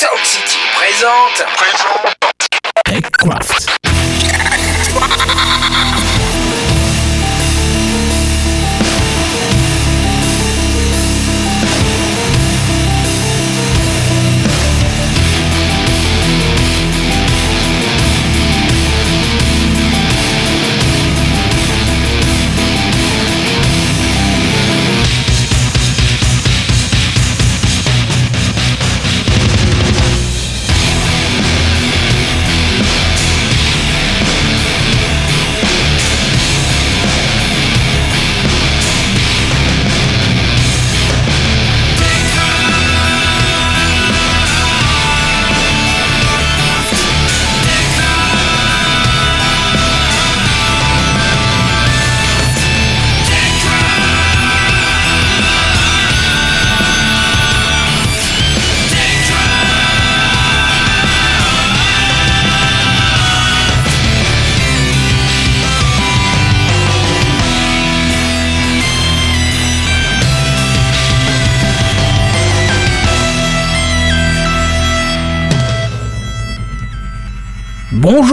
[0.00, 1.44] Sound City présente.
[1.58, 2.14] Présente.
[2.86, 3.89] TechCraft.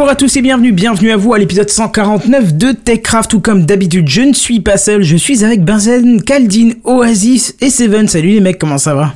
[0.08, 3.66] Bonjour à tous et bienvenue, bienvenue à vous à l'épisode 149 de TechCraft ou comme
[3.66, 8.08] d'habitude je ne suis pas seul, je suis avec Benzen, Kaldin, Oasis et Seven.
[8.08, 9.16] Salut les mecs, comment ça va?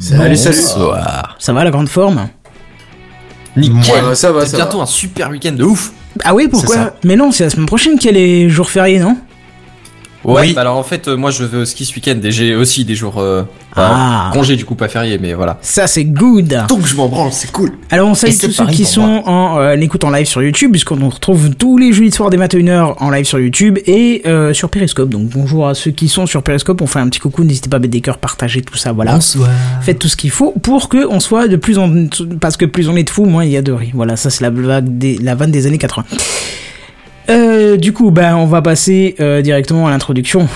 [0.00, 0.56] Salut, salut.
[0.56, 1.36] Bonsoir.
[1.38, 2.26] Ça va la grande forme?
[3.56, 4.06] Nickel.
[4.06, 4.82] Ouais, ça va, C'est ça bientôt va.
[4.82, 5.92] un super week-end de ouf.
[6.24, 6.96] Ah oui, pourquoi?
[7.04, 9.16] Mais non, c'est la semaine prochaine qu'il y a les jours fériés, non?
[10.24, 10.40] Ouais.
[10.42, 10.52] Oui.
[10.54, 12.84] bah alors en fait, euh, moi je vais au ski ce week-end et j'ai aussi
[12.84, 13.42] des jours euh,
[13.76, 14.28] Ah.
[14.30, 15.58] enfin, congé du coup pas férié, mais voilà.
[15.60, 17.72] Ça c'est good Donc je m'en branle, c'est cool.
[17.90, 20.96] Alors on salue tous ceux qui sont en euh, écoute en live sur YouTube, puisqu'on
[20.96, 24.70] nous retrouve tous les jeudis soirs dès 21h en live sur YouTube et euh, sur
[24.70, 25.10] Periscope.
[25.10, 27.76] Donc bonjour à ceux qui sont sur Periscope, on fait un petit coucou, n'hésitez pas
[27.76, 29.12] à mettre des cœurs, partager tout ça, voilà.
[29.14, 29.48] Bonsoir.
[29.82, 31.92] Faites tout ce qu'il faut pour que on soit de plus en
[32.40, 33.90] parce que plus on est de fous, moins il y a de riz.
[33.94, 36.04] Voilà, ça c'est la vague des la vanne des années 80.
[37.30, 40.48] Euh, du coup, ben on va passer euh, directement à l'introduction.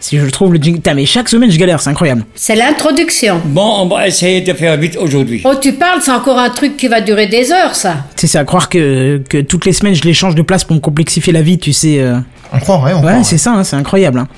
[0.00, 2.24] Si je trouve le jingle, Putain, mais chaque semaine je galère, c'est incroyable.
[2.36, 3.40] C'est l'introduction.
[3.44, 5.42] Bon, on va essayer de faire vite aujourd'hui.
[5.44, 8.04] Oh, tu parles, c'est encore un truc qui va durer des heures, ça.
[8.16, 10.62] Tu sais, c'est à croire que, que toutes les semaines je les change de place
[10.62, 11.98] pour me complexifier la vie, tu sais.
[11.98, 12.18] euh.
[12.52, 13.24] On croirait, on Ouais, croirait.
[13.24, 14.18] c'est ça, hein, c'est incroyable.
[14.20, 14.28] hein.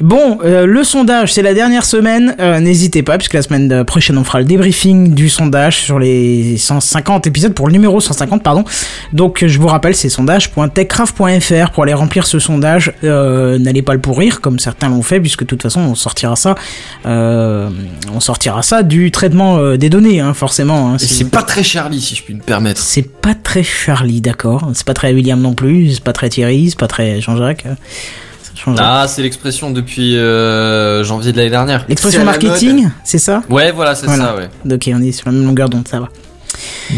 [0.00, 2.34] Bon, euh, le sondage, c'est la dernière semaine.
[2.40, 6.56] euh, N'hésitez pas, puisque la semaine prochaine, on fera le débriefing du sondage sur les
[6.58, 8.64] 150 épisodes, pour le numéro 150, pardon.
[9.12, 12.92] Donc, je vous rappelle, c'est sondage.techcraft.fr pour aller remplir ce sondage.
[13.04, 16.34] Euh, N'allez pas le pourrir, comme certains l'ont fait, puisque de toute façon, on sortira
[16.36, 16.54] ça,
[17.06, 17.68] euh,
[18.12, 20.90] on sortira ça du traitement euh, des données, hein, forcément.
[20.90, 22.80] hein, Et si- c'est pas très Charlie si je puis me permettre.
[22.80, 24.70] c'est pas très Charlie, d'accord.
[24.74, 25.92] C'est pas très William non plus.
[25.94, 26.70] C'est pas très Thierry.
[26.70, 27.20] C'est pas très
[27.66, 27.74] Euh,
[28.42, 28.76] ça change.
[28.80, 31.84] Ah, c'est l'expression depuis euh, janvier de l'année dernière.
[31.88, 33.42] L'expression marketing, c'est ça?
[33.48, 34.24] Ouais, voilà, c'est Voilà.
[34.24, 34.74] ça, ouais.
[34.74, 36.08] Ok, on est sur la même longueur d'onde, ça va.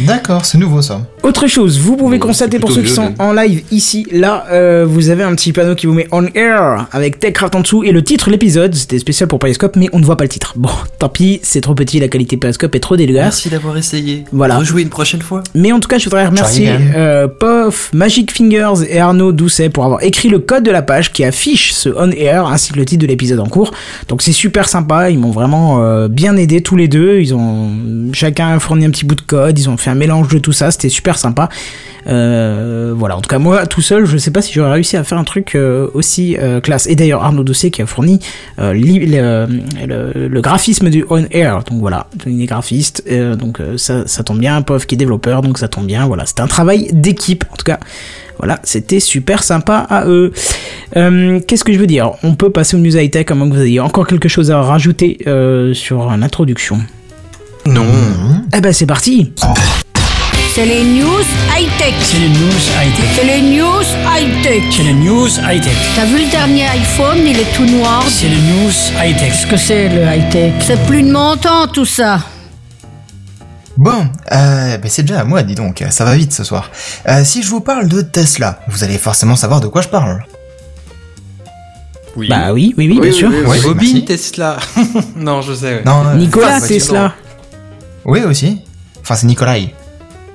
[0.06, 1.00] D'accord, c'est nouveau ça.
[1.22, 4.84] Autre chose, vous pouvez Bon, constater pour ceux qui sont en live ici, là, euh,
[4.88, 7.92] vous avez un petit panneau qui vous met on air avec TechCraft en dessous et
[7.92, 8.74] le titre de l'épisode.
[8.74, 10.52] C'était spécial pour Periscope, mais on ne voit pas le titre.
[10.56, 13.24] Bon, tant pis, c'est trop petit, la qualité Periscope est trop dégueulasse.
[13.24, 14.24] Merci d'avoir essayé.
[14.32, 14.58] Voilà.
[14.58, 15.42] Rejouer une prochaine fois.
[15.54, 19.84] Mais en tout cas, je voudrais remercier euh, Pof, Magic Fingers et Arnaud Doucet pour
[19.84, 22.84] avoir écrit le code de la page qui affiche ce on air ainsi que le
[22.84, 23.72] titre de l'épisode en cours.
[24.08, 27.20] Donc c'est super sympa, ils m'ont vraiment euh, bien aidé tous les deux.
[27.20, 27.70] Ils ont
[28.12, 30.70] chacun fourni un petit bout de code, ils ont fait un mélange de tout ça,
[30.70, 31.48] c'était super sympa.
[32.08, 35.02] Euh, voilà, en tout cas moi tout seul, je sais pas si j'aurais réussi à
[35.02, 36.86] faire un truc euh, aussi euh, classe.
[36.86, 38.20] Et d'ailleurs Arnaud Doucet qui a fourni
[38.58, 41.64] le, graphisme du on air.
[41.64, 43.04] Donc voilà, il est graphiste,
[43.38, 44.62] donc ça, ça tombe bien.
[44.62, 46.06] Pof qui est développeur, donc ça tombe bien.
[46.06, 47.44] Voilà, c'était un travail d'équipe.
[47.52, 47.80] En tout cas,
[48.38, 50.32] voilà, c'était super sympa à eux.
[50.92, 52.12] Qu'est-ce que je veux dire?
[52.22, 54.50] On peut passer aux news high tech, à moins que vous ayez encore quelque chose
[54.50, 55.18] à rajouter
[55.74, 56.78] sur l'introduction.
[57.66, 57.84] Non.
[58.54, 59.32] Eh ben c'est parti.
[60.54, 61.20] C'est les news
[61.54, 61.94] high-tech.
[62.00, 63.04] C'est les news high-tech.
[63.14, 64.62] C'est les news high-tech.
[64.70, 65.72] C'est les news high-tech.
[65.96, 68.04] T'as vu le dernier iPhone, il est tout noir.
[68.08, 68.70] C'est les news
[69.02, 69.32] high-tech.
[69.32, 70.52] Qu'est-ce que c'est le high-tech?
[70.60, 72.20] C'est plus de mon temps, tout ça.
[73.76, 76.70] Bon, euh, ben c'est déjà à moi, dis donc, ça va vite ce soir.
[77.08, 80.24] Euh, si je vous parle de Tesla, vous allez forcément savoir de quoi je parle.
[82.16, 82.28] Oui.
[82.30, 83.30] Bah oui, oui, oui, bien sûr.
[83.46, 84.04] oui, Bobine.
[84.06, 84.56] Tesla.
[85.16, 85.74] non, je sais.
[85.74, 85.82] ouais.
[85.84, 87.12] Non, euh, Nicolas Tesla.
[88.06, 88.60] Oui, aussi.
[89.00, 89.74] Enfin, c'est Nikolai.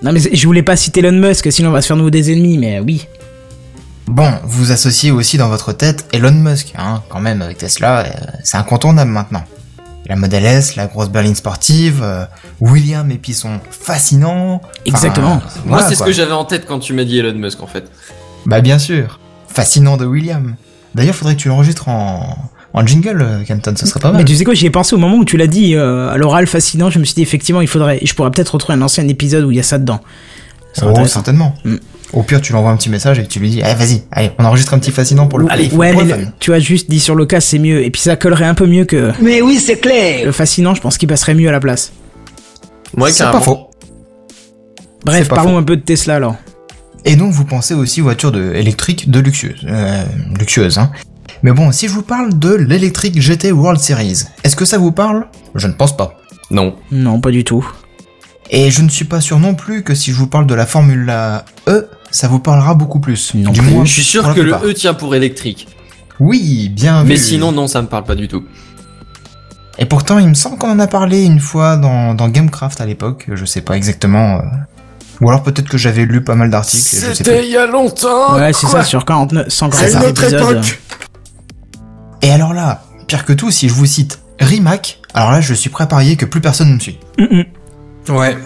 [0.03, 2.31] Non mais je voulais pas citer Elon Musk, sinon on va se faire nous des
[2.31, 3.07] ennemis, mais oui.
[4.07, 8.09] Bon, vous associez aussi dans votre tête Elon Musk, hein, quand même, avec Tesla, euh,
[8.43, 9.43] c'est incontournable maintenant.
[10.07, 12.25] La Model S, la grosse berline sportive, euh,
[12.59, 14.61] William et puis son fascinant.
[14.85, 15.35] Exactement.
[15.35, 17.67] Moi, voilà, c'est ce que j'avais en tête quand tu m'as dit Elon Musk en
[17.67, 17.89] fait.
[18.47, 20.55] Bah bien sûr, fascinant de William.
[20.95, 22.37] D'ailleurs, faudrait que tu l'enregistres en
[22.73, 24.21] en jingle, euh, Kenton, ça serait pas mal.
[24.21, 26.17] Mais tu sais quoi, j'y ai pensé au moment où tu l'as dit euh, à
[26.17, 26.89] l'oral fascinant.
[26.89, 27.99] Je me suis dit effectivement, il faudrait.
[28.03, 29.99] Je pourrais peut-être retrouver un ancien épisode où il y a ça dedans.
[30.73, 31.53] C'est Oh, certainement.
[31.65, 31.75] Mm.
[32.13, 34.31] Au pire, tu lui envoies un petit message et tu lui dis, allez, vas-y, allez,
[34.37, 36.99] on enregistre un petit fascinant pour le Allez, ouais, mais le- tu as juste dit
[36.99, 37.83] sur le cas, c'est mieux.
[37.85, 40.25] Et puis ça collerait un peu mieux que Mais oui, c'est clair.
[40.25, 40.75] le fascinant.
[40.75, 41.91] Je pense qu'il passerait mieux à la place.
[42.97, 43.69] Moi, C'est pas faux.
[45.05, 45.57] Bref, pas parlons faux.
[45.57, 46.35] un peu de Tesla alors.
[47.05, 50.03] Et donc, vous pensez aussi aux voitures de, électriques de luxueuse, euh,
[50.37, 50.91] luxueuse, hein.
[51.43, 54.91] Mais bon, si je vous parle de l'électrique GT World Series, est-ce que ça vous
[54.91, 55.25] parle?
[55.55, 56.15] Je ne pense pas.
[56.51, 56.75] Non.
[56.91, 57.67] Non, pas du tout.
[58.51, 60.65] Et je ne suis pas sûr non plus que si je vous parle de la
[60.65, 61.11] Formule
[61.67, 63.33] E, ça vous parlera beaucoup plus.
[63.33, 63.69] Non du plus.
[63.71, 64.53] moins, Je suis sûr que le.
[64.53, 65.67] E tient pour électrique.
[66.19, 67.21] Oui, bien Mais vu.
[67.21, 68.43] sinon, non, ça me parle pas du tout.
[69.79, 72.85] Et pourtant, il me semble qu'on en a parlé une fois dans, dans Gamecraft à
[72.85, 74.35] l'époque, je sais pas exactement.
[74.39, 74.41] euh,
[75.21, 76.83] Ou alors peut-être que j'avais lu pas mal d'articles.
[77.15, 78.35] C'était il y a longtemps.
[78.35, 80.61] ouais, c'est ça, sur 49, 149 C'est épisodes.
[82.21, 85.69] Et alors là, pire que tout, si je vous cite Rimac, alors là je suis
[85.69, 86.99] prêt à parier que plus personne ne me suit.
[87.19, 87.41] Mm.
[88.13, 88.37] Ouais.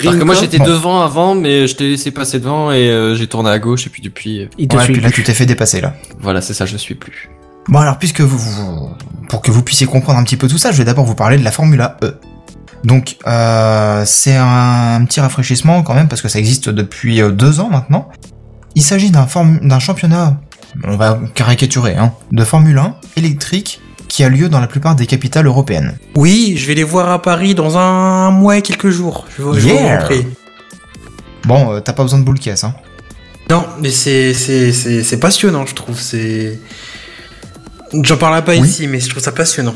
[0.00, 0.64] Alors que moi j'étais Bon.
[0.66, 3.90] devant avant, mais je t'ai laissé passer devant et euh, j'ai tourné à gauche et
[3.90, 4.94] puis depuis, euh, Il te Ouais, suit.
[4.94, 5.94] puis là tu t'es fait dépasser là.
[6.20, 7.28] voilà, c'est ça, je suis plus.
[7.68, 8.90] Bon alors puisque vous, vous-
[9.28, 11.36] pour que vous puissiez comprendre un petit peu tout ça, je vais d'abord vous parler
[11.38, 12.18] de la Formula E.
[12.84, 17.68] Donc euh, c'est un, petit rafraîchissement quand même parce que ça existe depuis deux ans
[17.70, 18.08] maintenant.
[18.74, 20.38] Il s'agit d'un form- d'un championnat,
[20.84, 25.06] on va caricaturer, hein, de Formule 1 électrique qui a lieu dans la plupart des
[25.06, 25.98] capitales européennes.
[26.14, 29.26] Oui, je vais les voir à Paris dans un mois et quelques jours.
[29.36, 30.08] Je vais, je vais Yeah.
[31.44, 32.74] Bon, euh, t'as pas besoin de boule caisse, hein.
[33.50, 35.98] Non, mais c'est c'est c'est c'est passionnant, je trouve.
[36.00, 36.58] C'est
[38.02, 38.66] J'en parlerai pas Oui.
[38.66, 39.74] ici, mais je trouve ça passionnant.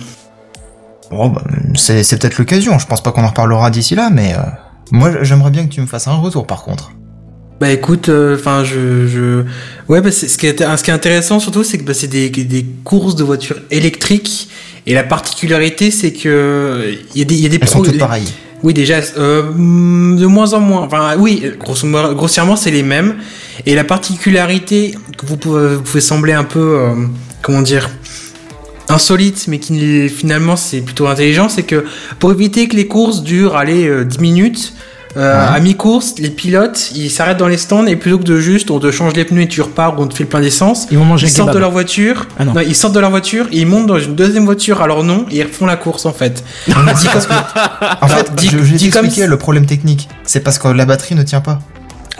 [1.10, 1.42] Bon, bah,
[1.76, 2.78] c'est c'est peut-être l'occasion.
[2.78, 4.40] Je pense pas qu'on en reparlera d'ici là, mais euh,
[4.90, 6.92] moi j'aimerais bien que tu me fasses un retour par contre.
[7.60, 9.44] Bah écoute, enfin je, je
[9.88, 12.30] ouais bah, ce qui est ce qui est intéressant surtout c'est que bah, c'est des
[12.30, 14.48] des courses de voitures électriques
[14.86, 17.98] et la particularité c'est que il y a des y a des Elles sont toutes
[17.98, 18.32] pareilles.
[18.62, 20.82] Oui, déjà, euh, de moins en moins.
[20.82, 23.16] Enfin, oui, grossièrement, c'est les mêmes.
[23.64, 26.94] Et la particularité que vous pouvez, vous pouvez sembler un peu, euh,
[27.42, 27.88] comment dire,
[28.88, 31.84] insolite, mais qui finalement c'est plutôt intelligent, c'est que
[32.18, 34.74] pour éviter que les courses durent, allez, euh, 10 minutes,
[35.16, 35.56] euh, Ouais.
[35.56, 38.78] à mi-course, les pilotes, ils s'arrêtent dans les stands et plutôt que de juste, on
[38.78, 40.98] te change les pneus et tu repars ou on te fait le plein d'essence, Ils
[40.98, 42.52] vont manger ils un sortent de leur voiture, Ah non.
[42.54, 45.02] non, ils sortent de leur voiture et ils montent dans une deuxième voiture à leur
[45.02, 46.44] nom et ils refont la course en fait.
[46.66, 47.36] Dit comme-
[48.02, 50.08] en fait, dit- je, dit comme le problème technique.
[50.24, 51.60] C'est parce que la batterie ne tient pas.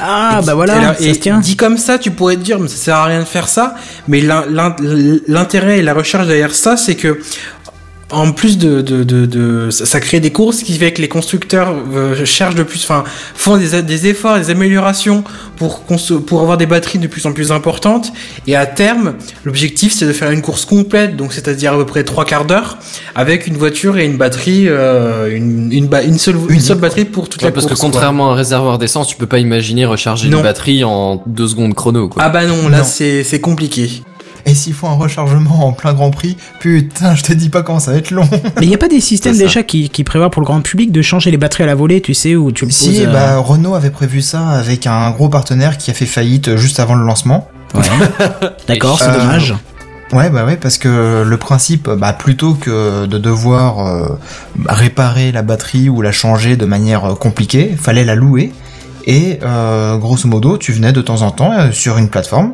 [0.03, 1.41] Ah, bah Et voilà, et tient.
[1.41, 3.75] dit comme ça, tu pourrais te dire, mais ça sert à rien de faire ça.
[4.09, 4.75] Mais l'in- l'in-
[5.29, 7.21] l'intérêt et la recherche derrière ça, c'est que
[8.11, 11.09] en plus de, de, de, de- ça, ça crée des courses qui fait que les
[11.09, 13.05] constructeurs euh, cherchent de plus, enfin,
[13.35, 15.23] font des, des efforts, des améliorations
[16.27, 18.13] pour avoir des batteries de plus en plus importantes.
[18.47, 19.15] Et à terme,
[19.45, 22.79] l'objectif c'est de faire une course complète, donc c'est-à-dire à peu près trois quarts d'heure,
[23.15, 26.79] avec une voiture et une batterie, euh, une, une, ba- une seule une Unique, seule
[26.79, 27.77] batterie pour toute Ouais, la parce course.
[27.79, 27.91] que quoi.
[27.91, 30.39] contrairement à un réservoir d'essence, tu peux pas imaginer recharger Non.
[30.39, 32.23] une batterie en deux secondes chrono, quoi.
[32.25, 34.03] Ah bah non, là c'est compliqué.
[34.47, 37.79] Et s'il faut un rechargement en plein Grand Prix, putain, je te dis pas comment
[37.81, 38.29] ça va être long.
[38.57, 40.93] Mais il n'y a pas des systèmes déjà qui, qui prévoient pour le grand public
[40.93, 43.13] de changer les batteries à la volée, tu sais, où tu le si, poses, euh,
[43.13, 46.95] bah Renault avait prévu ça avec un gros partenaire qui a fait faillite juste avant
[46.95, 47.49] le lancement.
[48.69, 49.55] D'accord, c'est Euh, dommage.
[50.13, 54.19] Ouais, bah ouais, parce que le principe, bah, plutôt que de devoir euh,
[54.67, 58.53] réparer la batterie ou la changer de manière compliquée, fallait la louer.
[59.07, 62.53] Et euh, grosso modo, tu venais de temps en temps euh, sur une plateforme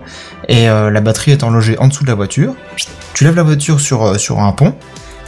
[0.49, 2.55] et euh, la batterie étant logée en dessous de la voiture,
[3.15, 4.75] tu lèves la voiture sur euh, sur un pont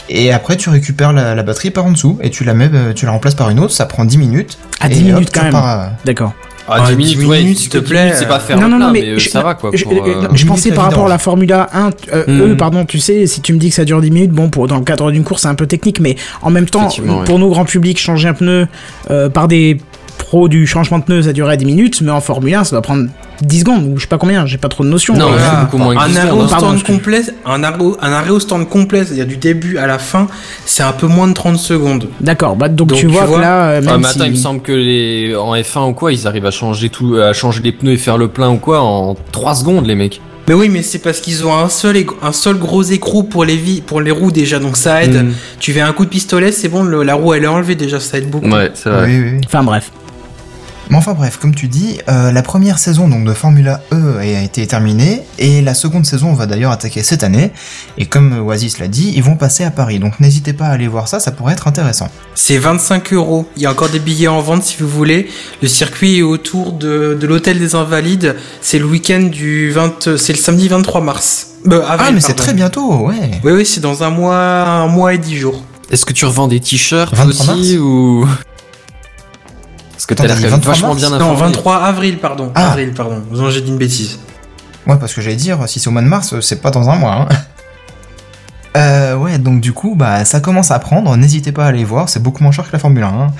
[0.09, 2.93] et après tu récupères la, la batterie par en dessous et tu la mets, euh,
[2.95, 3.73] tu la remplaces par une autre.
[3.75, 4.59] Ça prend 10 minutes.
[4.81, 5.55] À et 10 hop, minutes quand même.
[5.55, 6.33] euh, D'accord.
[6.71, 8.13] Ah, Ah, 10 10 minutes, s'il te 10 plaît.
[8.15, 9.71] c'est pas faire non, non, non, mais, mais, je- ça va, quoi.
[9.73, 11.17] je, pour, euh, je Limite pensais par rapport à la.
[11.17, 12.41] Formula 1, euh, Hmm.
[12.53, 14.67] eux, pardon, tu sais, si tu me dis que ça dure 10 minutes, bon, pour,
[14.69, 17.25] dans le cadre d'une course, c'est un peu technique, mais en même temps, ouais.
[17.25, 18.69] pour nous, grand public, changer un pneu
[19.11, 19.81] euh, par des
[20.19, 22.83] pros du changement de pneu, ça durait 10 minutes, mais en Formule 1, ça doit
[22.83, 23.07] prendre
[23.43, 25.15] 10 secondes, ou je sais pas combien, j'ai pas trop de notions.
[25.17, 25.65] Non, Voilà.
[25.65, 26.47] beaucoup moins un 10 arrêt au.
[26.47, 29.87] Pardon, stand complet, un arrêt, au- un arrêt au stand complet, c'est-à-dire du début à
[29.87, 30.27] la fin,
[30.67, 32.09] c'est un peu moins de 30 secondes.
[32.21, 33.37] D'accord, bah, donc, Donc, tu tu vois, vois.
[33.39, 36.13] que là, euh, Ah, même attends, il me semble que les en F1 ou quoi,
[36.13, 38.81] ils arrivent à changer tout, à changer les pneus et faire le plein ou quoi
[38.83, 40.21] en 3 secondes, les mecs.
[40.49, 43.55] Mais oui, mais c'est parce qu'ils ont un seul, un seul gros écrou pour les,
[43.57, 45.27] vi- pour les roues déjà, donc ça aide.
[45.27, 45.33] Mm.
[45.61, 48.01] Tu fais un coup de pistolet, c'est bon, le- la roue elle est enlevée déjà,
[48.01, 48.49] ça aide beaucoup.
[48.49, 49.05] Ouais, c'est vrai.
[49.07, 49.41] oui, oui, oui.
[49.45, 49.93] Enfin bref.
[50.91, 54.25] Mais enfin bref, comme tu dis, euh, la première saison donc de Formula E a
[54.43, 57.51] été terminée et la seconde saison va d'ailleurs attaquer cette année.
[57.99, 59.99] Et comme Oasis l'a dit, ils vont passer à Paris.
[59.99, 62.09] Donc n'hésitez pas à aller voir ça, ça pourrait être intéressant.
[62.35, 63.47] C'est 25 euros.
[63.57, 65.29] Il y a encore des billets en vente si vous voulez.
[65.61, 68.37] Le circuit est autour de, de l'hôtel des Invalides.
[68.63, 71.49] C'est le week-end du 20, c'est le samedi 23 mars.
[71.67, 73.33] Bah, avril, Ah, mais c'est très bientôt, ouais.
[73.45, 75.63] Oui, oui, c'est dans un mois, un mois et dix jours.
[75.91, 78.27] Est-ce que tu revends des t-shirts 23 aussi ou
[80.09, 81.53] que Attends, t'as l'air t'as dit quand même 23 vachement mars bien Non, informé.
[81.53, 82.51] 23 avril, pardon.
[82.57, 82.71] Ah.
[82.71, 83.23] Avril, pardon.
[83.31, 84.19] Non, j'ai dit une bêtise.
[84.87, 86.97] Ouais, parce que j'allais dire, si c'est au mois de mars, c'est pas dans un
[86.97, 87.13] mois.
[87.15, 87.29] Hein.
[88.77, 91.17] Euh, ouais, donc du coup, bah, ça commence à prendre.
[91.17, 93.07] N'hésitez pas à aller voir, c'est beaucoup moins cher que la Formule 1.
[93.07, 93.33] hein.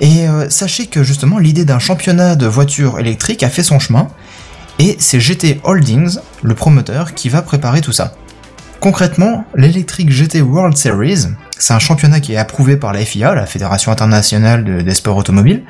[0.00, 4.08] Et euh, sachez que justement, l'idée d'un championnat de voitures électriques a fait son chemin.
[4.78, 8.14] Et c'est GT Holdings, le promoteur, qui va préparer tout ça.
[8.80, 11.26] Concrètement, l'Electric GT World Series,
[11.58, 15.16] c'est un championnat qui est approuvé par la FIA, la Fédération Internationale de- des Sports
[15.16, 15.64] Automobiles.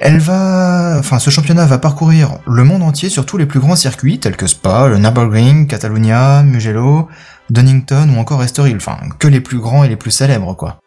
[0.00, 3.76] Elle va, enfin, ce championnat va parcourir le monde entier sur tous les plus grands
[3.76, 7.08] circuits tels que Spa, le Nürburgring, Catalunya, Mugello,
[7.50, 10.80] Donington ou encore Estoril, enfin, que les plus grands et les plus célèbres, quoi.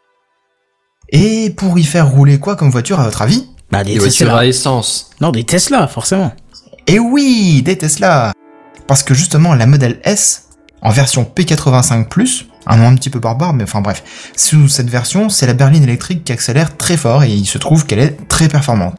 [1.10, 3.48] Et pour y faire rouler quoi comme voiture à votre avis?
[3.72, 4.38] Bah, des Des voitures Tesla.
[4.40, 5.12] à essence.
[5.22, 6.34] Non, des Tesla, forcément.
[6.88, 8.34] Et oui, des Tesla
[8.88, 10.45] Parce que justement, la modèle S,
[10.86, 14.04] en version P85+, un nom un petit peu barbare, mais enfin bref,
[14.38, 17.86] sous cette version, c'est la berline électrique qui accélère très fort et il se trouve
[17.86, 18.96] qu'elle est très performante.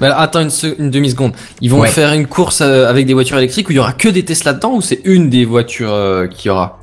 [0.00, 1.32] Mais alors, attends une, se- une demi-seconde.
[1.62, 1.88] Ils vont Ouais.
[1.88, 4.52] faire une course euh, avec des voitures électriques où il y aura que des Tesla
[4.52, 6.80] dedans ou c'est une des voitures euh, qu'il y aura?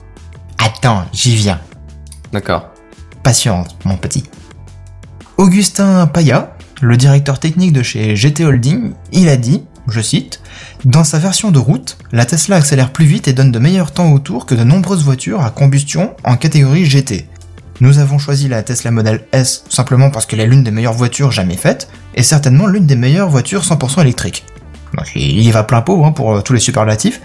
[0.57, 1.59] Attends, j'y viens.
[2.33, 2.67] D'accord.
[3.23, 4.23] Patiente, mon petit.
[5.37, 10.41] Augustin Paya, le directeur technique de chez GT Holding, il a dit, je cite,
[10.85, 14.11] Dans sa version de route, la Tesla accélère plus vite et donne de meilleurs temps
[14.11, 17.27] autour que de nombreuses voitures à combustion en catégorie GT.
[17.79, 21.31] Nous avons choisi la Tesla Model S simplement parce qu'elle est l'une des meilleures voitures
[21.31, 24.45] jamais faites, et certainement l'une des meilleures voitures 100% électriques.
[25.15, 27.21] Il y va plein pot hein, pour euh, tous les superlatifs,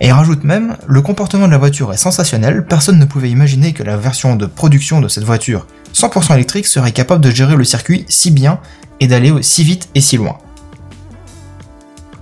[0.00, 3.82] et rajoute même, le comportement de la voiture est sensationnel, personne ne pouvait imaginer que
[3.82, 8.06] la version de production de cette voiture 100% électrique serait capable de gérer le circuit
[8.08, 8.60] si bien
[9.00, 10.38] et d'aller si vite et si loin.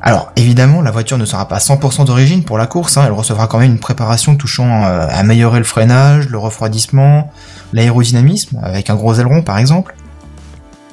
[0.01, 3.47] Alors évidemment, la voiture ne sera pas 100% d'origine pour la course, hein, elle recevra
[3.49, 7.33] quand même une préparation touchant euh, à améliorer le freinage, le refroidissement,
[7.73, 9.97] l'aérodynamisme, avec un gros aileron par exemple,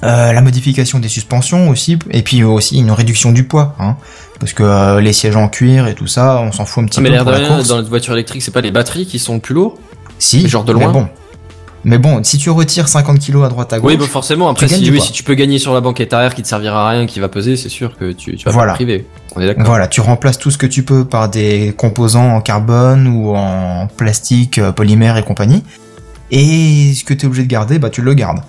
[0.04, 3.96] euh, la modification des suspensions aussi, et puis aussi une réduction du poids, hein,
[4.40, 7.00] parce que euh, les sièges en cuir et tout ça, on s'en fout un petit
[7.00, 7.68] Ah, mais peu l'air pour de la course.
[7.68, 9.78] dans les voitures électriques, c'est pas les batteries qui sont le plus lourds?
[10.18, 10.92] Si, Mais genre de mais loin?
[10.92, 11.08] bon.
[11.88, 14.50] Mais bon, si tu retires 50 kg à droite à gauche, Oui, bah forcément.
[14.50, 16.90] Après, tu si, oui, tu peux gagner sur la banquette arrière qui te servira à
[16.92, 18.74] rien, qui va peser, c'est sûr que tu, tu vas Voilà.
[18.74, 19.06] pas te priver.
[19.36, 19.66] On est d'accord.
[19.66, 23.86] Voilà, tu remplaces tout ce que tu peux par des composants en carbone ou en
[23.88, 25.64] plastique, euh, polymère et compagnie.
[26.32, 28.40] Et ce que tu es obligé de garder, bah tu le gardes.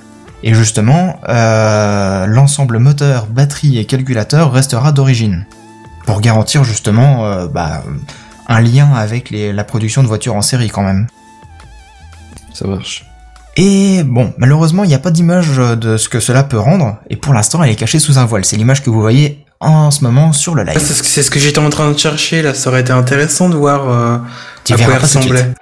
[0.43, 5.45] Et justement, euh, l'ensemble moteur, batterie et calculateur restera d'origine.
[6.07, 7.83] Pour garantir justement euh, bah,
[8.49, 11.07] un lien avec les- la production de voitures en série quand même.
[12.55, 13.05] Ça marche.
[13.57, 17.17] Et bon, malheureusement, il n'y a pas d'image de ce que cela peut rendre, et
[17.17, 18.45] pour l'instant, elle est cachée sous un voile.
[18.45, 20.79] C'est l'image que vous voyez en ce moment sur le live.
[20.79, 22.53] C'est ce que, c'est ce que j'étais en train de chercher là.
[22.53, 24.19] Ça aurait été intéressant de voir euh,
[24.65, 25.53] Tu à quoi elle ressemblait.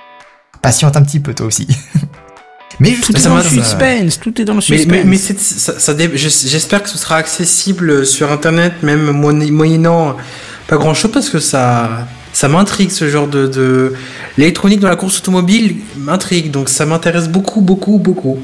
[0.61, 1.69] Patiente un petit peu toi aussi.
[2.81, 5.05] Mais Tout est dans le suspense, tout est dans le Mais, suspense.
[5.05, 10.17] mais, ça, ça j'espère que ce sera accessible sur internet, même moyen- moyennant
[10.67, 11.89] pas grand chose, parce que ça,
[12.35, 13.95] ça m'intrigue ce genre de, de...
[14.37, 18.39] l'électronique dans la course automobile m'intrigue, donc ça m'intéresse beaucoup, beaucoup, beaucoup.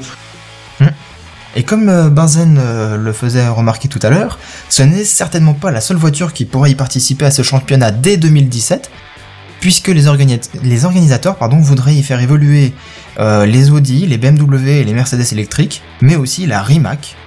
[1.55, 5.69] Et comme euh, Benzen euh, le faisait remarquer tout à l'heure, ce n'est certainement pas
[5.69, 8.89] la seule voiture qui pourrait y participer à ce championnat dès 2017,
[9.59, 12.71] puisque les organisateurs pardon, voudraient y faire évoluer
[13.19, 17.17] euh, les Audi, les BMW et les Mercedes électriques, mais aussi la Rimac,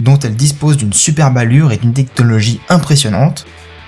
[0.00, 3.44] dont elle dispose d'une superbe allure et d'une technologie impressionnante.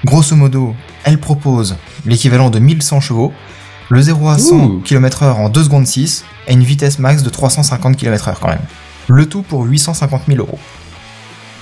[0.07, 3.33] Grosso modo, elle propose l'équivalent de 1100 chevaux,
[3.89, 4.81] le 0 à 100 Ouh.
[4.85, 8.61] km/h en 2 secondes 6 et une vitesse max de 350 km/h quand même.
[9.09, 10.59] Le tout pour 850 000 euros.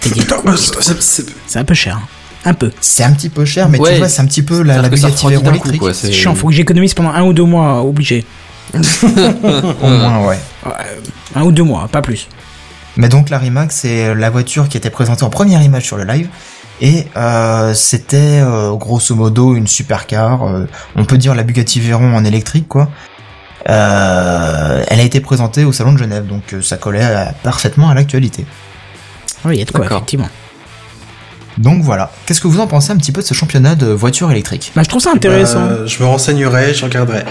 [0.02, 1.96] C'est- un peu cher.
[1.96, 2.06] hein.
[2.46, 2.70] Un peu.
[2.82, 4.88] C'est un petit peu cher, mais Ouais, tu vois, c'est un petit peu la, la
[4.90, 5.82] Bugatti Veyron électrique.
[5.94, 8.26] C'est chiant, faut que j'économise pendant un ou deux mois, obligé.
[8.74, 10.38] Au moins, ouais.
[11.34, 12.28] Un ou deux mois, pas plus.
[12.98, 16.04] Mais donc la Rimac, c'est la voiture qui était présentée en première image sur le
[16.04, 16.28] live.
[16.80, 20.42] Et euh, c'était euh, grosso modo une supercar.
[20.44, 20.66] euh,
[20.96, 22.88] on peut dire la Bugatti Veyron en électrique, quoi.
[23.70, 27.88] Euh, elle a été présentée au salon de Genève, donc euh, ça collait euh, parfaitement
[27.88, 28.44] à l'actualité.
[29.44, 29.98] Ah Oui, il y a de quoi, D'accord.
[29.98, 30.28] effectivement.
[31.56, 32.10] Donc voilà.
[32.26, 34.72] Qu'est-ce que vous en pensez un petit peu de ce championnat de voitures électriques?
[34.74, 35.86] Bah, je trouve ça intéressant.
[35.86, 37.24] Je me renseignerai, je regarderai.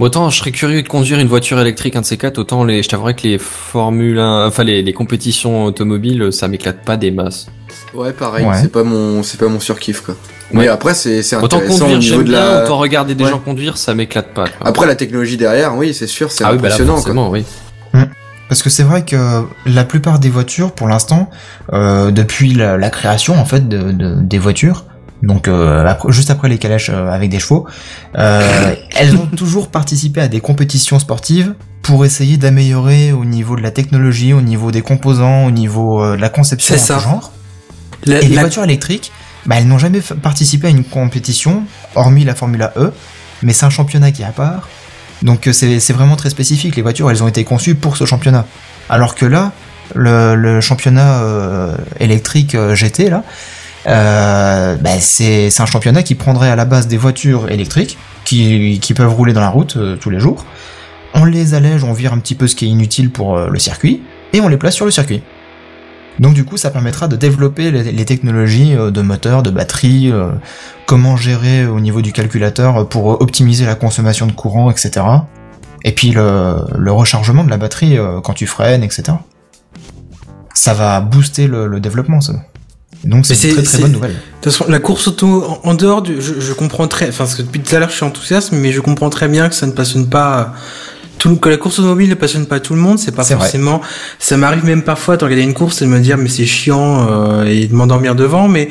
[0.00, 2.82] Autant je serais curieux de conduire une voiture électrique, un de ces quatre, autant les,
[2.82, 7.10] je t'avouerais que les Formule 1, enfin les, les compétitions automobiles, ça m'éclate pas des
[7.10, 7.46] masses.
[7.92, 8.56] Ouais, pareil, Ouais.
[8.60, 10.14] c'est pas mon, c'est pas mon surkiff quoi.
[10.52, 10.60] Ouais.
[10.62, 12.64] Mais après, c'est, c'est Autant intéressant au conduire, niveau j'aime de bien, la.
[12.64, 13.30] autant regarder des Ouais.
[13.30, 14.48] gens conduire, ça m'éclate pas.
[14.48, 14.66] quoi.
[14.66, 17.00] Après la technologie derrière, oui, c'est sûr, c'est ah oui, bah là, impressionnant quoi.
[17.02, 17.44] forcément, oui.
[18.48, 21.30] Parce que c'est vrai que la plupart des voitures, pour l'instant,
[21.72, 24.86] euh, depuis la, la création en fait de, de- des voitures,
[25.22, 27.66] donc euh, après- juste après les calèches euh, avec des chevaux,
[28.16, 33.62] euh, elles ont toujours participé à des compétitions sportives pour essayer d'améliorer au niveau de
[33.62, 36.96] la technologie, au niveau des composants, au niveau euh, de la conception ça.
[36.96, 37.32] tout genre.
[38.06, 39.12] La- Et les voitures électriques,
[39.46, 42.92] bah, elles n'ont jamais participé à une compétition, hormis la Formula E,
[43.42, 44.68] mais c'est un championnat qui est à part.
[45.22, 46.76] Donc euh, c'est vraiment très spécifique.
[46.76, 48.46] Les voitures, elles ont été conçues pour ce championnat.
[48.88, 49.52] Alors que là,
[49.94, 51.20] le, le championnat
[51.98, 53.22] électrique GT, là,
[53.86, 58.94] euh, bah, c'est un championnat qui prendrait à la base des voitures électriques qui, qui
[58.94, 60.44] peuvent rouler dans la route euh, tous les jours.
[61.14, 63.58] On les allège, on vire un petit peu ce qui est inutile pour euh, le
[63.58, 65.22] circuit, et on les place sur le circuit.
[66.18, 70.10] Donc du coup, ça permettra de développer les, les technologies euh, de moteur, de batterie,
[70.12, 70.30] euh,
[70.86, 75.04] comment gérer au niveau du calculateur pour optimiser la consommation de courant, etc.
[75.82, 79.14] Et puis le, le rechargement de la batterie quand tu freines, etc.
[80.52, 82.34] Ça va booster le, le développement, ça.
[83.04, 84.12] Donc c'est une très très bonne nouvelle.
[84.12, 87.24] De toute façon, la course auto, en, en dehors du, je, je comprends très, enfin,
[87.24, 89.54] parce que depuis tout à l'heure, je suis enthousiaste, mais je comprends très bien que
[89.54, 90.54] ça ne passionne pas
[91.20, 92.98] tout, le- que la course automobile ne passionne pas tout le monde.
[92.98, 93.36] C'est pas vrai.
[93.36, 93.80] forcément,
[94.18, 97.06] ça m'arrive même parfois de regarder une course et de me dire, mais c'est chiant,
[97.08, 98.68] euh, et de m'endormir devant, mais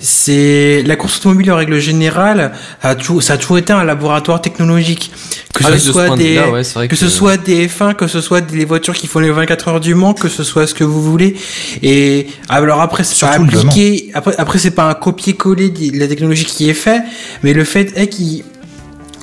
[0.00, 2.52] c'est, la course automobile en règle générale,
[2.82, 5.12] a toujours, ça a toujours été un laboratoire technologique.
[5.52, 7.68] Que Ah ce oui, de ce soit de des, ouais, que que- ce soit des
[7.68, 10.42] F1, que ce soit des voitures qui font les 24 heures du Mans, que ce
[10.42, 11.36] soit ce que vous voulez.
[11.82, 14.10] Et alors après, c'est pas appliqué.
[14.14, 17.02] Après, après c'est pas un copier-coller de la technologie qui est fait,
[17.42, 18.44] mais le fait est qu'ils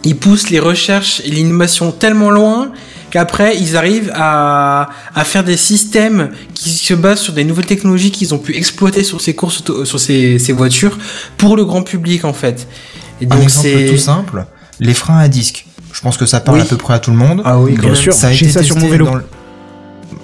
[0.03, 2.71] ils poussent les recherches et l'innovation tellement loin
[3.09, 8.11] qu'après ils arrivent à, à faire des systèmes qui se basent sur des nouvelles technologies
[8.11, 10.97] qu'ils ont pu exploiter sur ces courses sur ces, ces voitures
[11.37, 12.67] pour le grand public en fait.
[13.21, 14.45] Et Un donc exemple c'est tout simple,
[14.79, 15.65] les freins à disque.
[15.93, 16.63] Je pense que ça parle Oui.
[16.63, 17.41] à peu près à tout le monde.
[17.43, 19.05] Ah oui, Bien sûr, Ça a j'ai été ça sur mon testé vélo.
[19.05, 19.25] dans le-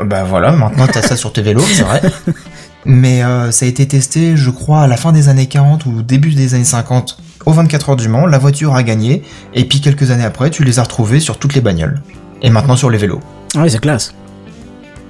[0.06, 2.02] Bah voilà, maintenant t'as ça sur tes vélos, c'est vrai.
[2.86, 6.02] Mais euh, ça a été testé, je crois, à la fin des années 40 ou
[6.02, 7.18] début des années 50.
[7.46, 9.24] Au 24 heures du Mans, la voiture a gagné,
[9.54, 12.02] et puis quelques années après, tu les as retrouvées sur toutes les bagnoles.
[12.42, 13.22] Et maintenant sur les vélos.
[13.56, 14.14] Ouais, c'est classe.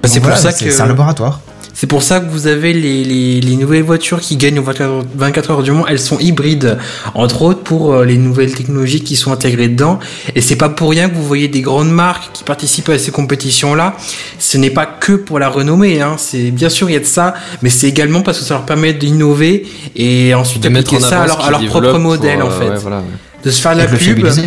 [0.04, 1.40] C'est pour voilà, ça que C'est un laboratoire.
[1.76, 4.80] C'est pour ça que vous avez les, les, les nouvelles voitures qui gagnent aux 24
[4.90, 6.78] heures- 24 heures du Mans, elles sont hybrides,
[7.14, 9.98] entre autres pour euh, les nouvelles technologies qui sont intégrées dedans.
[10.36, 13.10] Et c'est pas pour rien que vous voyez des grandes marques qui participent à ces
[13.10, 13.96] compétitions-là.
[14.38, 16.14] Ce n'est pas que pour la renommée, hein.
[16.16, 18.66] C'est bien sûr il y a de ça, mais c'est également parce que ça leur
[18.66, 22.48] permet d'innover et ensuite de mettre en ça à leur, à leur propre modèle pour,
[22.48, 23.04] en euh, fait, ouais, voilà, ouais.
[23.44, 24.42] de se faire de la pub fiabiliser.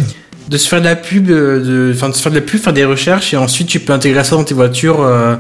[0.50, 2.60] De se faire de la pub, euh, de, enfin de se faire de la pub,
[2.60, 5.36] faire des recherches et ensuite tu peux intégrer ça dans tes voitures euh,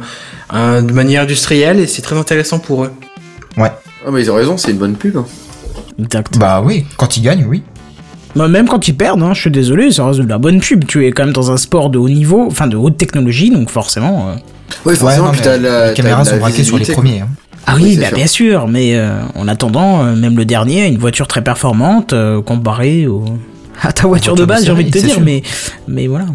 [0.53, 2.91] euh, de manière industrielle et c'est très intéressant pour eux.
[3.57, 3.71] Ah,
[4.11, 5.17] mais ils ont raison, c'est une bonne pub.
[5.17, 5.25] hein.
[5.99, 6.37] Exact.
[6.37, 7.63] Bah oui, quand ils gagnent, oui.
[8.35, 10.85] Bah, même quand ils perdent, hein, je suis désolé, ça reste de la bonne pub.
[10.85, 13.69] Tu es quand même dans un sport de haut niveau, enfin de haute technologie, donc
[13.69, 14.29] forcément.
[14.29, 14.33] euh,
[14.85, 17.21] Ouais, forcément, non, puis mais t'as la, les caméras sont braquées sur les premiers.
[17.21, 17.29] hein.
[17.65, 18.15] Ah Oui, oui, bah, sûr.
[18.17, 22.13] bien sûr, mais euh, en attendant, euh, même le dernier a une voiture très performante
[22.13, 23.25] euh, comparée au...
[23.81, 25.21] à ta voiture de voiture de base, j'ai envie de te dire, sûr.
[25.21, 25.43] mais,
[25.87, 26.25] mais voilà.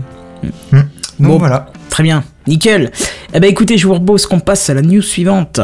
[0.72, 0.83] Donc
[1.18, 1.38] Bon.
[1.38, 1.66] voilà.
[1.90, 2.90] Très bien, nickel.
[3.35, 5.61] Eh ben écoutez, je vous propose qu'on passe à la news suivante.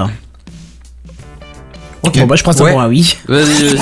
[2.03, 2.19] Ok.
[2.19, 2.73] Bon bah je prends ça Ouais.
[2.73, 3.17] pour un oui.
[3.27, 3.79] Vas-y, vas-y.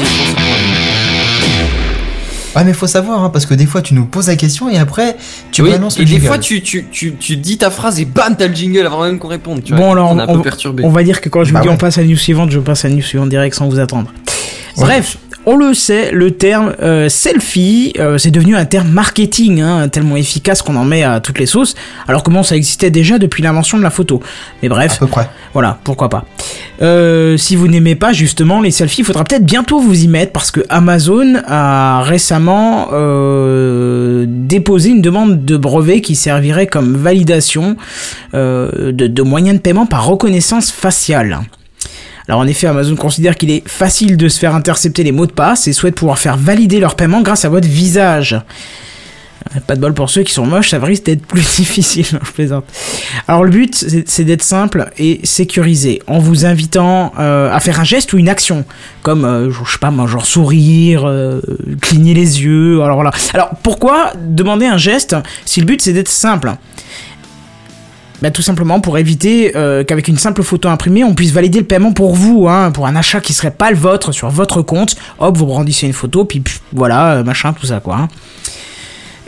[2.54, 4.78] Ouais, mais faut savoir, hein, parce que des fois tu nous poses la question et
[4.78, 5.16] après
[5.52, 6.26] tu oui, et le des jingle.
[6.26, 9.18] fois tu, tu, tu, tu dis ta phrase et bam, t'as le jingle avant même
[9.18, 9.62] qu'on réponde.
[9.62, 9.80] Tu vois.
[9.85, 10.82] Bon alors, on un on, peu perturbé.
[10.82, 11.74] on va dire que quand je vous Bah dis ouais.
[11.74, 13.78] on passe à la news suivante, je passe à la news suivante direct sans vous
[13.78, 14.11] attendre.
[14.78, 14.85] Ouais.
[14.85, 19.88] Bref, on le sait, le terme euh, selfie, euh, c'est devenu un terme marketing, hein,
[19.88, 21.74] tellement efficace qu'on en met à toutes les sauces,
[22.09, 24.20] alors comment ça existait déjà depuis l'invention de la photo.
[24.62, 25.28] Mais À bref, peu près.
[25.54, 26.24] voilà, pourquoi pas.
[26.82, 30.32] Euh, si vous n'aimez pas justement les selfies, il faudra peut-être bientôt vous y mettre
[30.32, 37.76] parce que Amazon a récemment euh, déposé une demande de brevet qui servirait comme validation
[38.35, 41.40] euh, de, de moyens de paiement par reconnaissance faciale.
[42.28, 45.32] Alors en effet, Amazon considère qu'il est facile de se faire intercepter les mots de
[45.32, 48.40] passe et souhaite pouvoir faire valider leur paiement grâce à votre visage.
[49.54, 52.32] Euh, Pas de bol pour ceux qui sont moches, ça risque d'être plus difficile, je
[52.32, 52.64] plaisante.
[53.28, 53.74] Alors le but,
[54.06, 58.28] c'est d'être simple et sécurisé, en vous invitant euh, à faire un geste ou une
[58.28, 58.64] action,
[59.02, 61.08] comme, euh, je sais pas moi, genre sourire,
[61.80, 63.12] cligner les yeux, alors voilà.
[63.34, 66.56] Alors pourquoi demander un geste si le but c'est d'être simple?
[68.22, 71.66] Bah, tout simplement pour éviter euh, qu'avec une simple photo imprimée, on puisse valider le
[71.66, 74.96] paiement pour vous, hein, pour un achat qui serait pas le vôtre sur votre compte.
[75.18, 77.96] Hop, vous brandissez une photo, puis voilà, euh, machin, tout ça quoi.
[77.96, 78.09] hein.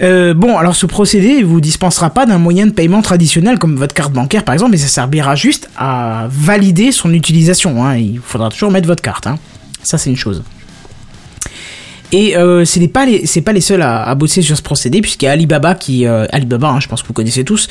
[0.01, 3.95] Euh, bon, alors ce procédé vous dispensera pas d'un moyen de paiement traditionnel comme votre
[3.95, 7.85] carte bancaire par exemple, mais ça servira juste à valider son utilisation.
[7.85, 7.97] Hein.
[7.97, 9.27] Il faudra toujours mettre votre carte.
[9.27, 9.39] Hein.
[9.83, 10.45] Ça c'est une chose.
[12.11, 14.63] Et euh, ce n'est pas les c'est pas les seuls à, à bosser sur ce
[14.63, 17.69] procédé puisqu'il y a Alibaba qui euh, Alibaba, hein, je pense que vous connaissez tous,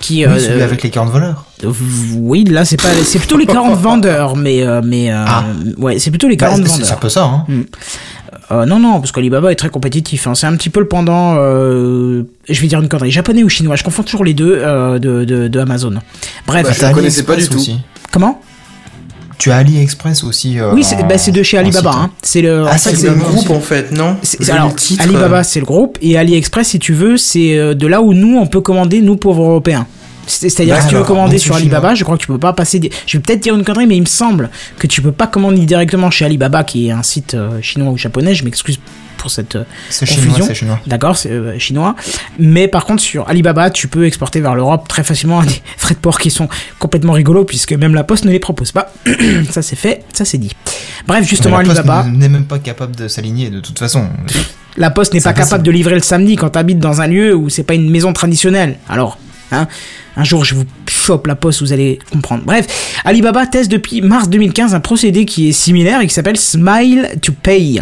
[0.00, 1.44] qui Oui, euh, celui avec les 40 voleurs.
[1.64, 1.72] euh,
[2.16, 5.44] Oui, là c'est pas c'est plutôt les 40 vendeurs, mais euh, mais euh, Ah.
[5.78, 6.86] ouais, c'est plutôt les Bah, 40 c'est vendeurs.
[6.86, 7.46] c'est un peu ça, hein.
[8.52, 10.26] Euh, non, non, parce qu'Alibaba est très compétitif.
[10.26, 10.34] hein.
[10.34, 13.76] C'est un petit peu le pendant, euh, je vais dire une connerie, japonais ou chinois.
[13.76, 15.94] Je confonds toujours les deux euh, de, de, de Amazon.
[16.48, 17.56] Bref, Bah, je T'as connaissais pas du tout.
[17.56, 17.78] aussi.
[18.12, 18.40] comment?
[19.40, 20.60] Tu as AliExpress aussi.
[20.60, 21.90] euh, Oui, c'est en- bah, c'est de chez Alibaba.
[21.90, 22.00] site.
[22.00, 22.10] Hein.
[22.22, 24.16] C'est le, Ah, c'est le groupe en fait, non
[24.50, 27.74] alors, le titre, Alibaba, euh, c'est le groupe, et AliExpress, si tu veux, c'est euh,
[27.74, 29.86] de là où nous, on peut commander, nous, pauvres Européens.
[30.26, 31.94] C'est- C'est-à-dire que si tu veux commander sur Alibaba, chinois.
[31.96, 32.78] je crois que tu peux pas passer.
[32.78, 35.26] des- Je vais peut-être dire une connerie, mais il me semble que tu peux pas
[35.26, 38.34] commander directement chez Alibaba, qui est un site euh, chinois ou japonais.
[38.34, 38.78] Je m'excuse
[39.20, 40.46] pour cette euh, C'est chinois, confusion.
[40.46, 40.80] c'est chinois.
[40.86, 41.94] D'accord, c'est euh, chinois.
[42.38, 45.94] Mais par contre, sur Alibaba, tu peux exporter vers l'Europe très facilement à des frais
[45.94, 48.92] de port qui sont complètement rigolos, puisque même la Poste ne les propose pas.
[49.50, 50.52] ça c'est fait, ça c'est dit.
[51.06, 52.04] Bref, justement, la Poste Alibaba.
[52.08, 54.06] n'est même pas capable de s'aligner de toute façon.
[54.76, 57.48] La poste n'est pas capable de livrer le samedi quand t'habites dans un lieu où
[57.50, 58.78] c'est pas une maison traditionnelle.
[58.88, 59.18] Alors,
[59.52, 59.68] hein,
[60.16, 62.42] un jour je vous chope la poste, vous allez comprendre.
[62.44, 67.08] Bref, Alibaba teste depuis mars 2015 un procédé qui est similaire et qui s'appelle Smile
[67.22, 67.80] to Pay.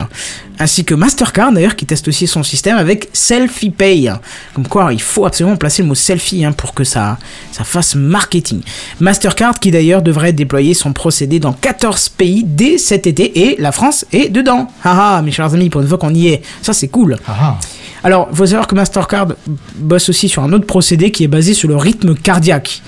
[0.61, 4.13] Ainsi que Mastercard d'ailleurs qui teste aussi son système avec Selfie Pay.
[4.55, 7.19] Comme quoi, il faut absolument placer le mot selfie hein, pour que ça,
[7.53, 8.61] ça fasse marketing.
[9.01, 13.73] Mastercard qui d'ailleurs devrait déployer son procédé dans 14 pays dès cet été et la
[13.73, 14.71] France est dedans.
[14.83, 16.43] Haha, mes chers amis, pour une fois qu'on y est.
[16.63, 17.17] Ça c'est cool.
[17.27, 17.59] Ah,
[18.05, 19.29] Alors, faut savoir que Mastercard
[19.77, 22.83] bosse aussi sur un autre procédé qui est basé sur le rythme cardiaque.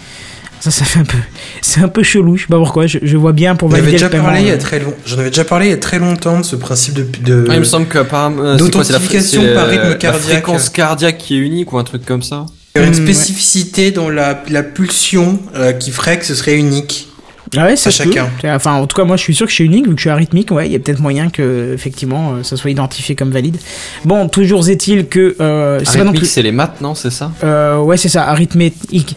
[0.61, 1.17] Ça, ça fait un peu,
[1.63, 2.37] c'est un peu chelou.
[2.37, 2.87] Je sais pas pourquoi.
[2.87, 4.25] Je, je vois bien pour J'en avais valider déjà le paiement.
[4.25, 4.93] parlé il y a euh, très long.
[5.07, 7.07] J'en avais déjà parlé il y a très longtemps de ce principe de.
[7.25, 7.47] de...
[7.49, 9.89] Ah, il me semble qu'apparemment, euh, c'est quoi, c'est la, D'authentification c'est par la- rythme
[9.89, 10.23] la cardiaque.
[10.23, 12.45] fréquence cardiaque qui est unique ou un truc comme ça?
[12.77, 13.13] Il y aurait une Hmm, ouais.
[13.15, 17.09] spécificité dans la, la pulsion euh, qui ferait que ce serait unique.
[17.57, 17.91] Ah ouais, peut.
[17.91, 18.29] chacun.
[18.45, 20.03] Enfin, en tout cas, moi, je suis sûr que je suis unique vu que je
[20.03, 20.51] suis arythmique.
[20.53, 23.57] Ouais, il y a peut-être moyen que, effectivement, euh, ça soit identifié comme valide.
[24.05, 26.27] Bon, toujours est-il que euh, c'est plus.
[26.27, 27.33] c'est les maths, non C'est ça?
[27.43, 29.17] Euh, ouais, c'est ça, arithmétique.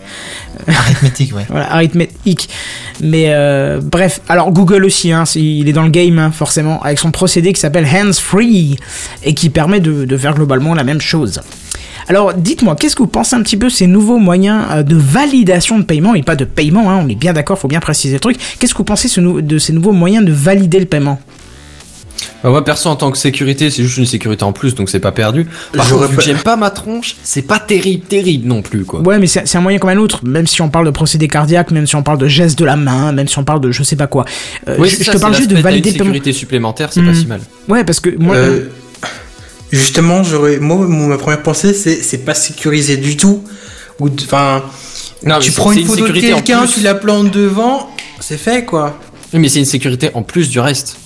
[0.68, 1.46] Arithmétique, ouais.
[1.50, 2.50] Voilà, arithmétique.
[3.02, 6.82] Mais euh, bref, alors Google aussi, hein, c'est- il est dans le game hein, forcément,
[6.84, 8.78] avec son procédé qui s'appelle Hands Free
[9.24, 11.42] et qui permet de, de faire globalement la même chose.
[12.10, 14.96] Alors dites-moi, qu'est-ce que vous pensez un petit peu de ces nouveaux moyens euh, de
[14.96, 16.16] validation de paiement?
[16.16, 18.38] Et pas de paiement, hein, on est bien d'accord, faut bien préciser le truc.
[18.60, 21.20] Qu'est-ce que vous pensez ce nou- de ces nouveaux moyens de valider le paiement?
[22.44, 25.00] Bah, Moi, perso, en tant que sécurité, c'est juste une sécurité en plus, donc c'est
[25.00, 25.48] pas perdu.
[25.74, 28.62] Par J'aurais contre, vu pas- que j'aime pas ma tronche, c'est pas terrible, terrible non
[28.62, 29.00] plus, quoi.
[29.02, 31.28] Ouais, mais c'est c'est un moyen comme un autre, même si on parle de procédé
[31.28, 33.72] cardiaque, même si on parle de gestes de la main, même si on parle de
[33.72, 34.26] je sais pas quoi.
[34.68, 36.14] Euh, Oui, je, je te c'est parle juste de valider une le paiement.
[36.14, 37.40] sécurité supplémentaire, c'est pas si mal.
[37.70, 38.66] Ouais, parce que moi, Euh,
[39.76, 43.44] justement, j'aurais, moi, ma première pensée, c'est, c'est pas sécurisé du tout.
[44.00, 44.64] Ou, enfin,
[45.42, 48.98] tu prends une photo de quelqu'un, tu la plantes devant, c'est fait, quoi.
[49.34, 50.98] Oui, mais c'est une sécurité en plus du reste.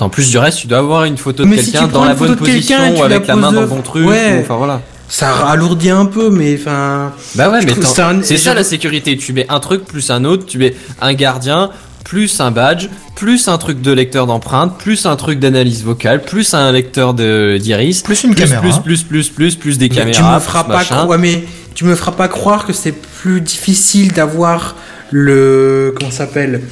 [0.00, 2.34] En plus du reste, tu dois avoir une photo de si quelqu'un dans la bonne
[2.36, 4.38] position, la avec la main dans le bon truc, Ouais.
[4.38, 4.80] ou- enfin voilà.
[5.08, 7.12] Ça alourdit un peu, mais enfin.
[7.34, 7.74] Bah ouais, mais
[8.22, 9.16] c'est ça la sécurité.
[9.18, 11.68] Tu mets un truc plus un autre, tu mets un gardien,
[12.10, 16.54] plus un badge, plus un truc de lecteur d'empreinte, plus un truc d'analyse vocale, plus
[16.54, 18.62] un lecteur de d'iris, Plus une plus, caméra.
[18.62, 20.34] plus, plus, plus, plus, plus des tu caméras.
[20.34, 20.94] me feras pas machin.
[20.96, 21.44] croire, ouais, mais
[21.76, 24.74] tu me feras pas croire que c'est plus difficile d'avoir
[25.12, 26.62] le comment ça s'appelle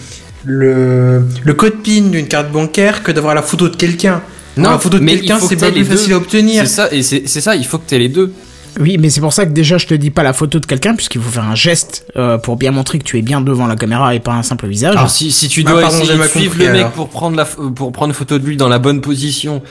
[0.45, 4.21] le le code PIN d'une carte bancaire que d'avoir la photo de quelqu'un.
[4.57, 6.63] Non, la photo de quelqu'un, c'est pas plus facile à obtenir.
[6.67, 8.33] C'est ça, et c'est c'est ça, il faut que tu aies les deux.
[8.79, 10.95] Oui, mais c'est pour ça que déjà je te dis pas la photo de quelqu'un
[10.95, 13.77] puisqu'il faut faire un geste euh, pour bien montrer que tu es bien devant la
[13.77, 14.95] caméra et pas un simple visage.
[14.97, 16.93] Alors si, si tu Ah, dois pardon, essayer de suivre compris, le mec alors.
[16.93, 19.63] pour prendre la f- pour prendre photo de lui dans la bonne position,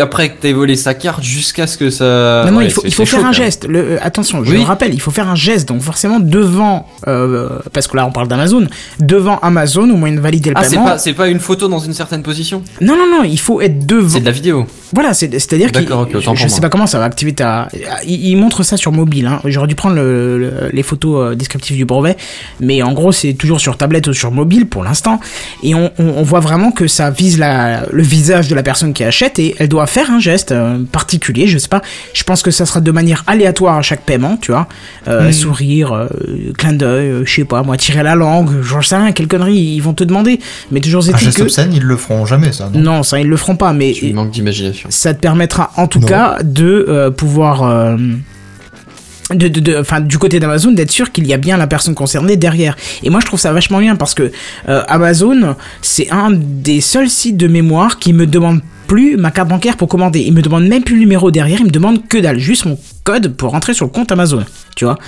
[0.00, 2.42] après que t'aies volé sa carte jusqu'à ce que ça.
[2.46, 3.66] non, non, Ouais, il faut, il faut faire chaud, un geste.
[3.68, 4.56] Le, euh, attention, je Oui.
[4.58, 5.68] le rappelle, il faut faire un geste.
[5.68, 8.66] Donc forcément devant, euh, parce que là on parle d'Amazon,
[8.98, 10.84] devant Amazon au moyen de valider le Ah, c'est paiement.
[10.84, 12.62] pas, c'est pas une photo dans une certaine position?
[12.80, 14.08] Non, non, non, il faut être devant.
[14.08, 14.66] C'est de la vidéo.
[14.94, 17.68] Voilà, c'est- c'est-à-dire ok, je, sais pas comment ça va activer ta.
[18.06, 19.26] Il, il montre ça sur mobile.
[19.26, 19.40] Hein.
[19.44, 22.16] J'aurais dû prendre le- le- les photos euh, descriptives du brevet,
[22.60, 25.20] mais en gros c'est toujours sur tablette ou sur mobile pour l'instant.
[25.62, 28.92] Et on, on- on voit vraiment que ça vise la, le visage de la personne
[28.92, 31.46] qui achète et elle doit faire un geste euh, particulier.
[31.46, 31.82] Je sais pas.
[32.12, 34.68] Je pense que ça sera de manière aléatoire à chaque paiement, tu vois.
[35.08, 36.06] Euh, Sourire, euh,
[36.56, 39.56] clin d'œil, euh, je sais pas, moi tirer la langue, j'en sais rien, quelle connerie
[39.56, 40.38] ils vont te demander.
[40.70, 41.42] Mais toujours Un est-il geste que.
[41.42, 42.70] obscène, ils le feront jamais, ça.
[42.72, 42.80] Non?
[42.80, 44.83] Non, ça ils le feront pas, mais Tu manques d'imagination.
[44.88, 46.06] Ça te permettra en tout Non.
[46.06, 47.96] cas de euh, pouvoir euh,
[49.30, 51.94] de, de, de- enfin, du côté d'Amazon d'être sûr qu'il y a bien la personne
[51.94, 52.76] concernée derrière.
[53.02, 54.30] Et moi je trouve ça vachement bien parce que
[54.68, 59.48] euh, Amazon c'est un des seuls sites de mémoire qui me demande plus ma carte
[59.48, 60.20] bancaire pour commander.
[60.20, 62.78] Il me demande même plus le numéro derrière, il me demande que dalle, juste mon
[63.04, 64.44] code pour rentrer sur le compte Amazon,
[64.76, 64.98] tu vois.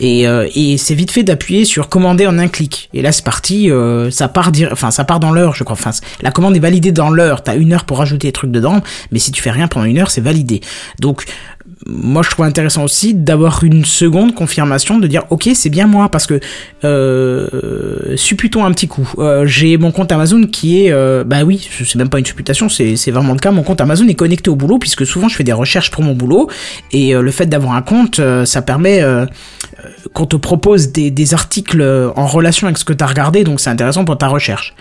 [0.00, 2.90] Et, euh, et c'est vite fait d'appuyer sur commander en un clic.
[2.94, 5.74] Et là c'est parti, euh, ça part dire, enfin ça part dans l'heure, je crois.
[5.74, 5.92] Enfin,
[6.22, 7.42] la commande est validée dans l'heure.
[7.42, 8.80] T'as une heure pour rajouter des trucs dedans,
[9.12, 10.60] mais si tu fais rien pendant une heure, c'est validé.
[11.00, 11.24] Donc
[11.86, 16.08] moi je trouve intéressant aussi d'avoir une seconde confirmation de dire ok c'est bien moi
[16.08, 16.40] parce que
[16.84, 19.10] euh, supputons un petit coup.
[19.18, 22.68] Euh, j'ai mon compte Amazon qui est euh, bah oui c'est même pas une supputation
[22.68, 23.50] c'est vraiment le cas.
[23.50, 26.14] Mon compte Amazon est connecté au boulot puisque souvent je fais des recherches pour mon
[26.14, 26.48] boulot.
[26.92, 29.02] Et le fait d'avoir un compte ça permet
[30.12, 31.82] qu'on te propose des, des articles
[32.16, 33.44] en relation avec ce que tu as regardé.
[33.44, 34.74] Donc c'est intéressant pour ta recherche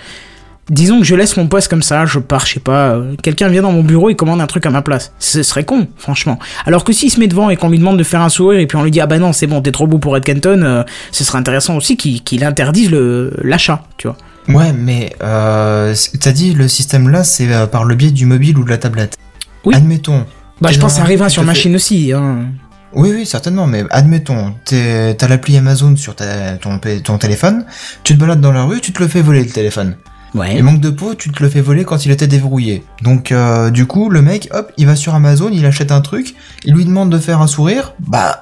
[0.70, 3.50] Disons que je laisse mon poste comme ça, je pars, je sais pas, euh, quelqu'un
[3.50, 5.12] vient dans mon bureau et commande un truc à ma place.
[5.20, 6.40] Ce serait con, franchement.
[6.66, 8.66] Alors que s'il se met devant et qu'on lui demande de faire un sourire et
[8.66, 10.84] puis on lui dit ah bah non c'est bon t'es trop beau pour Kenton, euh,
[11.12, 14.16] ce serait intéressant aussi qu'il interdise le l'achat, tu vois.
[14.48, 18.58] Ouais, mais euh, t'as dit le système là, c'est euh, par le biais du mobile
[18.58, 19.18] ou de la tablette.
[19.66, 19.76] Oui.
[19.76, 20.26] Admettons.
[20.62, 22.14] Bah je pense que ça arrivera sur machine aussi.
[22.14, 22.46] Hein.
[22.94, 27.66] Oui, oui, certainement, mais admettons, t'as l'appli Amazon sur ta- ton, ton téléphone,
[28.04, 29.96] tu te balades dans la rue, tu te le fais voler le téléphone.
[30.36, 30.56] Ouais.
[30.58, 32.84] Et manque de peau, tu te le fais voler quand il était déverrouillé.
[33.04, 36.34] Donc, euh, du coup, le mec, hop, il va sur Amazon, il achète un truc,
[36.66, 38.40] il lui demande de faire un sourire, bah,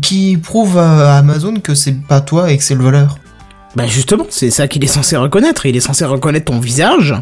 [0.00, 3.18] qui prouve à Amazon que c'est pas toi et que c'est le voleur.
[3.74, 5.64] Bah justement, c'est ça qu'il est censé reconnaître.
[5.66, 7.14] Il est censé reconnaître ton visage.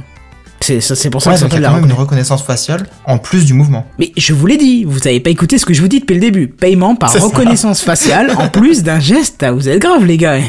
[0.62, 2.42] C'est c'est pour ça Ouais, que ça s'appelle a la quand même une reconnaissance.
[2.42, 3.86] faciale en plus du mouvement.
[3.98, 6.14] Mais je vous l'ai dit, vous avez pas écouté ce que je vous dis depuis
[6.14, 6.48] le début.
[6.48, 7.20] Paiement par ça.
[7.20, 9.42] reconnaissance faciale en plus d'un geste.
[9.42, 10.40] Ah, vous êtes grave les gars.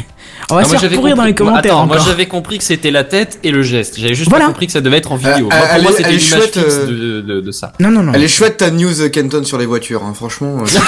[0.50, 2.06] On va Ah, se moi, faire j'avais pourrir dans compris- les commentaires Attends, moi encore.
[2.08, 3.98] j'avais compris que c'était la tête et le geste.
[3.98, 4.44] J'avais juste Voilà.
[4.46, 5.34] pas compris que ça devait être en vidéo.
[5.34, 7.72] Euh, Moi, pour elle moi, est- c'était l'image fixe euh, de, de, de ça.
[7.80, 8.12] Non non non.
[8.14, 10.12] Elle est chouette ta news euh, Kenton sur les voitures, hein.
[10.14, 10.58] franchement.
[10.60, 10.78] euh, j'ai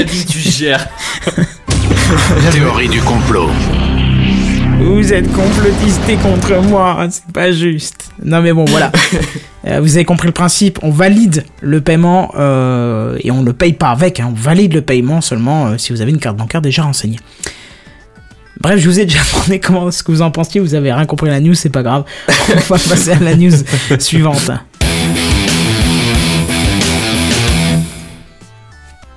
[0.00, 0.86] compris, vie tu gères
[2.52, 3.50] Théorie du complot.
[4.84, 8.10] Vous êtes complotisté contre moi, hein, c'est pas juste.
[8.24, 8.90] Non mais bon, voilà.
[9.64, 13.74] Euh, vous avez compris le principe, on valide le paiement euh, et on le paye
[13.74, 16.60] pas avec, hein, on valide le paiement seulement euh, si vous avez une carte bancaire
[16.60, 17.20] déjà renseignée.
[18.60, 21.06] Bref, je vous ai déjà demandé comment ce que vous en pensiez, vous avez rien
[21.06, 22.02] compris à la news, c'est pas grave.
[22.28, 23.52] On va passer à la news
[24.00, 24.50] suivante.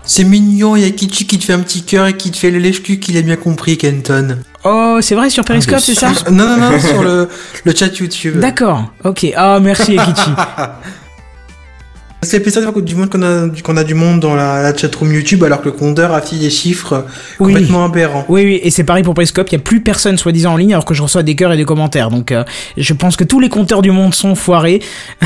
[0.08, 2.38] C'est mignon, il y a Kichi qui te fait un petit cœur et qui te
[2.38, 4.38] fait le lèche-cul qu'il a bien compris, Kenton.
[4.63, 7.28] Oh, c'est vrai sur Periscope, c'est ça Non, non, non, sur le,
[7.63, 8.39] le chat YouTube.
[8.39, 9.26] D'accord, ok.
[9.36, 10.30] Ah, merci Ekichi.
[12.21, 15.43] C'est ça du monde qu'on a, qu'on a du monde dans la, la chatroom YouTube
[15.43, 17.06] alors que le compteur affiche des chiffres
[17.39, 17.54] Oui.
[17.54, 18.25] complètement aberrants.
[18.30, 20.73] Oui, oui, et c'est pareil pour Periscope, il y a plus personne soi-disant en ligne
[20.73, 22.10] alors que je reçois des cœurs et des commentaires.
[22.10, 22.43] Donc euh,
[22.78, 24.82] je pense que tous les compteurs du monde sont foirés.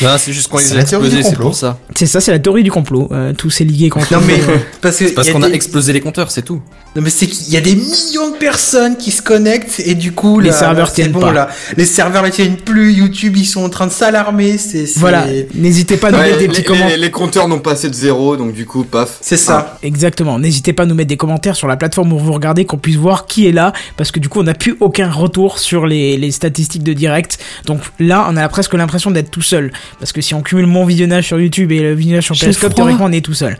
[0.00, 1.78] Non, c'est juste qu'on les a explosés, c'est pour ça.
[1.94, 3.08] C'est ça, c'est la théorie du complot.
[3.12, 4.58] Euh, tout s'est ligué contre Non mais nous.
[4.80, 6.62] parce a qu'on a explosé les compteurs, c'est tout.
[6.96, 10.12] non mais c'est qu'il y a des millions de personnes qui se connectent et du
[10.12, 11.32] coup Les là, serveurs tiennent bon, pas.
[11.32, 11.50] là.
[11.76, 12.92] Les serveurs ne tiennent plus.
[12.94, 14.56] YouTube ils sont en train de s'alarmer.
[14.96, 16.96] Voilà, n'hésitez pas à nous Ouais, mettre des les, petits les- commentaires.
[16.98, 19.18] les compteurs n'ont pas assez de zéro, donc du coup, paf.
[19.20, 19.78] C'est ça.
[19.82, 22.76] Exactement, n'hésitez pas à nous mettre des commentaires sur la plateforme où vous regardez, qu'on
[22.78, 25.86] puisse voir qui est là, parce que du coup on n'a plus aucun retour sur
[25.86, 27.38] les, les statistiques de direct.
[27.66, 30.84] Donc là on a presque l'impression d'être tout seul, parce que si on cumule mon
[30.84, 33.56] visionnage sur YouTube et le visionnage sur Periscope, théoriquement on est tout seul.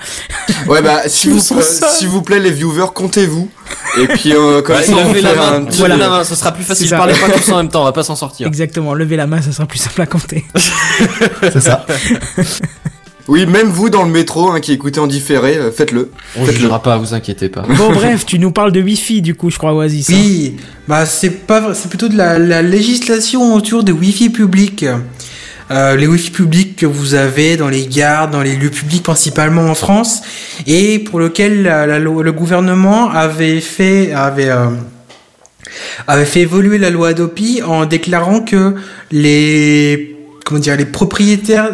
[0.66, 3.50] Ouais, bah, vous, euh, s'il vous plaît, les viewers, comptez-vous.
[4.00, 6.52] Et puis, euh, comme ça, on levez fait la main, un la main, ce sera
[6.52, 6.88] plus facile.
[6.88, 6.96] ça.
[6.96, 8.46] Parlez pas tous en même temps, on va pas s'en sortir.
[8.46, 10.44] Exactement, levez la main, ça sera plus simple à compter.
[11.42, 11.86] C'est ça.
[13.28, 16.10] Oui, même vous dans le métro hein, qui écoutez en différé, euh, faites-le.
[16.36, 16.62] On Faites-le.
[16.62, 17.62] jugera pas, vous inquiétez pas.
[17.62, 20.10] Bon bref, tu nous parles de Wi-Fi du coup, je crois Oasis.
[20.10, 20.14] hein.
[20.16, 20.56] Oui,
[20.88, 24.84] bah c'est pas, vrai- c'est plutôt de la, la législation autour des Wi-Fi publics.
[25.70, 29.62] Euh, les Wi-Fi publics que vous avez dans les gares, dans les lieux publics principalement
[29.70, 30.20] en France,
[30.66, 34.66] et pour lequel la- la le gouvernement avait fait, avait, euh,
[36.08, 38.74] avait fait évoluer la loi Adopi en déclarant que
[39.12, 41.70] les comment dire les propriétaires,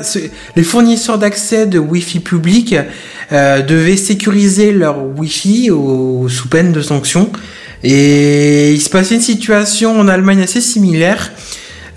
[0.57, 2.75] les fournisseurs d'accès de Wi-Fi public
[3.33, 7.31] euh, devaient sécuriser leur Wi-Fi au- sous peine de sanctions.
[7.83, 11.33] Et il se passait une situation en Allemagne assez similaire.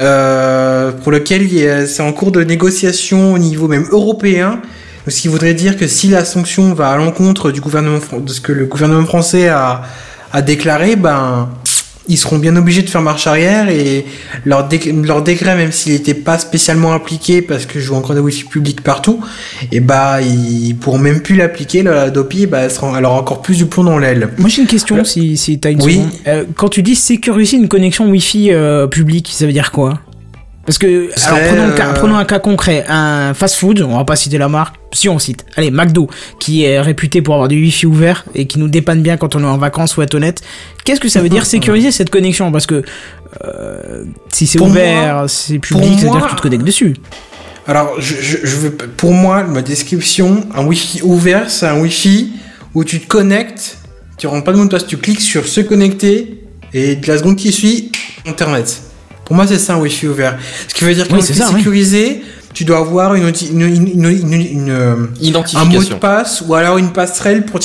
[0.02, 4.62] Euh, pour lequel c'est en cours de négociation au niveau même européen,
[5.08, 8.42] ce qui voudrait dire que si la sanction va à l'encontre du gouvernement de ce
[8.42, 9.82] que le gouvernement français a,
[10.32, 11.50] a déclaré, ben
[12.10, 14.04] ils seront bien obligés de faire marche arrière et
[14.44, 18.16] leur, dé- leur décret, même s'il n'était pas spécialement appliqué parce que je joue encore
[18.16, 19.22] des wifi publics partout,
[19.72, 21.84] et bah ils pourront même plus l'appliquer.
[21.84, 24.30] La Dopi, bah, aura encore plus du plomb dans l'aile.
[24.38, 25.94] Moi j'ai une question si, si t'as une Oui.
[25.96, 26.10] seconde.
[26.28, 30.00] Euh, quand tu dis sécuriser une connexion Wi-Fi euh, publique, ça veut dire quoi?
[30.70, 34.16] Parce que, alors prenons, cas, euh, prenons un cas concret, un fast-food, on va pas
[34.16, 36.08] citer la marque, si on cite, allez, McDo,
[36.40, 39.40] qui est réputé pour avoir du Wi-Fi ouvert et qui nous dépanne bien quand on
[39.40, 40.44] est en vacances, faut être honnête.
[40.86, 42.52] Qu'est-ce que ça veut dire sécuriser cette connexion?
[42.52, 42.84] Parce que
[43.44, 46.94] euh, si c'est ouvert, c'est public, ça veut dire que tu te connectes dessus.
[47.66, 52.32] Alors, je, je, je veux, pour moi, ma description, un Wi-Fi ouvert, c'est un Wi-Fi
[52.76, 53.80] où tu te connectes,
[54.20, 56.44] tu rentres pas de mot de passe, tu cliques sur se connecter
[56.76, 57.92] et de la seconde qui suit,
[58.28, 58.84] Internet.
[59.30, 60.38] Pour moi, c'est ça un Wi-Fi ouvert.
[60.68, 62.22] Ce qui veut dire qu'un Oui, sécurisé,
[62.54, 64.96] tu dois avoir une, une, une, une- une- une, euh,
[65.56, 67.60] un mot de passe ou alors une passerelle pour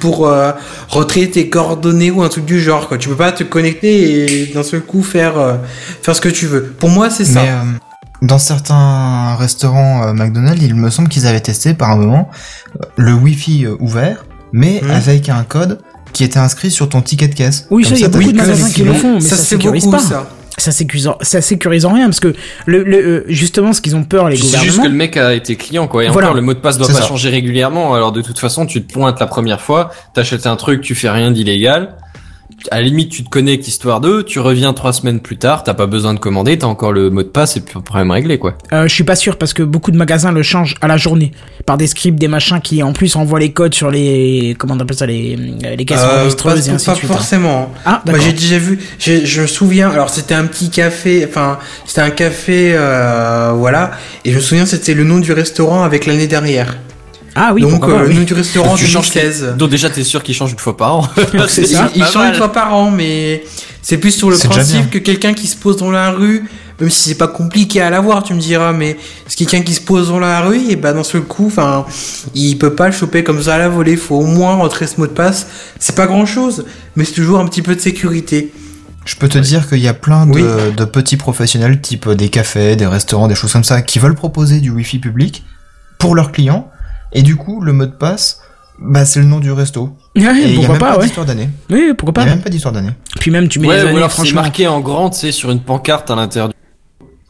[0.00, 0.52] pour euh,
[0.88, 2.96] rentrer tes coordonnées ou un truc du genre quoi.
[2.98, 5.54] Tu peux pas te connecter et d'un seul coup faire euh,
[6.02, 6.62] faire ce que tu veux.
[6.78, 7.42] Pour moi, c'est ça.
[7.42, 7.56] Mais euh,
[8.22, 12.30] dans certains restaurants euh, McDonald's, il me semble qu'ils avaient testé par un moment
[12.96, 14.90] le Wi-Fi ouvert, mais Mhm.
[14.90, 15.80] avec un code
[16.14, 17.66] qui était inscrit sur ton ticket de caisse.
[17.70, 19.28] Oui, Comme ça, il y a beaucoup de que magasins qui le font, mais ça
[19.30, 20.02] ça, se fait sécurise beaucoup pas.
[20.02, 20.28] ça.
[20.60, 22.34] Ça sécurise, ça sécurise en rien parce que
[22.66, 25.34] le, le euh, justement ce qu'ils ont peur les C'est juste que le mec a
[25.34, 26.04] été client, quoi.
[26.04, 26.28] Et Voilà.
[26.28, 27.06] encore, le mot de passe doit C'est pas ça.
[27.06, 27.94] changer régulièrement.
[27.94, 31.10] Alors, de toute façon, tu te pointes la première fois, t'achètes un truc, tu fais
[31.10, 31.96] rien d'illégal.
[32.70, 35.72] À la limite, tu te connectes histoire d'eux, tu reviens trois semaines plus tard, t'as
[35.74, 38.38] pas besoin de commander, t'as encore le mot de passe et puis le problème réglé,
[38.38, 38.54] quoi.
[38.72, 41.32] Euh, je suis pas sûr parce que beaucoup de magasins le changent à la journée
[41.64, 44.80] par des scripts, des machins qui en plus envoient les codes sur les comment on
[44.80, 47.10] appelle ça les les caisses Euh, enregistreuses pas, et ainsi pas de suite.
[47.10, 47.14] hein.
[47.14, 47.72] forcément.
[47.86, 48.20] Ah Moi d'accord.
[48.26, 52.10] j'ai déjà vu, j'ai- je me souviens, alors c'était un petit café, enfin c'était un
[52.10, 53.92] café, euh, voilà,
[54.24, 56.76] et je me souviens c'était le nom du restaurant avec l'année dernière.
[57.34, 57.62] Ah oui.
[57.62, 59.54] Donc euh, nom du restaurant tu changes 2016.
[59.56, 61.08] Donc déjà, t'es sûr qu'il change une fois par an.
[61.48, 61.90] C'est Il, ça.
[61.94, 63.44] il pas change une fois par an, mais
[63.82, 66.44] c'est plus sur le principe que quelqu'un qui se pose dans la rue,
[66.80, 69.80] même si c'est pas compliqué à l'avoir, tu me diras, mais c'est quelqu'un qui se
[69.80, 71.86] pose dans la rue, et bah dans ce coup, enfin,
[72.34, 74.98] il peut pas le choper comme ça à la volée, faut au moins rentrer ce
[75.00, 75.46] mot de passe.
[75.78, 76.64] C'est pas grand chose,
[76.96, 78.52] mais c'est toujours un petit peu de sécurité.
[79.06, 80.42] Je peux te dire qu'il y a plein de, Oui.
[80.76, 84.60] de petits professionnels, type des cafés, des restaurants, des choses comme ça, qui veulent proposer
[84.60, 85.42] du Wi-Fi public
[85.98, 86.69] pour leurs clients.
[87.12, 88.40] Et du coup, le mot de passe,
[88.78, 89.90] bah, c'est le nom du resto.
[90.16, 91.04] Ouais, Et il y a pourquoi même pas, pas ouais.
[91.04, 91.48] d'histoire d'année.
[91.70, 92.20] Oui, pourquoi Il pas.
[92.22, 92.90] y a même pas d'histoire d'année.
[93.18, 94.42] Puis même tu mets Ouais, les ou années alors c'est franchement.
[94.42, 96.54] marqué en grand, tu sais, sur une pancarte à l'intérieur du...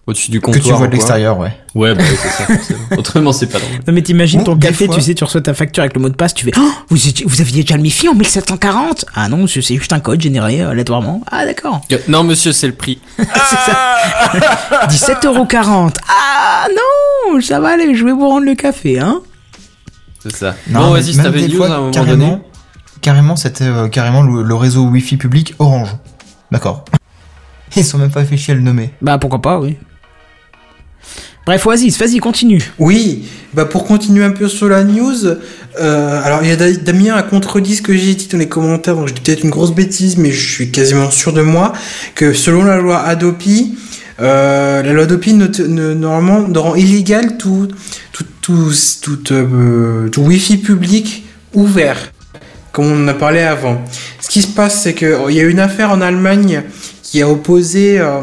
[0.06, 0.64] Au-dessus du Que comptoir.
[0.64, 1.52] tu vois de l'extérieur, ouais.
[1.74, 2.80] Ouais, bah, c'est ça, forcément.
[2.98, 3.70] Autrement, c'est pas drôle.
[3.86, 6.08] Non mais t'imagines ton café, fois- tu sais, tu reçois ta facture avec le mot
[6.08, 9.28] de passe, tu fais oh, vous, étiez- vous aviez déjà le MIFI en 1740 Ah
[9.28, 11.20] non, monsieur, c'est juste un code généré euh, aléatoirement.
[11.30, 11.82] Ah d'accord.
[12.08, 12.98] Non, monsieur, c'est le prix.
[13.18, 13.96] c'est ça.
[14.88, 15.92] 17,40€.
[16.08, 19.20] Ah non, ça va aller, je vais vous rendre le café, hein.
[20.22, 20.54] C'est ça.
[20.68, 22.42] Non, bon, vas-y, si t'avais news fois, à un moment carrément, donné.
[23.00, 25.88] Carrément, c'était euh, carrément le, le réseau Wi-Fi public Orange.
[26.52, 26.84] D'accord.
[27.76, 28.90] Ils sont même pas fait chier à le nommer.
[29.00, 29.76] Bah pourquoi pas, oui.
[31.46, 32.62] Bref, Oasis, vas-y, continue.
[32.78, 35.24] Oui, bah pour continuer un peu sur la news,
[35.80, 38.48] euh, alors il y a Da- Damien a contredit ce que j'ai dit dans les
[38.48, 41.72] commentaires, donc j'ai peut-être une grosse bêtise, mais je suis quasiment sûr de moi,
[42.14, 43.78] que selon la loi Adopi,
[44.20, 47.68] euh, la loi Adopi ne, normalement ne rend illégal tout,
[48.12, 48.26] tout,
[49.30, 51.98] euh, tout Wi-Fi public ouvert,
[52.72, 53.82] comme on en a parlé avant.
[54.20, 56.62] Ce qui se passe, c'est que il y a une affaire en Allemagne
[57.02, 58.20] qui a opposé euh,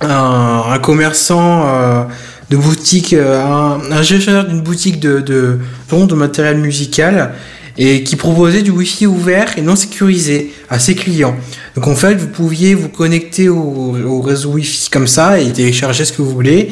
[0.00, 2.04] un, commerçant euh,
[2.50, 5.58] de boutique, un, gestionnaire d'une boutique de, de,
[5.90, 7.32] de matériel musical
[7.78, 11.36] et qui proposait du Wi-Fi ouvert et non sécurisé à ses clients.
[11.76, 16.04] Donc en fait, vous pouviez vous connecter au, au réseau Wi-Fi comme ça et télécharger
[16.04, 16.70] ce que vous voulez.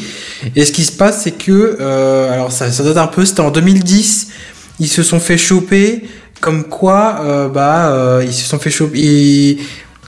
[0.57, 3.53] Et ce qui se passe, c'est que, euh, alors ça, date un peu, c'était en
[3.53, 4.29] 2010,
[4.81, 6.03] ils se sont fait choper
[6.41, 9.59] comme quoi, euh, bah, euh, ils se sont fait choper.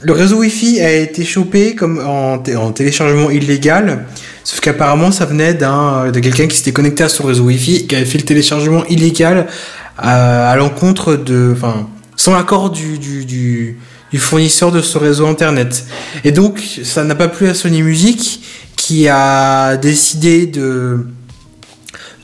[0.01, 2.37] le réseau Wi-Fi a été chopé comme en
[2.71, 4.05] téléchargement illégal,
[4.43, 7.85] sauf qu'apparemment ça venait d'un de quelqu'un qui s'était connecté à son réseau Wi-Fi et
[7.85, 9.47] qui avait fait le téléchargement illégal
[10.01, 13.77] à, l'encontre de, enfin, sans l'accord du,
[14.17, 15.85] fournisseur de ce réseau internet.
[16.23, 18.41] Et donc ça n'a pas plu à Sony Music
[18.75, 21.05] qui a décidé de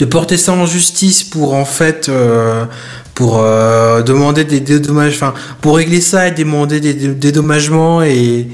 [0.09, 2.65] porter ça en justice pour en fait euh,
[3.13, 8.47] pour euh, demander des dédommagements enfin pour régler ça et demander des dé- dédommagements et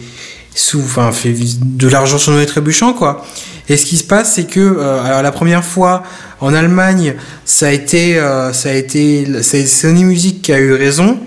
[0.54, 3.26] sous enfin de l'argent sur nos trébuchants quoi
[3.72, 6.04] et ce qui se passe c'est que euh, alors la première fois
[6.40, 10.74] en Allemagne ça a été euh, ça a été c'est Sony Music qui a eu
[10.74, 11.18] raison.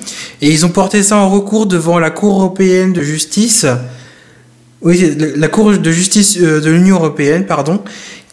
[0.43, 3.67] Et ils ont porté ça en recours devant la Cour européenne de justice.
[4.83, 7.83] Oui, la- Cour de justice euh, de l'Union européenne, pardon,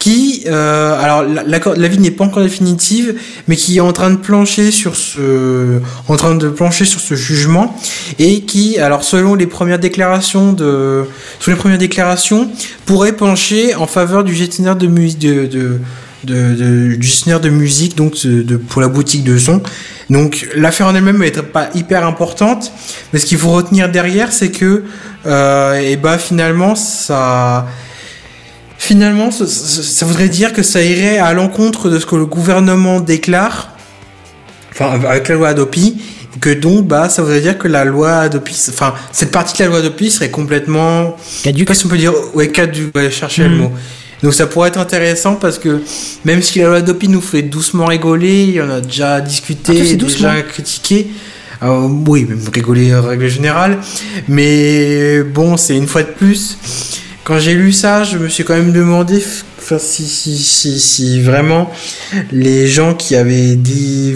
[0.02, 3.14] qui, euh, alors la- l'accord- l'avis n'est pas encore définitive,
[3.46, 7.14] mais qui est en train de plancher sur ce, en train de plancher sur ce
[7.14, 7.66] jugement,
[8.18, 11.04] et qui, alors selon les premières déclarations de,
[11.38, 12.50] selon les premières déclarations,
[12.84, 15.78] pourrait pencher en faveur du gestionnaire de musique, de, de,
[16.24, 19.62] de, du gestionnaire de musique, donc de, pour la boutique de son.
[20.10, 22.72] Donc l'affaire en elle-même n'est pas hyper importante,
[23.12, 24.82] mais ce qu'il faut retenir derrière, c'est que,
[25.26, 27.66] euh, et bah finalement ça,
[28.82, 33.70] finalement ça, voudrait dire que ça irait à l'encontre de ce que le gouvernement déclare,
[34.72, 36.02] enfin avec la loi Adopi,
[36.40, 39.68] que donc bah ça voudrait dire que la loi Adopi, enfin cette partie de la
[39.70, 41.68] loi Adopi serait complètement Caduc.
[41.68, 43.56] pas si on peut dire ouais caduc, ouais, chercher le Mhm.
[43.58, 43.72] mot.
[44.24, 45.80] Donc ça pourrait être intéressant parce que
[46.24, 49.80] même si la loi Adopi nous fait doucement rigoler, il y en a déjà discuté,
[49.80, 51.06] Ah, déjà critiqué.
[51.62, 53.78] Euh, oui, même rigoler en règle générale.
[54.26, 56.58] Mais bon, c'est une fois de plus.
[57.24, 59.22] Quand j'ai lu ça, je me suis quand même demandé,
[59.78, 61.70] si, vraiment
[62.32, 64.14] les gens qui avaient dit,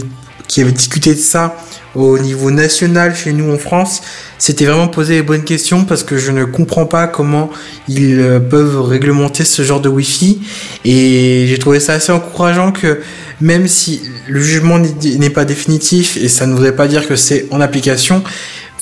[0.49, 1.57] qui avaient discuté de ça
[1.95, 4.03] au niveau national chez nous en France,
[4.39, 7.49] c'était vraiment posé les bonnes questions parce que je ne comprends pas comment
[7.89, 10.43] ils euh, peuvent réglementer ce genre de Wi-Fi.
[10.85, 13.01] Et j'ai trouvé ça assez encourageant que
[13.41, 17.47] même si le jugement n'est pas définitif et ça ne voudrait pas dire que c'est
[17.51, 18.23] en application,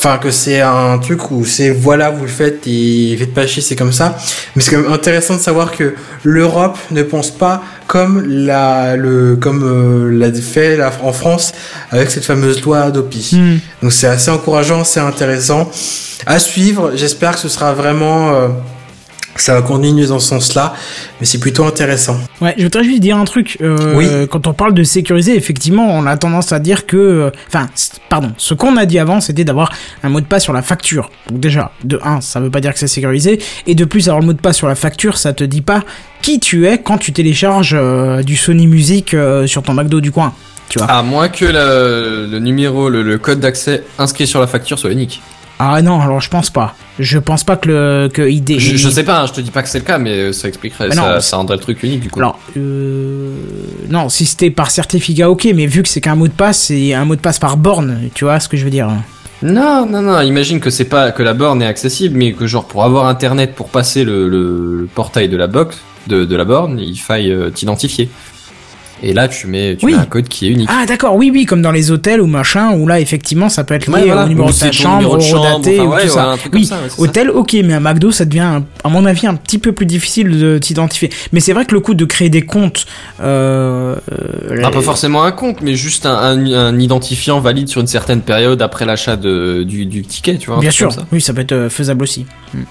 [0.05, 3.62] enfin que c'est un truc où c'est voilà vous le faites et faites pas chier
[3.62, 4.16] c'est comme ça.
[4.55, 5.94] Mais c'est quand même intéressant de savoir que
[6.24, 11.52] l'Europe ne pense pas comme la le comme euh, l'a fait la- en France
[11.90, 13.30] avec cette fameuse loi Adopi.
[13.34, 13.59] Hmm.
[13.82, 15.70] donc c'est assez encourageant c'est intéressant.
[16.26, 18.48] À suivre j'espère que ce sera vraiment euh,
[19.37, 20.74] ça va continuer dans ce sens-là,
[21.20, 22.18] mais c'est plutôt intéressant.
[22.41, 23.59] Ouais, je voudrais juste dire un truc.
[23.61, 24.07] Euh, Oui.
[24.30, 27.68] Quand on parle de sécuriser, effectivement, on a tendance à dire que, euh, enfin,
[28.09, 29.72] pardon, ce qu'on a dit avant, c'était d'avoir
[30.03, 31.11] un mot de passe sur la facture.
[31.30, 34.20] Donc déjà, de 1, ça veut pas dire que c'est sécurisé, et de plus, avoir
[34.20, 35.82] le mot de passe sur la facture, ça te dit pas
[36.22, 40.11] qui tu es quand tu télécharges euh, du Sony Music euh, sur ton McDo du
[40.11, 40.32] coin.
[40.70, 40.89] Tu vois.
[40.89, 44.91] À moins que le, le numéro, le, le code d'accès inscrit sur la facture soit
[44.91, 45.20] unique.
[45.59, 46.74] Ah non, alors je pense pas.
[46.98, 48.59] Je pense pas que le que ID.
[48.59, 50.48] Je, je sais pas, hein, je te dis pas que c'est le cas, mais ça
[50.48, 52.18] expliquerait, Mais non, ça, ça rendrait le truc unique du coup.
[52.20, 53.34] Alors, euh...
[53.88, 56.92] non, si c'était par certificat, ok, mais vu que c'est qu'un mot de passe, c'est
[56.94, 58.88] un mot de passe par borne, tu vois ce que je veux dire
[59.42, 62.66] Non, non, non, imagine que c'est pas que la borne est accessible, mais que genre
[62.66, 66.44] pour avoir internet pour passer le, le- le portail de la box, de, de la
[66.44, 68.11] borne, il faille euh, t'identifier.
[69.07, 69.92] Et là, tu mets, tu Oui.
[69.92, 70.68] mets un code qui est unique.
[70.72, 73.74] Ah d'accord, oui, oui, comme dans les hôtels ou machin, où là effectivement ça peut
[73.74, 74.24] être lié Ouais, voilà.
[74.24, 76.34] au numéro de ta chambre, au de chambre, daté, enfin, ou ouais, tout ouais, ça.
[76.52, 79.72] oui, ça, hôtel, ok, mais un McDo, ça devient, à mon avis, un petit peu
[79.72, 81.11] plus difficile de t'identifier.
[81.32, 82.86] Mais c'est vrai que le coup de créer des comptes,
[83.22, 83.94] euh,
[84.50, 87.86] euh, Ah, pas forcément un compte, mais juste un, un- un identifiant valide sur une
[87.86, 90.61] certaine période après l'achat du, du ticket, tu vois.
[90.61, 91.05] Bien sûr, ça.
[91.12, 92.24] oui, ça peut être euh, faisable aussi.
[92.55, 92.62] Hmm.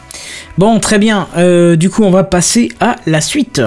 [0.58, 1.28] Bon, très bien.
[1.38, 3.62] Euh, du coup, on va passer à la suite.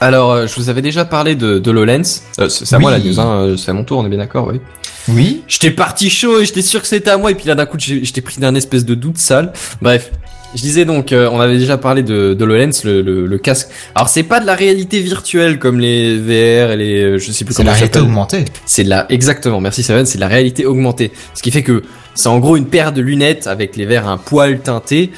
[0.00, 2.22] Alors, euh, je vous avais déjà parlé de, de HoloLens.
[2.38, 4.08] Euh, c'est c'est à moi la news, hein, euh, c'est à mon tour, on est
[4.08, 4.60] bien d'accord, oui.
[5.08, 5.42] Oui.
[5.46, 7.78] J'étais parti chaud et j'étais sûr que c'était à moi et puis là d'un coup
[7.78, 9.52] j'étais pris d'un espèce de doute sale.
[9.80, 10.10] Bref,
[10.54, 13.68] je disais donc euh, on avait déjà parlé de, de HoloLens, le, le, le casque.
[13.94, 17.44] Alors c'est pas de la réalité virtuelle comme les VR et les euh, je sais
[17.44, 18.44] plus C'est comment la ça réalité augmentée.
[18.66, 21.12] C'est de la exactement, merci Seven, c'est de la réalité augmentée.
[21.34, 21.82] Ce qui fait que
[22.14, 25.10] c'est en gros une paire de lunettes avec les verres un poil teinté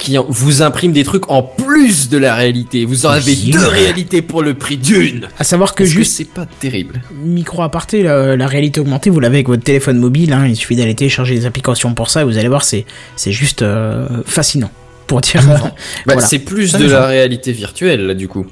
[0.00, 2.84] qui vous imprime des trucs en plus de la réalité.
[2.84, 5.28] Vous en avez deux réalités pour le prix d'une.
[5.38, 7.02] À savoir que juste c'est pas terrible.
[7.22, 10.32] micro aparté, la, la réalité augmentée, vous l'avez avec votre téléphone mobile.
[10.32, 12.84] Hein, il suffit d'aller télécharger des applications pour ça et vous allez voir, c'est
[13.14, 14.70] c'est juste euh, fascinant.
[15.06, 15.72] Pour dire Bah,
[16.06, 16.20] Voilà.
[16.22, 17.06] C'est plus Ça, de la gens.
[17.08, 18.46] réalité virtuelle là du coup.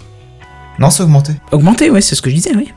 [0.79, 1.33] Non, c'est augmenté.
[1.51, 2.69] augmenté, ouais, c'est ce que je disais, oui.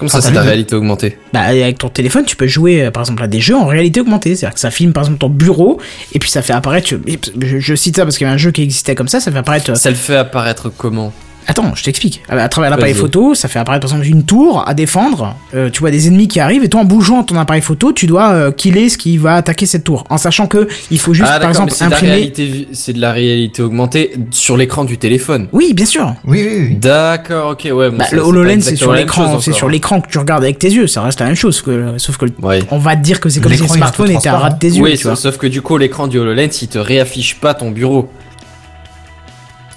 [0.00, 1.16] Comme Ah, ça t'as c'est de la réalité augmentée.
[1.32, 4.00] Bah, avec ton téléphone, tu peux jouer, euh, par exemple, à des jeux en réalité
[4.00, 4.34] augmentée.
[4.34, 5.78] C'est-à-dire que ça filme, par exemple, ton bureau,
[6.14, 6.88] et puis ça fait apparaître.
[6.88, 9.30] Je, je cite ça parce qu'il y avait un jeu qui existait comme ça, ça
[9.30, 9.70] fait apparaître.
[9.70, 11.12] euh, Ça le fait apparaître comment?
[11.46, 12.22] Attends, je t'explique.
[12.28, 15.34] À travers l'appareil photo, ça fait apparaître, par exemple, une tour à défendre.
[15.54, 18.06] Euh, tu vois des ennemis qui arrivent, et toi, en bougeant ton appareil photo, tu
[18.06, 20.04] dois euh, killer ce qui va attaquer cette tour.
[20.10, 22.32] En sachant que il faut juste, Ah par d'accord, exemple, imprimer.
[22.72, 25.48] c'est de la réalité augmentée sur l'écran du téléphone.
[25.52, 26.14] Oui, bien sûr.
[26.24, 26.76] Oui, oui, oui.
[26.76, 27.90] D'accord, ok, ouais.
[27.90, 30.58] bon, Bah, ça, le HoloLens, c'est sur l'écran, c'est sur l'écran que tu regardes avec
[30.58, 30.86] tes yeux.
[30.86, 32.60] Ça reste la même chose, que, sauf que Ouais.
[32.70, 34.68] on va te dire que c'est comme si le smartphone était à ras de tes
[34.68, 35.16] yeux, oui, tu vois.
[35.16, 38.08] sauf que du coup, l'écran du HoloLens, il te réaffiche pas ton bureau.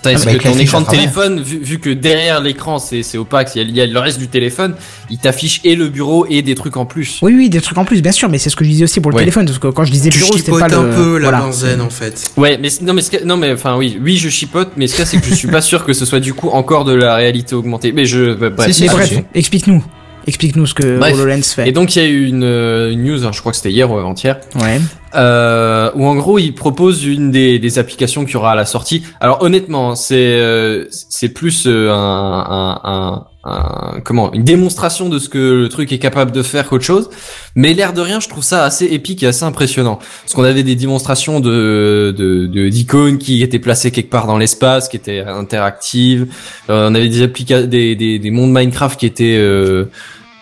[0.04, 3.18] Tandis Ah, bah, que ton écran de téléphone, vu, vu que derrière l'écran c'est c'est
[3.18, 4.76] opaque, il y, a, il y a le reste du téléphone,
[5.10, 7.20] il t'affiche et le bureau et des trucs en plus.
[7.22, 9.00] Oui, oui, des trucs en plus, bien sûr, mais c'est ce que je disais aussi
[9.00, 9.22] pour le Ouais.
[9.22, 10.78] téléphone, parce que quand je disais Tu bureau, c'était chipotes pas le.
[10.78, 11.40] un peu la voilà.
[11.46, 12.32] benzène en fait.
[12.38, 14.98] Ouais, mais non, mais ce que- non, mais enfin oui, oui, je chipote, mais ce
[14.98, 17.16] cas c'est que je suis pas sûr que ce soit du coup encore de la
[17.16, 17.92] réalité augmentée.
[17.94, 18.68] Mais je, bah, bref.
[18.68, 19.84] Si, si, Mais bref, explique-nous.
[20.28, 21.14] Explique-nous ce que Bref.
[21.16, 21.68] HoloLens fait.
[21.68, 23.72] Et donc il y a eu une, euh, une news, hein, je crois que c'était
[23.72, 24.80] hier ou avant-hier, Ouais.
[25.16, 28.66] Euh, où en gros il propose une des, des applications qu'il y aura à la
[28.66, 29.04] sortie.
[29.20, 35.30] Alors honnêtement, c'est euh, c'est plus euh, un, un, un, comment une démonstration de ce
[35.30, 37.10] que le truc est capable de faire qu'autre chose.
[37.56, 40.00] Mais l'air de rien, je trouve ça assez épique et assez impressionnant.
[40.24, 44.38] Parce qu'on avait des démonstrations de de de- d'icônes qui étaient placées quelque part dans
[44.38, 46.28] l'espace, qui étaient interactives.
[46.70, 49.86] Euh, on avait des applica des, des des mondes Minecraft qui étaient euh,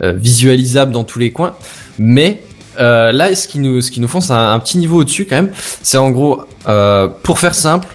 [0.01, 1.55] visualisables dans tous les coins.
[1.99, 2.41] Mais
[2.81, 5.25] euh, là, ce qui nous, ce qui nous font, c'est un, un petit niveau au-dessus
[5.25, 5.51] quand même.
[5.81, 7.87] C'est en gros, euh, pour faire simple,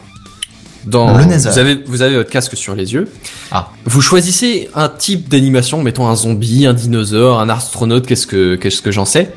[0.87, 1.51] dans, Le Nether.
[1.51, 3.09] vous avez, vous avez votre casque sur les yeux.
[3.51, 3.71] Ah.
[3.85, 8.83] Vous choisissez un type d'animation, mettons un zombie, un dinosaure, un astronaute, qu'est-ce que, qu'est-ce
[8.83, 9.33] que j'en sais.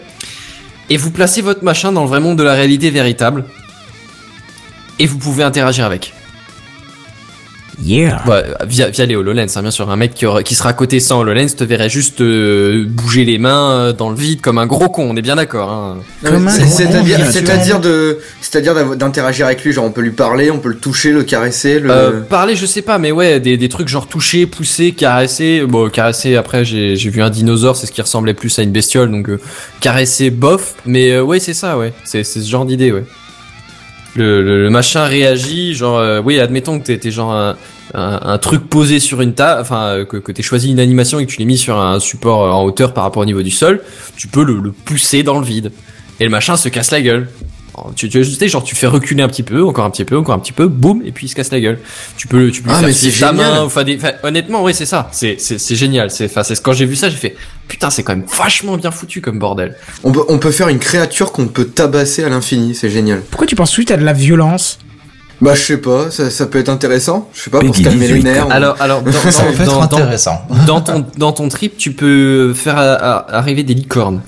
[0.91, 3.45] Et vous placez votre machin dans le vrai monde de la réalité véritable.
[4.99, 6.13] Et vous pouvez interagir avec.
[7.81, 8.21] Yeah.
[8.27, 9.89] Ouais, via, via les HoloLens, hein, bien sûr.
[9.89, 13.37] Un mec qui, qui sera à côté sans HoloLens te verrait juste euh, bouger les
[13.37, 15.71] mains euh, dans le vide comme un gros con, on est bien d'accord.
[15.71, 15.97] Hein.
[16.23, 16.75] Comme un C'est- gros
[17.31, 17.79] C'est-à-dire,
[18.41, 21.79] c'est-à-dire d'interagir avec lui, genre on peut lui parler, on peut le toucher, le caresser,
[21.79, 21.89] le.
[21.91, 25.63] Euh, parler, je sais pas, mais ouais, des, des trucs genre toucher, pousser, caresser.
[25.67, 28.71] Bon, caresser, après, j'ai j'ai vu un dinosaure, c'est ce qui ressemblait plus à une
[28.71, 29.39] bestiole, donc euh,
[29.79, 30.75] caresser, bof.
[30.85, 31.93] Mais euh, ouais, c'est ça, ouais.
[32.03, 33.05] C'est c'est ce genre d'idée, ouais.
[34.21, 37.55] Le, machin réagit, genre, euh, oui, admettons que t'es genre
[37.93, 41.25] un, truc posé sur une table, enfin, euh, que, que t'aies choisi une animation et
[41.25, 43.81] que tu l'aies mis sur un support en hauteur par rapport au niveau du sol,
[44.17, 45.71] tu peux le pousser dans le vide.
[46.19, 47.29] Et le machin se casse la gueule.
[47.95, 50.17] Tu, tu, tu sais, genre, tu fais reculer un petit peu, encore un petit peu,
[50.17, 51.79] encore un petit peu, boum, et puis il se casse la gueule.
[52.17, 53.35] Tu peux, tu peux lui Ah, faire mais ta génial.
[53.35, 55.07] main, enfin, des, enfin, honnêtement, oui, c'est ça.
[55.11, 56.11] C'est, c'est, c'est génial.
[56.11, 57.35] C'est, enfin, c'est quand j'ai vu ça, j'ai fait,
[57.67, 59.75] putain, c'est quand même vachement bien foutu comme bordel.
[60.03, 63.21] On peut, on peut faire une créature qu'on peut tabasser à l'infini, c'est génial.
[63.29, 64.79] Pourquoi tu penses tout de suite à de la violence?
[65.41, 67.29] Bah je sais pas, ça, ça peut être intéressant.
[67.33, 68.23] Je sais pas pour se calmer les 18.
[68.23, 68.47] nerfs.
[68.51, 70.41] Alors, alors, dans, Ça dans- peut être dans- intéressant.
[70.67, 74.19] dans ton dans ton trip, tu peux faire a- a- arriver des licornes.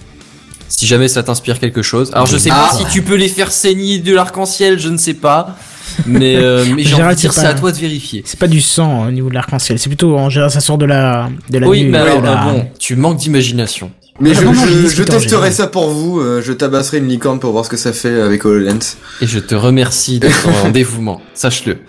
[0.74, 2.12] Si jamais ça t'inspire quelque chose.
[2.14, 2.76] Alors je sais pas Ah.
[2.78, 5.58] si tu peux les faire saigner de l'arc-en-ciel, je ne sais pas.
[6.06, 8.24] Mais euh, mais j'ai envie Gérald, de dire c'est à toi de vérifier.
[8.26, 10.86] C'est pas du sang au niveau de l'arc-en-ciel, c'est plutôt en général ça sort de
[10.86, 13.92] la de la Oui, nuit, mais de alors la- euh, bon, tu manques d'imagination.
[14.22, 16.20] Mais je, Ah, non, non, je testerai ça pour vous.
[16.20, 18.96] euh, je tabasserai une licorne pour voir ce que ça fait avec HoloLens.
[19.22, 20.30] Et je te remercie de
[20.64, 21.22] ton dévouement.
[21.34, 21.80] Sache-le.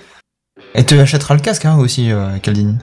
[0.74, 2.74] Et tu achèteras le casque hein, aussi, euh, Caldini.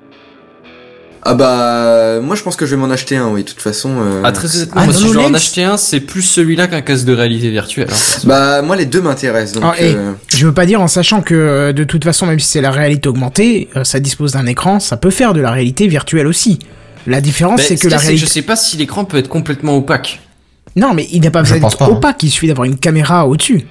[1.21, 3.27] Ah bah moi je pense que je vais m'en acheter un.
[3.27, 3.89] Oui, de toute façon.
[3.99, 6.67] euh, Ah, très honnêtement, Ah, moi, si je dois en acheter un, c'est plus celui-là
[6.67, 7.87] qu'un casque de réalité virtuelle.
[7.91, 8.19] hein.
[8.23, 9.59] Bah moi les deux m'intéressent.
[9.61, 12.25] Donc Ah, et- euh, Je veux pas dire en sachant que euh, de toute façon,
[12.25, 15.41] même si c'est la réalité augmentée, euh, ça dispose d'un écran, ça peut faire de
[15.41, 16.59] la réalité virtuelle aussi.
[17.05, 18.25] La différence, c'est ce que la réalité.
[18.25, 20.21] je sais pas si l'écran peut être complètement opaque.
[20.75, 21.89] Non, mais il n'a pas besoin d'être pas, hein.
[21.89, 23.65] opaque, il suffit d'avoir une caméra au-dessus.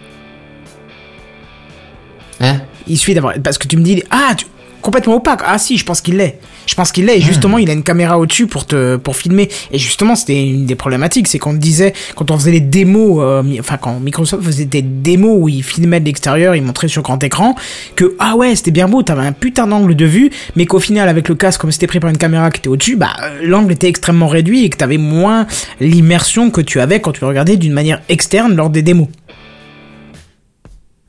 [2.41, 2.59] Hein?
[2.87, 3.35] Il suffit d'avoir.
[3.43, 4.47] Parce que tu me dis, ah, tu-
[4.81, 5.41] complètement opaque.
[5.45, 6.39] Ah si, je pense qu'il l'est.
[6.67, 7.19] Je pense qu'il l'est.
[7.19, 9.49] Et justement, il a une caméra au-dessus pour te pour filmer.
[9.73, 13.43] Et justement, c'était une des problématiques, c'est qu'on disait quand on faisait les démos, euh,
[13.61, 17.23] enfin quand Microsoft faisait des démos où ils filmaient de l'extérieur, ils montraient sur grand
[17.23, 17.55] écran
[17.97, 21.09] que ah ouais, c'était bien beau, t'avais un putain d'angle de vue, mais qu'au final
[21.09, 23.73] avec le casque, comme c'était pris par une caméra qui était au-dessus, bah euh, l'angle
[23.73, 25.47] était extrêmement réduit et que t'avais moins
[25.81, 29.09] l'immersion que tu avais quand tu regardais d'une manière externe lors des démos.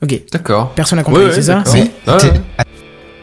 [0.01, 0.71] Ok, D'accord.
[0.75, 1.63] personne n'a compris, Ouais, ouais, c'est ça.
[1.65, 1.91] Si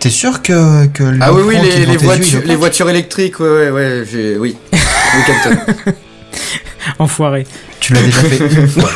[0.01, 4.05] T'es- sûr que, que Ah oui oui les, voitures les voitures électriques ouais ouais ouais
[4.11, 4.57] j'ai oui.
[4.72, 5.94] Le capteur.
[6.99, 7.47] Enfoiré.
[7.80, 8.90] Tu l'as déjà fait une fois.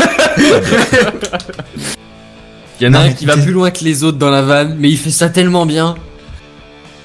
[2.81, 4.43] Il y en a Non, un qui va plus loin que les autres dans la
[4.43, 5.97] vanne, mais il fait ça tellement bien.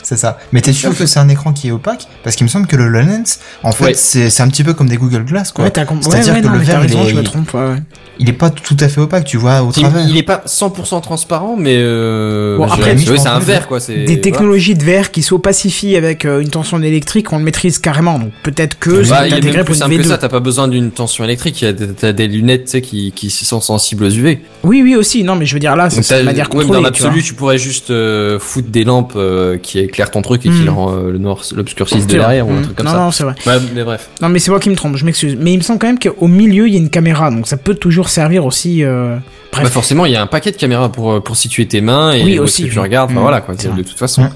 [0.08, 0.38] C'est ça.
[0.52, 2.08] Mais t'es sûr que c'est un écran qui est opaque?
[2.24, 3.24] Parce qu'il me semble que le HoloLens,
[3.64, 3.94] en fait, Ouais.
[3.96, 5.66] c'est un petit peu comme des Google Glass, quoi.
[5.66, 6.12] Ouais, t'as compris.
[6.12, 7.54] C'est-à-dire ouais, que non, le verre, raison, il est- je me trompe.
[7.56, 7.82] Ouais, ouais.
[8.20, 10.08] Il est pas tout à fait opaque, tu vois, au Il, travers.
[10.08, 13.80] il est pas 100% transparent, mais euh, Bon, après, c'est un verre quoi.
[13.80, 14.22] C'est Des voilà.
[14.22, 18.18] technologies de verre qui s'opacifient avec euh, une tension électrique, on le maîtrise carrément.
[18.20, 20.08] Donc peut-être que Bah, c'est il est intégré pour une simple que V2.
[20.08, 20.18] ça.
[20.18, 21.66] T'as pas besoin d'une tension électrique.
[22.00, 24.40] T'as des lunettes, tu sais, qui, qui sont sensibles aux UV.
[24.64, 25.24] Oui, oui aussi.
[25.24, 26.74] Non, mais je veux dire là, c'est manière contrôlée.
[26.78, 29.18] dans l'absolu, tu, pourrais juste euh, foutre des lampes
[29.62, 30.66] qui éclairent ton truc et qui Hmm.
[30.66, 32.98] le rend, euh, le noir, l'obscurcissent de derrière ou un truc comme non, ça.
[33.00, 33.36] Non, c'est vrai.
[33.48, 34.10] Ouais, mais bref.
[34.22, 34.98] Non, mais c'est moi qui me trompe.
[34.98, 35.38] Je m'excuse.
[35.40, 37.56] Mais il me semble quand même qu'au milieu, il y a une caméra, donc ça
[37.58, 38.84] peut toujours servir aussi.
[38.84, 39.16] euh,
[39.52, 39.64] Bref.
[39.64, 42.12] Bah forcément, il y a un paquet de caméras pour, euh, pour situer tes mains
[42.12, 42.84] et Oui, aussi, que tu oui.
[42.84, 43.12] regardes.
[43.12, 43.24] Enfin, Mm.
[43.24, 43.84] voilà, quoi, C'est de vrai.
[43.84, 44.28] toute façon.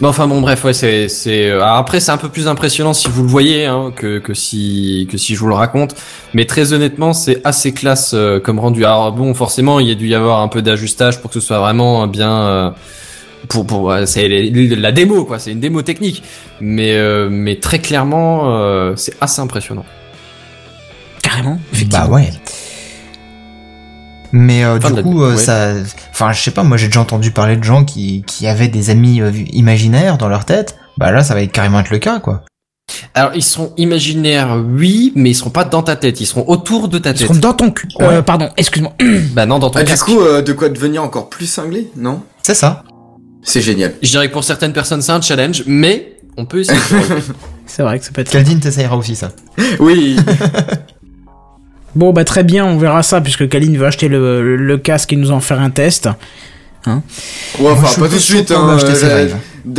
[0.00, 1.50] Mais enfin bon, bref, ouais, c'est, c'est.
[1.50, 5.08] alors après, c'est un peu plus impressionnant si vous le voyez hein, que que si
[5.10, 5.96] que si je vous le raconte.
[6.34, 8.84] Mais très honnêtement, c'est assez classe euh, comme rendu.
[8.84, 11.44] Alors bon, forcément, il y a dû y avoir un peu d'ajustage pour que ce
[11.44, 12.30] soit vraiment bien.
[12.32, 12.70] euh,
[13.48, 16.22] pour pour ouais, c'est la démo quoi, c'est une démo technique.
[16.60, 19.84] Mais euh, mais très clairement, euh, c'est assez impressionnant.
[21.22, 21.58] Carrément.
[21.90, 22.30] Bah ouais.
[24.32, 25.36] Mais euh, du coup, euh, ouais.
[25.36, 25.72] ça,
[26.10, 26.62] enfin, je sais pas.
[26.62, 30.28] Moi, j'ai déjà entendu parler de gens qui qui avaient des amis euh, imaginaires dans
[30.28, 30.76] leur tête.
[30.98, 32.42] Bah là, ça va être carrément être le cas, quoi.
[33.14, 36.88] Alors ils seront imaginaires, oui, mais ils seront pas dans ta tête, ils seront autour
[36.88, 37.26] de ta Ils tête.
[37.28, 37.88] seront dans ton cul.
[38.00, 38.92] Euh, pardon, excuse-moi.
[39.32, 42.22] Bah non, dans ton Ah, du coup euh, de quoi devenir encore plus cinglé non?
[42.42, 42.84] C'est ça.
[43.42, 43.94] C'est génial.
[44.02, 46.78] Je dirais que pour certaines personnes c'est un challenge, mais on peut essayer.
[47.66, 48.30] C'est vrai que ça peut être.
[48.30, 49.32] Caldine t'essayeras aussi ça.
[49.78, 50.16] Oui.
[51.94, 55.12] Bon, bah très bien, on verra ça puisque Kaline veut acheter le, le, le casque
[55.12, 56.08] et nous en faire un test.
[56.86, 56.92] Ouais,
[57.60, 58.50] enfin Je pas tout de suite.
[58.52, 58.78] Hein,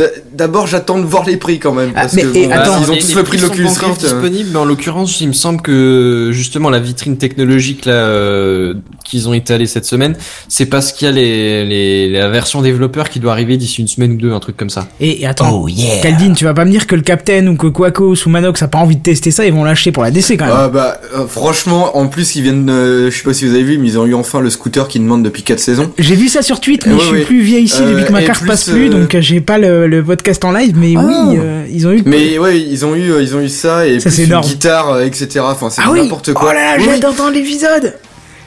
[0.00, 1.90] euh, d'abord j'attends de voir les prix quand même.
[1.94, 3.42] Ah, Parce mais- que et bon, attends, ils ont les- tous les le prix de
[3.42, 3.82] l'Oculus Rift.
[3.82, 3.94] euh.
[3.94, 8.74] disponibles, mais en l'occurrence, il me semble que justement la vitrine technologique là euh,
[9.04, 10.14] qu'ils ont étalée cette semaine,
[10.48, 13.88] c'est parce qu'il y a les, les la version développeur qui doit arriver d'ici une
[13.88, 14.88] semaine ou deux, un truc comme ça.
[15.00, 16.00] Et, et attends, Oh yeah.
[16.00, 18.68] Caldine, tu vas pas me dire que le Captain ou que Quacos ou Manox a
[18.68, 20.54] pas envie de tester ça, ils vont lâcher pour la DC quand même.
[20.56, 23.62] Ah bah euh, franchement, en plus ils viennent, euh, je sais pas si vous avez
[23.64, 25.90] vu, mais ils ont eu enfin le scooter qui demande depuis 4 saisons.
[25.98, 27.22] J'ai vu ça sur Twitter, mais Ouais, je suis ouais.
[27.24, 29.20] plus vieille ici Euh, depuis que ma et carte plus, passe plus, euh, donc euh,
[29.20, 31.02] j'ai pas le, le podcast en live, mais Ah.
[31.06, 32.02] oui, euh, ils ont eu.
[32.06, 34.44] Mais ouais, ils ont eu, euh, ils ont eu ça et Ça, plus une énorme.
[34.46, 35.40] guitare, euh, etc.
[35.42, 36.48] Enfin, c'est ah oui, n'importe quoi.
[36.50, 36.94] Oh là là, Oui, j'ai oui.
[36.96, 37.94] hâte d'entendre l'épisode.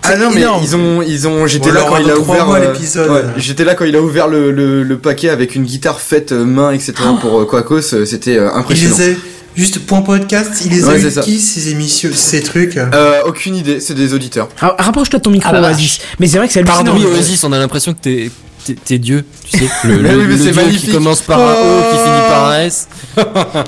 [0.06, 0.62] Ah non, mais énorme.
[0.64, 3.74] ils ont, ils ont, j'étais là quand a il a ouvert euh, ouais, j'étais là
[3.74, 6.94] quand il a ouvert le, le, le paquet avec une guitare faite main, etc.
[7.22, 8.96] pour euh, Quacos, c'était Il impressionnant.
[8.98, 9.16] les a,
[9.56, 13.22] juste point podcast, il les Ouais, a c'est eu qui ces émissions, ces trucs Euh,
[13.26, 14.50] aucune idée, c'est des auditeurs.
[14.58, 16.00] Ra- Rapproche-toi de ton micro, Ah, Oasis.
[16.20, 16.84] Mais c'est vrai que c'est hallucinant.
[16.84, 18.30] Pardon, oui, Oasis, on a l'impression que t'es
[18.86, 21.98] t'es- Dieu, tu sais, le, Mais le, oui, Dieu qui commence par un O, qui
[21.98, 22.88] finit par un S.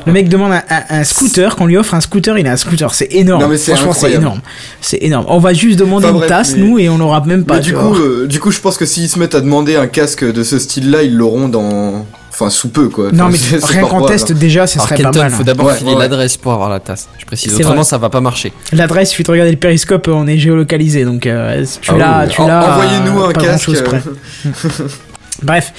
[0.05, 2.57] Le mec demande un, un- un scooter, qu'on lui offre un scooter, il a un
[2.57, 3.41] scooter, c'est énorme.
[3.43, 4.41] Non, mais c'est Franchement, c'est énorme.
[4.81, 5.25] C'est énorme.
[5.29, 7.55] On va juste demander Enfin, une bref, tasse, mais- nous, et on l'aura même pas.
[7.55, 9.87] Mais du coup, euh, du coup, je pense que s'ils se mettent à demander un
[9.87, 12.05] casque de ce style-là, ils l'auront dans,
[12.35, 13.11] enfin, sous peu, quoi.
[13.11, 15.31] non, Enfin, mais rien pas qu'en test, déjà, ce serait pas Kenton, mal.
[15.31, 15.45] faut hein.
[15.45, 15.99] d'abord Ouais, filer ouais.
[15.99, 17.07] l'adresse pour avoir la tasse.
[17.17, 17.51] Je précise.
[17.51, 17.83] C'est Autrement, vrai.
[17.85, 18.51] ça va pas marcher.
[18.73, 22.23] L'adresse, il suffit de regarder le périscope, on est géolocalisé, donc euh, tu Ah l'as,
[22.25, 22.29] oui.
[22.31, 22.73] tu En- l'as.
[22.73, 23.69] Envoyez-nous euh, un pas casque.
[23.69, 23.99] euh,
[25.43, 25.73] Bref,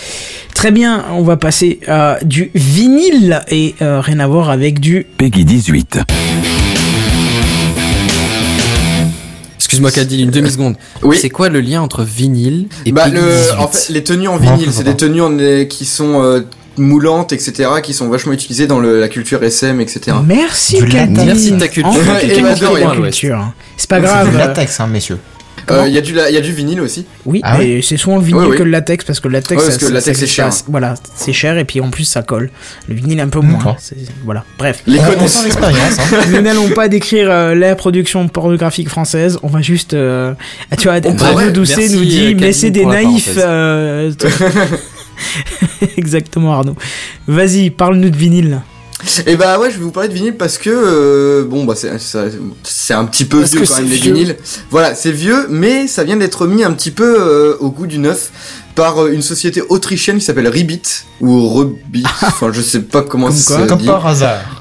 [0.54, 5.06] très bien, on va passer à du vinyle et euh, rien à voir avec du.
[5.16, 6.00] Peggy 18.
[9.80, 10.76] Excuse-moi, Cadil, une demi seconde.
[11.02, 11.18] Oui.
[11.20, 13.52] C'est quoi le lien entre vinyle et Bah, Peggy le, 18?
[13.58, 16.40] en fait, les tenues en vinyle, c'est des tenues en- euh, qui sont euh,
[16.78, 20.16] moulantes, etc., qui sont vachement utilisées dans le- la culture SM, etc.
[20.26, 21.24] Merci, Du latex.
[21.24, 21.90] Merci de ta culture.
[21.92, 22.94] Enfin, la ouais.
[23.02, 23.52] culture.
[23.76, 24.30] C'est pas C'est grave.
[24.30, 25.18] du euh, latex, hein, messieurs.
[25.70, 27.06] Euh, Il y a du, la- il y a du vinyle aussi.
[27.24, 28.56] Oui, Ah mais c'est souvent le vinyle Oui, oui.
[28.56, 30.26] que le latex parce que le latex, Ouais, parce ça- que le ça- latex, c'est
[30.26, 30.52] cher.
[30.52, 32.50] ça- Voilà, c'est cher et puis en plus ça colle.
[32.88, 33.76] Le vinyle un peu moins.
[34.24, 34.82] Voilà, bref.
[34.86, 35.28] Les on, on connaisseurs.
[35.28, 35.98] sent l'expérience.
[35.98, 36.16] Hein.
[36.32, 39.38] Nous n'allons pas décrire euh, la production pornographique française.
[39.42, 40.34] On va juste, euh,
[40.78, 40.98] tu vois.
[41.04, 43.30] Arnaud Doucet Merci, nous dit, euh, mais c'est des naïfs.
[43.36, 44.12] euh,
[45.96, 46.76] Exactement, Arnaud.
[47.26, 48.60] Vas-y, parle-nous de vinyle.
[49.26, 52.94] Et bah ouais, je vais vous parler de vinyle parce que euh, bon bah c'est
[52.94, 54.36] un petit peu Parce vieux quand même les vinyles.
[54.70, 57.98] Voilà, c'est vieux, mais ça vient d'être mis un petit peu euh, au goût du
[57.98, 58.30] neuf
[58.76, 60.82] par euh, une société autrichienne qui s'appelle Rebit
[61.20, 62.04] ou Rebit.
[62.22, 63.86] enfin, je sais pas comment Comme ça Comme dit.
[63.86, 64.38] par hasard.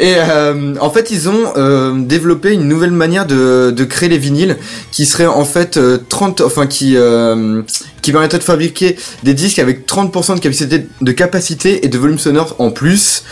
[0.00, 4.18] Et euh, en fait, ils ont euh, développé une nouvelle manière de, de créer les
[4.18, 4.56] vinyles
[4.90, 7.62] qui serait en fait euh, 30, enfin qui euh,
[8.02, 12.18] qui permettrait de fabriquer des disques avec 30% de capacité, de capacité et de volume
[12.18, 13.22] sonore en plus.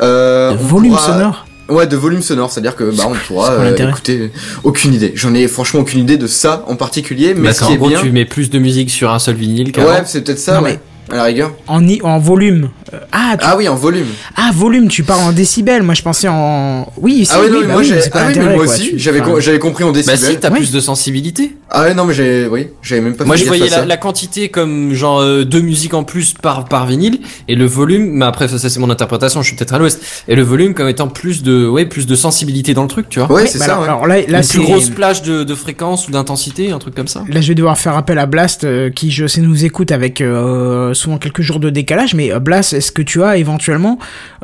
[0.00, 1.46] Euh, volume pourra- sonore?
[1.72, 4.30] Ouais, de volume sonore, c'est-à-dire que bah on pourra euh, écouter.
[4.64, 5.12] Aucune idée.
[5.14, 7.76] J'en ai franchement aucune idée de ça en particulier, mais Parce ce qu'en qui est
[7.78, 8.00] gros, bien.
[8.00, 9.72] tu mets plus de musique sur un seul vinyle.
[9.78, 10.56] Ouais, c'est peut-être ça.
[10.58, 10.78] Non, ouais,
[11.10, 11.52] À la rigueur.
[11.66, 12.68] En, i- en volume.
[12.94, 14.06] Euh, ah, tu- Ah oui, en volume.
[14.36, 15.82] ah, volume, tu parles en décibels.
[15.82, 16.92] Moi, je pensais en.
[16.98, 18.64] Oui, ah oui, non, mais bah moi oui, Ah oui, mais moi quoi.
[18.64, 18.90] aussi.
[18.90, 20.18] Tu- J'avais enfin, compris en Bah décibels.
[20.18, 20.56] si, t'as Ouais.
[20.58, 21.56] plus de sensibilité.
[21.70, 22.46] Ah ouais, non, mais j'ai.
[22.50, 23.24] Oui, j'avais même pas.
[23.24, 26.86] Moi, je voyais la, la quantité comme genre euh, deux musiques en plus par par
[26.86, 28.10] vinyle et le volume.
[28.12, 29.40] Mais après, ça, ça, c'est mon interprétation.
[29.42, 30.00] Je suis peut-être à l'ouest.
[30.28, 33.18] Et le volume comme étant plus de ouais plus de sensibilité dans le truc, tu
[33.20, 33.28] vois.
[33.32, 33.72] Ouais, ouais, c'est bah ça.
[33.72, 33.88] alors, ouais.
[33.88, 34.58] alors là, là Une c'est.
[34.58, 37.24] plus grosse plage de, de fréquence ou d'intensité, un truc comme ça.
[37.28, 40.20] Là, je vais devoir faire appel à Blast, euh, qui, je sais, nous écoute avec
[40.20, 42.14] euh, souvent quelques jours de décalage.
[42.14, 43.98] Mais Blast, est-ce que tu as éventuellement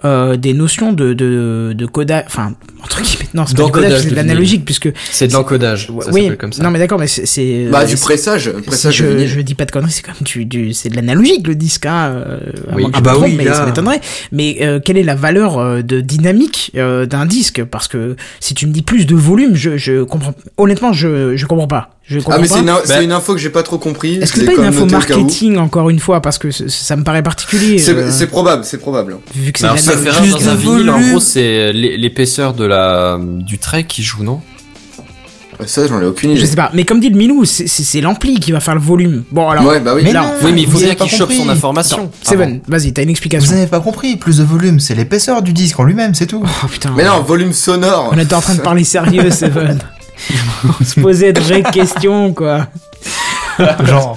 [0.04, 3.88] euh, des notions de, de, de codage Enfin, entre guillemets, non, c'est pas du D'encodage
[3.90, 4.88] codage, c'est de l'analogique, puisque.
[5.10, 5.88] C'est de l'encodage.
[6.02, 6.62] Ça oui, comme ça.
[6.62, 7.66] non, mais d'accord, mais c'est.
[7.70, 8.52] Bah, du pressage.
[8.70, 11.56] si je, je dis pas de conneries, c'est comme du, du c'est de l'analogique le
[11.56, 12.38] disque, hein, euh,
[12.76, 12.86] Oui.
[12.92, 13.54] Ah bah trompe, oui, mais là.
[13.54, 14.00] ça m'étonnerait.
[14.30, 17.64] Mais euh, quelle est la valeur de dynamique euh, d'un disque?
[17.64, 20.34] Parce que si tu me dis plus de volume, je, je comprends.
[20.58, 21.97] Honnêtement, je, je comprends pas.
[22.10, 24.14] Je Ah, mais c'est une, Bah- une info que j'ai pas trop compris.
[24.16, 27.04] Est-ce que je c'est pas une info marketing encore une fois parce que ça me
[27.04, 27.78] paraît particulier.
[27.78, 29.18] C'est euh, c'est probable, c'est probable.
[29.34, 33.84] vu que c'est dans un vinyle, en gros, c'est l'é- l'épaisseur de la du trait
[33.84, 34.40] qui joue, non?
[35.66, 36.46] Ça, j'en ai aucune Je idée.
[36.46, 39.24] sais pas, mais comme dit le Milou, c'est- l'ampli qui va faire le volume.
[39.32, 40.02] Bon alors, Ouais, bah oui.
[40.04, 42.10] Mais là, non, Oui, mais il faut vous bien qu'il chope son information.
[42.22, 43.54] Seven, vas-y, t'as une Vous explication.
[43.54, 44.16] n'avez pas compris.
[44.16, 46.42] Plus de volume, c'est l'épaisseur du disque en lui-même, c'est tout.
[46.46, 46.92] Oh putain.
[46.96, 48.10] Mais non, volume sonore.
[48.14, 49.78] On était en train de parler sérieux, Seven.
[50.80, 52.68] On se posait de vraies questions, quoi.
[53.84, 54.16] Genre.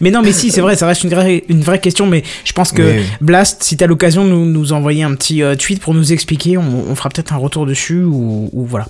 [0.00, 2.06] Mais non, mais si, c'est vrai, ça reste une vraie, une vraie question.
[2.06, 3.02] Mais je pense que.
[3.20, 6.58] Blast, si t'as l'occasion de nous, nous envoyer un petit euh, tweet pour nous expliquer,
[6.58, 8.86] on, on fera peut-être un retour dessus ou, ou voilà.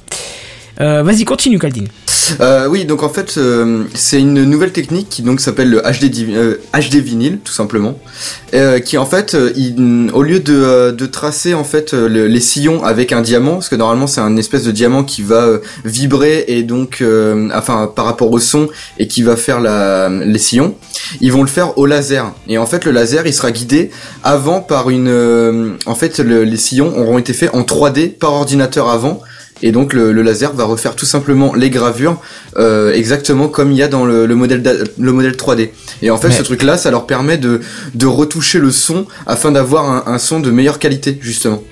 [0.81, 1.89] Euh, Vas-y, continue, Caldine.
[2.41, 6.07] Euh, oui, donc en fait, euh, c'est une nouvelle technique qui donc s'appelle le HD,
[6.11, 7.97] di- euh, HD vinyle, tout simplement,
[8.53, 12.41] euh, qui en fait, euh, il- au lieu de, de tracer en fait le- les
[12.41, 16.45] sillons avec un diamant, parce que normalement c'est un espèce de diamant qui va vibrer
[16.49, 17.03] et donc,
[17.55, 18.69] enfin, par rapport au son
[18.99, 20.75] et qui va faire la, les sillons,
[21.21, 22.33] ils vont le faire au laser.
[22.49, 23.91] Et en fait, le laser, il sera guidé
[24.25, 28.89] avant par une, en fait, le- les sillons auront été faits en 3D par ordinateur
[28.91, 29.21] avant.
[29.63, 32.21] Et donc le, le laser va refaire tout simplement les gravures
[32.59, 35.71] euh, exactement comme il y a dans le, le modèle le modèle 3D.
[36.03, 37.61] Et en fait Mais- ce truc là ça leur permet de,
[37.95, 41.63] de retoucher le son afin d'avoir un, un son de meilleure qualité justement.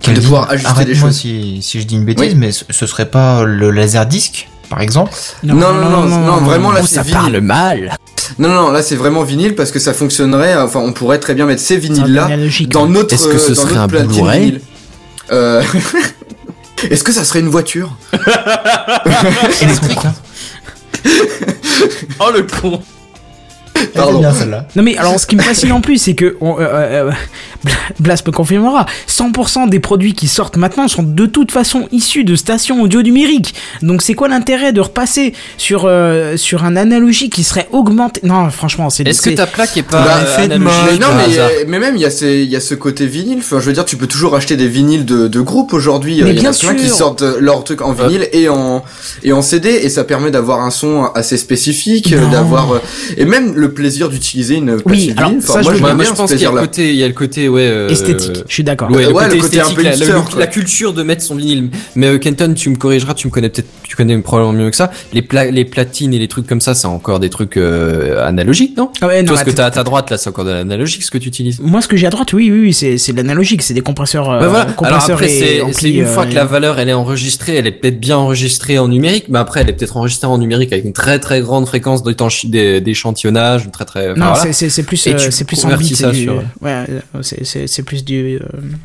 [0.00, 1.16] Quel de dit- pouvoir ajuster les Arrête-moi choses.
[1.18, 2.34] si, si je dis une bêtise, Oui.
[2.36, 5.12] mais ce, ce serait pas le laser disque, par exemple?
[5.44, 7.16] Non non non non, non, vraiment là Oh, c'est ça vinyle.
[7.18, 7.96] parle mal.
[8.38, 11.46] Non non là c'est vraiment vinyle parce que ça fonctionnerait enfin on pourrait très bien
[11.46, 12.28] mettre ces vinyles là
[12.68, 14.40] dans notre Est-ce que ce euh, dans serait notre un platine Blu-ray?
[14.40, 14.60] vinyle.
[15.30, 15.62] Euh,
[16.90, 17.96] Est-ce que ça serait une voiture
[19.60, 19.98] Électrique,
[22.20, 22.82] Oh le con.
[23.76, 24.66] Est bien celle-là.
[24.76, 26.62] Non mais alors ce qui me fascine en plus c'est que on, euh,
[27.08, 27.10] euh,
[28.00, 32.36] Blas me confirmera 100% des produits qui sortent maintenant sont de toute façon issus de
[32.36, 37.44] stations audio numériques donc c'est quoi l'intérêt de repasser sur euh, sur un analogique qui
[37.44, 40.54] serait augmenté non franchement c'est Est-ce que ta plaque est pas Bah, euh, fait de
[40.54, 43.06] analogique mais non, mais, euh, mais même il y a ces, y a ce côté
[43.06, 43.38] vinyle.
[43.38, 46.20] Enfin, je veux dire, tu peux toujours acheter des vinyles de, de groupe aujourd'hui.
[46.22, 46.96] Mais Il y en bien plein qui sûr.
[46.96, 48.82] sortent euh, leurs trucs en vinyle et en
[49.22, 52.78] et en CD et ça permet d'avoir un son assez spécifique, euh, d'avoir euh,
[53.16, 55.44] et même le plaisir d'utiliser une platine alors, vinyle.
[55.48, 58.42] Enfin, je moi, je moi je pense qu'il y a le côté, ouais euh, esthétique
[58.48, 60.20] je suis d'accord Ouais, le Ouais, côté le côté un esthétique, peu la, hipster, la-
[60.20, 60.38] quoi.
[60.40, 61.70] la culture de mettre son vinyle.
[61.94, 64.76] Mais euh, Kenton, tu me corrigeras, tu me connais peut-être, tu connais probablement mieux que
[64.76, 64.90] ça.
[65.12, 68.76] Les, pla- les platines et les trucs comme ça, c'est encore des trucs euh, analogiques,
[68.76, 68.90] non?
[69.00, 71.02] Ah ouais, non, Toi, ce que t'as à ta droite là, c'est encore de l'analogique,
[71.04, 71.60] ce que tu utilises.
[71.60, 73.80] moi ce que j'ai à droite oui oui, oui c'est c'est de l'analogique c'est des
[73.80, 74.66] compresseurs euh, Bah voilà.
[74.82, 77.72] Alors après, et c'est une fois euh, que la valeur elle est enregistrée, elle est
[77.72, 80.92] peut-être bien enregistrée en numérique, mais après elle est peut-être enregistrée en numérique avec une
[80.92, 82.02] très très grande fréquence
[82.82, 84.14] d'échantillonnage, très très.
[84.14, 85.96] Non, c'est- c'est c'est plus, c'est plus en convertis bit.
[85.96, 86.84] ça c'est du- sur- Ouais,
[87.44, 88.36] c'est- plus du.
[88.36, 88.40] euh,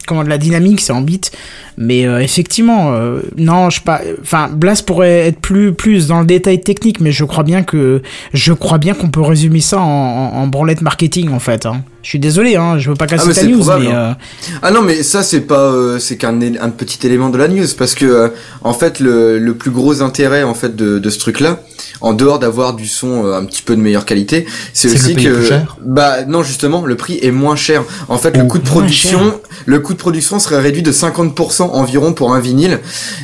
[0.08, 1.32] comment de la dynamique, c'est en bit.
[1.78, 4.02] Mais euh, effectivement, euh, non, je pas.
[4.22, 8.02] Enfin, Blast pourrait être plus plus dans le détail technique, mais je crois bien que
[8.34, 11.66] je crois bien qu'on peut résumer ça en, en, en branlette marketing en fait.
[11.66, 11.84] hein.
[12.08, 14.16] Je suis désolé, hein, je veux pas casser mais ta news, probable, mais hein.
[14.18, 17.50] euh, Ah non, mais ça c'est pas, euh, c'est qu'un un petit élément de la
[17.50, 18.30] news parce que euh,
[18.64, 21.60] en fait le, le plus gros intérêt en fait de, de ce truc-là,
[22.00, 25.00] en dehors d'avoir du son euh, un petit peu de meilleure qualité, c'est C'est que
[25.02, 25.78] aussi le prix est que plus cher?
[25.86, 27.84] Bah non justement le prix est moins cher.
[28.08, 32.14] En fait le coût de production, le coût de production serait réduit de 50% environ
[32.14, 32.80] pour un vinyle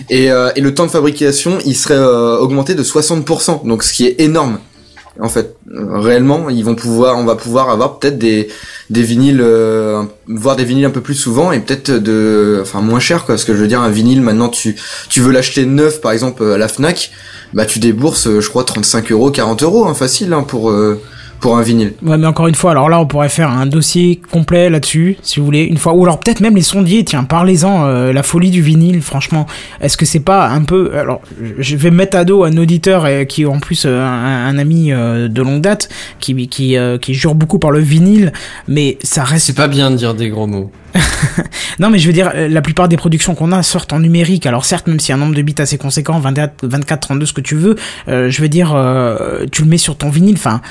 [0.09, 3.65] et, euh, et le temps de fabrication il serait euh, augmenté de 60%.
[3.65, 4.59] Donc ce qui est énorme.
[5.20, 8.47] En fait, réellement, ils vont pouvoir, on va pouvoir avoir peut-être des
[8.89, 12.99] des vinyles, euh, voir des vinyles un peu plus souvent et peut-être de, enfin moins
[12.99, 13.36] cher quoi.
[13.36, 14.76] Parce que je veux dire, un vinyle maintenant, tu
[15.09, 17.11] tu veux l'acheter neuf par exemple à la Fnac,
[17.53, 20.99] bah tu débourses, euh, je crois 35 euros, 40 euros, hein, facile hein, pour euh,
[21.43, 21.91] pour un vinyle.
[22.01, 25.41] Ouais, mais encore une fois, alors là, on pourrait faire un dossier complet là-dessus, si
[25.41, 25.93] vous voulez, une fois.
[25.93, 29.45] Ou alors peut-être même les sondiers, tiens, parlez-en, euh, la folie du vinyle, franchement.
[29.81, 30.97] Est-ce que c'est pas un peu...
[30.97, 31.19] Alors,
[31.59, 34.57] je vais mettre à dos un auditeur euh, qui est en plus euh, un, un
[34.57, 35.89] ami euh, de longue date,
[36.21, 38.31] qui, qui, euh, qui jure beaucoup par le vinyle,
[38.69, 39.47] mais ça reste...
[39.47, 40.71] C'est pas bien de dire des gros mots.
[41.79, 44.45] Non, mais je veux dire, la plupart des productions qu'on a sortent en numérique.
[44.45, 47.25] Alors certes, même s'il y a un nombre de bits assez conséquent, 24, 24 32,
[47.25, 47.75] ce que tu veux,
[48.07, 50.61] euh, je veux dire, euh, tu le mets sur ton vinyle, enfin...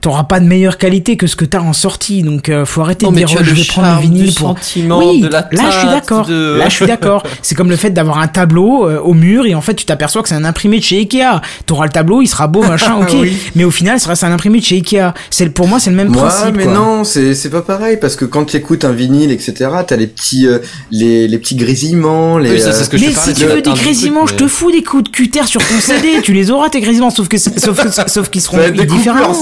[0.00, 3.04] T'auras pas de meilleure qualité que ce que t'as en sortie, donc euh, faut arrêter
[3.04, 4.50] Non, de dire oh, je vais prendre le vinyle pour.
[4.56, 6.24] sentiment, oui, de la là je suis d'accord.
[6.24, 7.24] de- Là je suis d'accord.
[7.42, 10.22] C'est comme le fait d'avoir un tableau euh, au mur et en fait tu t'aperçois
[10.22, 11.42] que c'est un imprimé de chez Ikea.
[11.66, 13.08] T'auras le tableau, il sera beau machin, ok.
[13.20, 13.36] Oui.
[13.56, 15.14] Mais au final, ça reste un imprimé de chez Ikea.
[15.30, 16.54] C'est pour moi c'est le même Moi, principe.
[16.56, 16.74] mais quoi.
[16.74, 20.06] non, c'est c'est pas pareil parce que quand tu écoutes un vinyle, etc., t'as les
[20.06, 20.60] petits euh,
[20.92, 22.52] les les petits grésillements, les.
[22.52, 24.70] Oui, ça, c'est ce que je mais si tu veux des grésillements, je te fous
[24.70, 27.82] des coups de cutter sur ton CD, tu les auras tes grésillements, sauf que sauf
[27.82, 29.34] que- sauf qu'ils seront différents.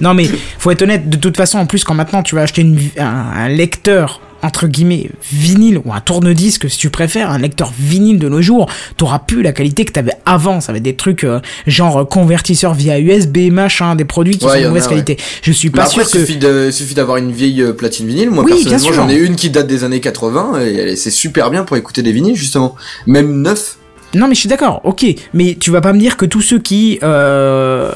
[0.00, 2.62] Non mais faut être honnête, de toute façon en plus quand maintenant tu vas acheter
[2.62, 7.72] une, un, un lecteur entre guillemets vinyle ou un tourne-disque si tu préfères, un lecteur
[7.78, 10.60] vinyle de nos jours, t'auras plus la qualité que t'avais avant.
[10.60, 14.44] Ça va être des trucs euh, genre euh, convertisseur via USB, machin, des produits qui
[14.44, 14.88] Ouais, sont de a, mauvaise ouais.
[14.90, 15.16] qualité.
[15.42, 18.30] Je suis pas après, sûr que suffit de suffit d'avoir une vieille euh, platine vinyle.
[18.30, 21.64] Moi Oui, personnellement, j'en ai une qui date des années 80 et c'est super bien
[21.64, 22.76] pour écouter des vinyles justement.
[23.06, 23.78] Même neuf.
[24.16, 25.04] Non mais je suis d'accord, ok,
[25.34, 27.90] mais tu vas pas me dire que tous ceux qui, euh,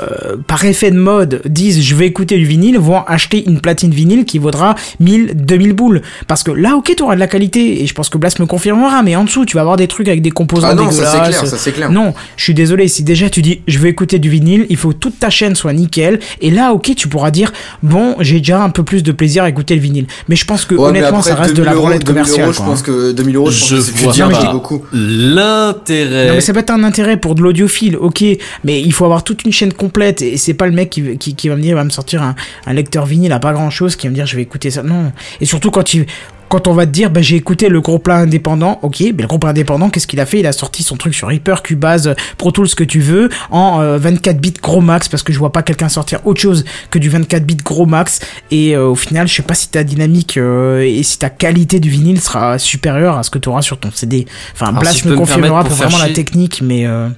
[0.47, 4.25] par effet de mode, disent je vais écouter du vinyle, vont acheter une platine vinyle
[4.25, 6.03] qui vaudra 1000, 2000 boules.
[6.29, 8.47] Parce que là, ok, tu auras de la qualité, et je pense que Blas me
[8.47, 11.05] confirmera, mais en dessous, tu vas avoir des trucs avec des composants Ah non, ça
[11.07, 11.29] c'est dégueulasses.
[11.39, 11.91] clair, ça c'est clair.
[11.91, 14.91] Non, je suis désolé, si déjà tu dis je veux écouter du vinyle, il faut
[14.91, 17.53] que toute ta chaîne soit nickel, et là, ok, tu pourras dire
[17.83, 20.07] bon, j'ai déjà un peu plus de plaisir à écouter le vinyle.
[20.29, 22.45] Mais je pense que Ouais, honnêtement, après, ça reste de 2000 la branlette 2000 commerciale.
[22.45, 22.83] euros, je pense hein.
[22.85, 24.83] que 2000 euros, je pense que vois beaucoup.
[24.93, 28.25] L'intérêt Non mais ça peut être un intérêt pour de l'audiophile, ok,
[28.65, 31.35] mais il faut avoir toute une chaîne complète et c'est pas le mec qui, qui,
[31.35, 32.35] qui va me dire, il va me sortir un,
[32.67, 34.83] un lecteur vinyle à pas grand chose, qui va me dire je vais écouter ça.
[34.83, 35.13] Non.
[35.41, 36.07] Et surtout quand il,
[36.51, 39.27] quand on va te dire, bah, j'ai écouté le gros plan indépendant, ok, mais le
[39.27, 40.41] gros plan indépendant, qu'est-ce qu'il a fait?
[40.41, 43.81] Il a sorti son truc sur Reaper, Cubase, Pro Tools, ce que tu veux, en
[43.81, 46.99] euh, 24 bits gros max, parce que je vois pas quelqu'un sortir autre chose que
[46.99, 48.21] du 24 bits gros max.
[48.51, 51.81] Et euh, au final, je sais pas si ta dynamique euh, et si ta qualité
[51.81, 54.27] du vinyle sera supérieure à ce que tu auras sur ton CD.
[54.53, 56.85] Enfin, Blast si me confirmera pour pour vraiment la technique, mais.
[56.87, 57.09] euh,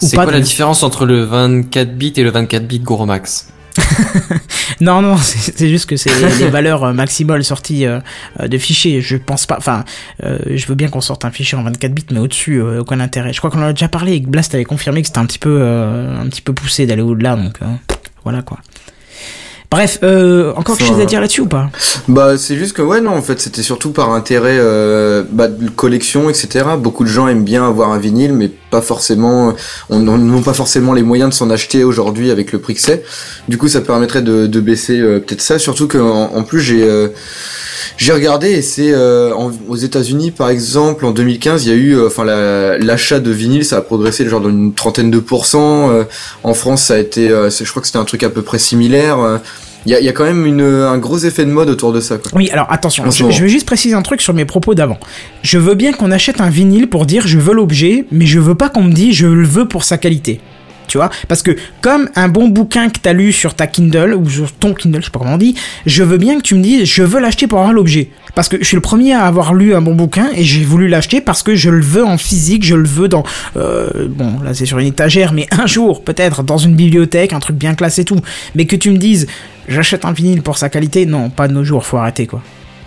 [0.00, 2.78] ou C'est pas quoi de- la différence entre le 24 bits et le 24 bits
[2.78, 3.48] Gros Max?
[4.80, 8.00] Non, non, c'est juste que c'est les valeurs euh, maximales sorties euh,
[8.40, 9.00] euh, de fichiers.
[9.00, 9.56] Je pense pas.
[9.58, 9.84] Enfin,
[10.22, 13.00] euh, je veux bien qu'on sorte un fichier en 24 bits, mais au-dessus, euh, aucun
[13.00, 13.32] intérêt.
[13.32, 15.26] Je crois qu'on en a déjà parlé et que Blast avait confirmé que c'était un
[15.26, 17.58] petit peu, euh, un petit peu poussé d'aller au-delà, donc
[18.24, 18.58] voilà quoi.
[19.70, 21.68] Bref, euh, encore quelque chose à dire là-dessus ou pas?
[22.08, 25.68] Bah c'est juste que ouais non en fait c'était surtout par intérêt euh, bah, de
[25.68, 26.64] collection etc.
[26.78, 29.52] Beaucoup de gens aiment bien avoir un vinyle mais pas forcément
[29.90, 32.80] on on- n'ont pas forcément les moyens de s'en acheter aujourd'hui avec le prix que
[32.80, 33.04] c'est.
[33.48, 36.60] Du coup ça permettrait de, de baisser euh, peut-être ça surtout que en, en plus
[36.60, 37.08] j'ai euh,
[37.98, 39.34] j'ai regardé et c'est euh,
[39.68, 43.30] aux États-Unis par exemple en 2015 il y a eu euh, enfin la- l'achat de
[43.30, 45.90] vinyle ça a progressé genre d'une trentaine de pourcents.
[45.90, 46.04] euh,
[46.44, 48.58] en France ça a été euh, je crois que c'était un truc à peu près
[48.58, 49.18] similaire.
[49.20, 49.38] euh,
[49.86, 52.18] il y y a quand même une, un gros effet de mode autour de ça
[52.18, 52.32] quoi.
[52.34, 54.98] Oui, alors attention, je, je vais juste préciser un truc sur mes propos d'avant.
[55.42, 58.56] Je veux bien qu'on achète un vinyle pour dire je veux l'objet, mais je veux
[58.56, 60.40] pas qu'on me dise je le veux pour sa qualité.
[60.88, 64.28] Tu vois Parce que comme un bon bouquin que t'as lu sur ta Kindle, ou
[64.28, 65.54] sur ton Kindle, je sais pas comment on dit,
[65.86, 68.10] je veux bien que tu me dises je veux l'acheter pour avoir l'objet.
[68.34, 70.88] Parce que je suis le premier à avoir lu un bon bouquin et j'ai voulu
[70.88, 73.24] l'acheter parce que je le veux en physique, je le veux dans...
[73.56, 77.40] euh, bon, là c'est sur une étagère, mais un jour peut-être dans une bibliothèque, un
[77.40, 78.20] truc bien classé et tout.
[78.54, 79.26] Mais que tu me dises
[79.68, 82.42] j'achète un vinyle pour sa qualité, non, pas de nos jours, faut arrêter quoi.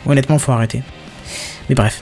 [0.05, 0.81] Honnêtement, faut arrêter.
[1.69, 2.01] Mais bref.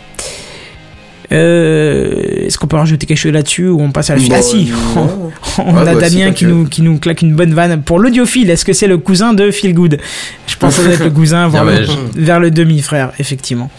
[1.32, 4.38] Euh, Est-ce qu'on peut rajouter quelque chose là-dessus ou on passe à la suite Bah,
[4.40, 5.32] Ah si, on, non.
[5.60, 7.82] on Ouais, a bah, Damien qui nous, qui nous claque une bonne vanne.
[7.82, 10.00] Pour l'audiophile, est-ce que c'est le cousin de Feel Good?
[10.48, 13.70] Je pense que ça doit être le cousin vers, Bien le, vers le demi-frère, effectivement.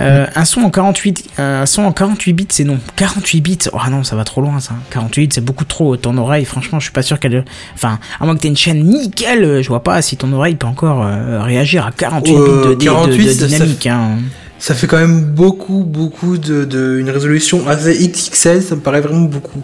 [0.00, 3.78] Euh, un son en 48 un son en 48 bits c'est non 48 bits oh
[3.90, 6.84] non ça va trop loin ça 48 bits c'est beaucoup trop ton oreille franchement je
[6.84, 9.82] suis pas sûr qu'elle enfin à moins que t'aies une chaîne nickel euh, je vois
[9.82, 13.24] pas si ton oreille peut encore euh, réagir à 48 Euh, bits de, de- 48,
[13.24, 14.10] de ça- ça- dynamique hein.
[14.58, 19.00] Ça fait quand même beaucoup, beaucoup de, de une résolution assez XXL, ça me paraît
[19.00, 19.62] vraiment beaucoup.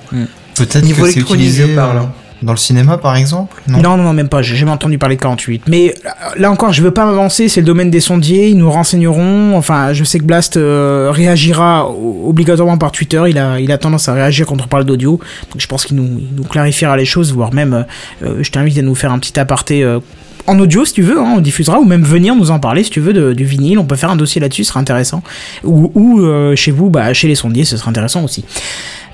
[0.55, 2.13] Peut-être Niveau que c'est électronique, utilisé je parle, euh, hein.
[2.43, 3.81] dans le cinéma par exemple Non?
[3.83, 4.41] Non, non, non, même pas.
[4.41, 5.63] J'ai jamais entendu parler de 48.
[5.67, 7.49] Mais euh, là encore, je veux pas m'avancer.
[7.49, 8.51] C'est le domaine des sondiers.
[8.51, 9.57] Ils nous renseigneront.
[9.57, 13.21] Enfin, je sais que Blast euh, réagira obligatoirement par Twitter.
[13.29, 15.19] Il a, il a tendance à réagir quand on parle d'audio.
[15.51, 18.51] Donc, je pense qu'il nous, il nous clarifiera les choses, voire même, euh, euh, je
[18.53, 19.83] t'invite à nous faire un petit aparté.
[19.83, 19.99] euh,
[20.47, 22.91] en audio si tu veux, hein, on diffusera ou même venir nous en parler si
[22.91, 25.23] tu veux de- du vinyle, on peut faire un dossier là-dessus, ce sera intéressant.
[25.65, 28.45] Ou, ou euh, chez vous, bah, chez les sondiers, ce sera intéressant aussi.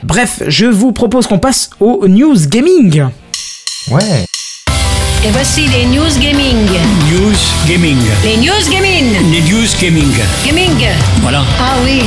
[0.03, 3.05] Bref, je vous propose qu'on passe au news gaming.
[3.91, 4.25] Ouais.
[5.23, 6.57] Et voici les news gaming.
[7.11, 7.37] News
[7.69, 7.99] Gaming.
[8.25, 9.05] Les news gaming.
[9.31, 10.09] Les News Gaming.
[10.47, 10.87] Gaming.
[11.21, 11.43] Voilà.
[11.61, 12.01] Ah oui.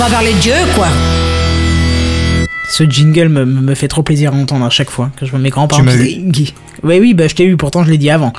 [0.00, 0.88] On va parler de Dieu, quoi.
[2.72, 5.38] Ce jingle me, me fait trop plaisir à entendre à chaque fois que je vois
[5.38, 5.82] mes grands-parents.
[5.82, 8.32] Tu m'as qui disaient, Oui, oui, bah je t'ai eu, pourtant je l'ai dit avant.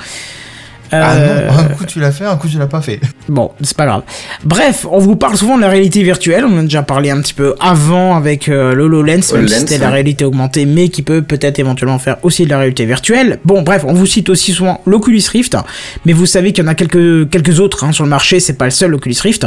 [0.90, 3.00] Ah Euh, non, un coup tu l'as fait, un coup tu l'as pas fait.
[3.28, 4.02] Bon, c'est pas grave.
[4.44, 6.44] Bref, on vous parle souvent de la réalité virtuelle.
[6.44, 9.58] On en a déjà parlé un petit peu avant avec euh, l'HoloLens, même si HoloLens,
[9.60, 9.92] c'était la ouais.
[9.92, 13.38] réalité augmentée, mais qui peut peut-être éventuellement faire aussi de la réalité virtuelle.
[13.44, 15.56] Bon, bref, on vous cite aussi souvent l'Oculus Rift,
[16.04, 18.40] mais vous savez qu'il y en a quelques quelques autres hein, sur le marché.
[18.40, 19.46] C'est pas le seul Oculus Rift.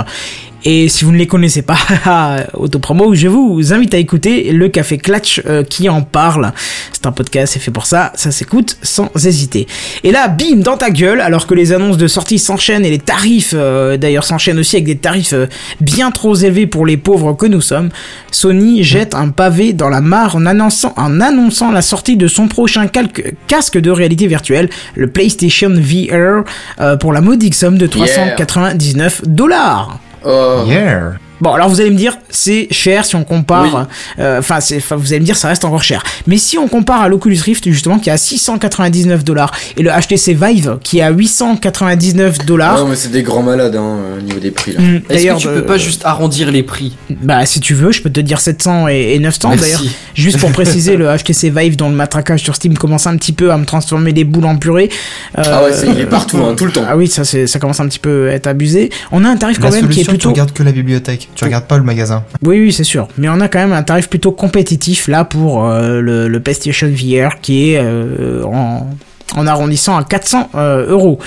[0.69, 1.77] Et si vous ne les connaissez pas,
[2.53, 6.51] autopromo, je vous invite à écouter le Café Clatch euh, qui en parle.
[6.91, 9.65] C'est un podcast, c'est fait pour ça, ça s'écoute sans hésiter.
[10.03, 12.99] Et là, bim, dans ta gueule, alors que les annonces de sortie s'enchaînent et les
[12.99, 15.45] tarifs, euh, d'ailleurs, s'enchaînent aussi avec des tarifs euh,
[15.79, 17.87] bien trop élevés pour les pauvres que nous sommes,
[18.31, 22.49] Sony jette un pavé dans la mare en annonçant, en annonçant la sortie de son
[22.49, 26.43] prochain calque- casque de réalité virtuelle, le PlayStation VR,
[26.81, 29.97] euh, pour la modique somme de 399 dollars.
[30.27, 31.17] Uh, yeah.
[31.41, 33.87] Bon, alors vous allez me dire, c'est cher si on compare.
[34.19, 34.59] euh, Enfin,
[34.95, 36.03] vous allez me dire, ça reste encore cher.
[36.25, 39.91] Mais si on compare à l'Oculus Rift, justement, qui est à 699 dollars, et le
[39.91, 42.77] HTC Vive, qui est à 899 dollars.
[42.79, 44.79] Non mais c'est des grands malades hein, au niveau des prix là.
[44.79, 46.95] Hum, Est-ce que tu euh, peux pas juste arrondir les prix?
[47.09, 49.49] Bah, si tu veux, je peux te dire 700 et, et 900.
[49.49, 49.63] Merci.
[49.63, 49.81] D'ailleurs,
[50.15, 53.51] juste pour préciser, le HTC Vive dont le matraquage sur Steam commence un petit peu
[53.51, 54.89] à me transformer des boules en purée.
[55.37, 56.83] Euh, Ah ouais, il est partout, hein, tout le temps.
[56.87, 58.89] Ah oui, ça, ça commence un petit peu à être abusé.
[59.11, 60.29] On a un tarif quand La même qui est solution, tu plutôt.
[60.29, 62.23] regardes que la bibliothèque, tu regardes pas le magasin.
[62.43, 63.07] Oui, oui, c'est sûr.
[63.17, 66.87] Mais on a quand même un tarif plutôt compétitif là pour euh, le, le PlayStation
[66.87, 68.87] VR qui est euh, en,
[69.35, 71.19] en arrondissant à 400 euh, euros.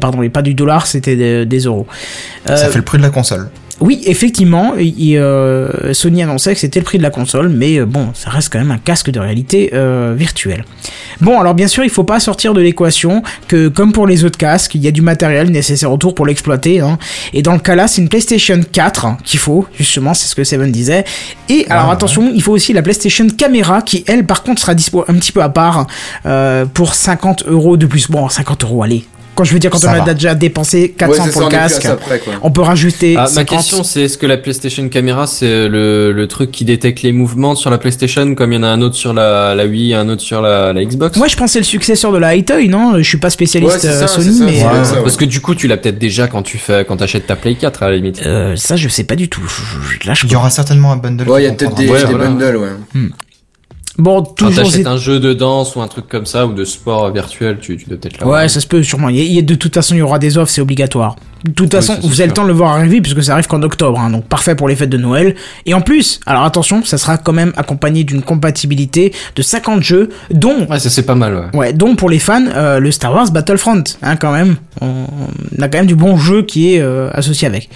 [0.00, 1.86] Pardon, et pas du dollar, c'était des, des euros.
[2.46, 3.48] Ça fait le prix de la console.
[3.80, 7.86] Oui, effectivement, il- euh, Sony annonçait que c'était le prix de la console, mais euh,
[7.86, 10.64] bon, ça reste quand même un casque de réalité euh, virtuelle.
[11.22, 14.36] Bon, alors bien sûr, il faut pas sortir de l'équation que, comme pour les autres
[14.36, 16.80] casques, il y a du matériel nécessaire autour pour l'exploiter.
[16.80, 16.98] hein.
[17.32, 20.34] Et dans le cas là, c'est une PlayStation 4 hein, qu'il faut, justement, c'est ce
[20.34, 21.04] que Seven disait.
[21.48, 21.92] Et alors ouais.
[21.94, 25.32] attention, il faut aussi la PlayStation Camera, qui elle, par contre, sera dispo un petit
[25.32, 25.86] peu à part
[26.26, 28.10] euh, pour 50 euros de plus.
[28.10, 29.04] Bon, 50 euros, allez.
[29.40, 31.48] Quand je veux dire, quand Ça on a déjà dépensé 400 Ouais, c'est pour ça,
[31.48, 31.88] le casque,
[32.42, 33.46] on peut rajouter Ah, ma 50.
[33.58, 37.54] question, c'est est-ce que la PlayStation Camera, c'est le, le truc qui détecte les mouvements
[37.54, 40.10] sur la PlayStation, comme il y en a un autre sur la, la Wii, un
[40.10, 41.16] autre sur la, la Xbox?
[41.16, 42.98] Moi, je pense que c'est le successeur de la Hi-Toy, non?
[42.98, 45.02] Je suis pas spécialiste Ouais, euh, ça, Sony, mais euh, ça, ouais.
[45.04, 47.54] Parce que du coup, tu l'as peut-être déjà quand tu fais, quand t'achètes ta Play
[47.54, 48.20] 4 à la limite.
[48.26, 49.40] euh, ça, je sais pas du tout.
[49.48, 51.26] Je- je- Là, je Il y aura certainement un bundle.
[51.30, 52.28] Ouais, il y a peut-être des, Ouais, des voilà.
[52.28, 53.00] bundles, ouais.
[53.98, 54.74] Bon, Quand toujours.
[54.74, 57.76] est- un jeu de danse ou un truc comme ça, ou de sport virtuel, tu,
[57.76, 58.40] tu dois peut-être l'avoir.
[58.42, 59.08] Ouais, ça se peut sûrement.
[59.08, 61.16] Il y a- de toute façon, il y aura des offres, c'est obligatoire.
[61.44, 63.62] De toute façon, vous avez le temps de le voir arriver puisque ça arrive qu'en
[63.62, 65.34] octobre, hein, donc parfait pour les fêtes de Noël.
[65.66, 70.10] Et en plus, alors attention, ça sera quand même accompagné d'une compatibilité de 50 jeux,
[70.30, 71.58] dont Ouais, ça c'est pas mal, ouais.
[71.58, 74.56] Ouais, donc pour les fans, euh, le Star Wars Battlefront, hein, quand même.
[74.82, 74.86] On,
[75.58, 77.68] on a quand même du bon jeu qui est euh, associé avec.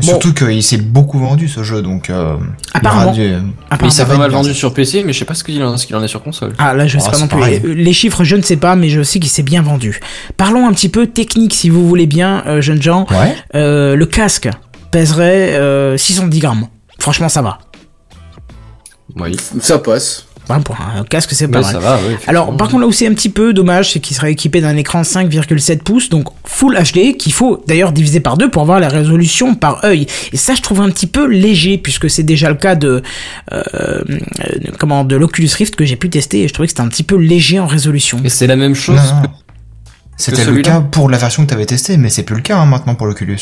[0.00, 2.10] Surtout qu'il s'est beaucoup vendu ce jeu, donc.
[2.10, 3.12] Euh, il Apparemment.
[3.14, 5.76] il s'est va pas mal vendu sur PC, mais je sais pas ce qu'il en,
[5.76, 6.52] ce qu'il en est sur console.
[6.58, 7.38] Ah là je Oh, sais pas non plus.
[7.38, 7.60] pareil.
[7.64, 10.00] Euh, Les chiffres je ne sais pas mais je sais qu'il s'est bien vendu.
[10.36, 13.06] Parlons un petit peu technique si vous voulez bien euh, jeunes gens.
[13.10, 13.34] Ouais.
[13.54, 14.48] Euh, le casque
[14.90, 16.66] pèserait euh, 610 grammes.
[16.98, 17.58] Franchement ça va.
[19.16, 19.36] Oui.
[19.60, 20.26] Ça passe.
[20.48, 21.72] Voilà, pour un casque c'est pas mal.
[21.72, 22.16] ça va, oui.
[22.26, 24.76] Alors, par contre, là où c'est un petit peu dommage, c'est qu'il serait équipé d'un
[24.76, 28.88] écran 5,7 pouces, donc Full HD, qu'il faut d'ailleurs diviser par deux pour avoir la
[28.88, 30.06] résolution par œil.
[30.32, 33.02] Et ça, je trouve un petit peu léger, puisque c'est déjà le cas de,
[33.52, 34.02] euh, euh,
[34.78, 37.04] comment, de l'Oculus Rift que j'ai pu tester, et je trouvais que c'était un petit
[37.04, 38.18] peu léger en résolution.
[38.24, 38.96] Et c'est la même chose.
[38.96, 39.30] Non, non.
[40.16, 42.66] C'était le cas pour la version que t'avais testée, mais c'est plus le cas hein,
[42.66, 43.38] maintenant pour l'Oculus.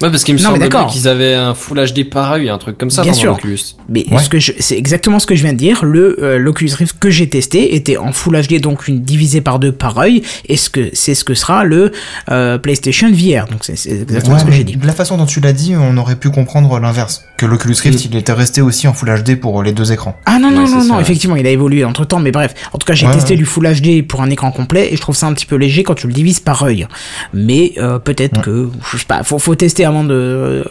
[0.00, 2.90] Ouais, parce qu'il me Non, semble qu'ils avaient un Full HD pareil, un truc comme
[2.90, 3.32] ça Bien dans sûr.
[3.32, 3.58] l'Oculus.
[3.88, 4.22] Mais Ouais.
[4.22, 5.84] ce que je, c'est exactement ce que je viens de dire.
[5.84, 9.58] Le euh, l'Oculus Rift que j'ai testé était en Full HD, donc une divisé par
[9.58, 11.90] deux par œil, et ce que c'est ce que sera le
[12.30, 13.46] euh, PlayStation VR.
[13.50, 14.76] Donc c'est c'est exactement Ouais, ce que j'ai dit.
[14.76, 17.24] de la façon dont tu l'as dit, on aurait pu comprendre l'inverse.
[17.36, 20.16] Que l'Oculus Rift, il était resté aussi en Full HD pour les deux écrans.
[20.26, 22.54] Ah non, non, Ouais, non, non, effectivement, il a évolué entre temps, mais bref.
[22.72, 23.36] En tout cas, j'ai Ouais, testé ouais.
[23.38, 25.82] du Full HD pour un écran complet et je trouve ça un petit peu léger
[25.82, 26.86] quand tu le divises par œil.
[27.32, 30.64] Mais euh, peut-être que, je sais pas, faut, faut tester avant de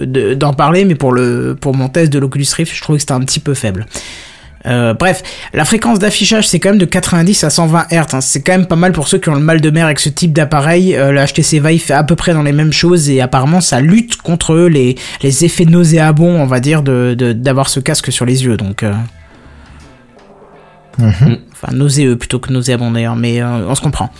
[0.00, 3.02] de- d'en parler, mais pour le pour mon test de l'Oculus Rift, je trouvais que
[3.02, 3.86] c'était un petit peu faible.
[4.64, 5.24] Euh, bref,
[5.54, 8.14] la fréquence d'affichage c'est quand même de 90 à 120 Hz.
[8.14, 8.20] hein.
[8.20, 10.08] C'est quand même pas mal pour ceux qui ont le mal de mer avec ce
[10.08, 10.94] type d'appareil.
[10.94, 13.80] Euh, le HTC Vive fait à peu près dans les mêmes choses et apparemment ça
[13.80, 14.94] lutte contre les,
[15.24, 18.56] les effets nauséabonds, on va dire, de de- d'avoir ce casque sur les yeux.
[18.56, 18.92] Donc, euh,
[20.98, 21.38] Mhm.
[21.52, 24.10] enfin nauséeux plutôt que nauséabond d'ailleurs, mais euh, on se comprend.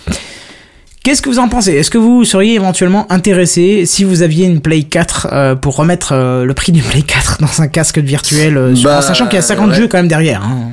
[1.03, 1.73] Qu'est-ce que vous en pensez?
[1.73, 6.13] Est-ce que vous seriez éventuellement intéressé si vous aviez une Play 4 euh, pour remettre
[6.13, 9.25] euh, le prix d'une Play 4 dans un casque virtuel, euh, sur- Bah, en sachant
[9.25, 9.75] qu'il y a 50 ouais.
[9.75, 10.71] jeux quand même derrière hein.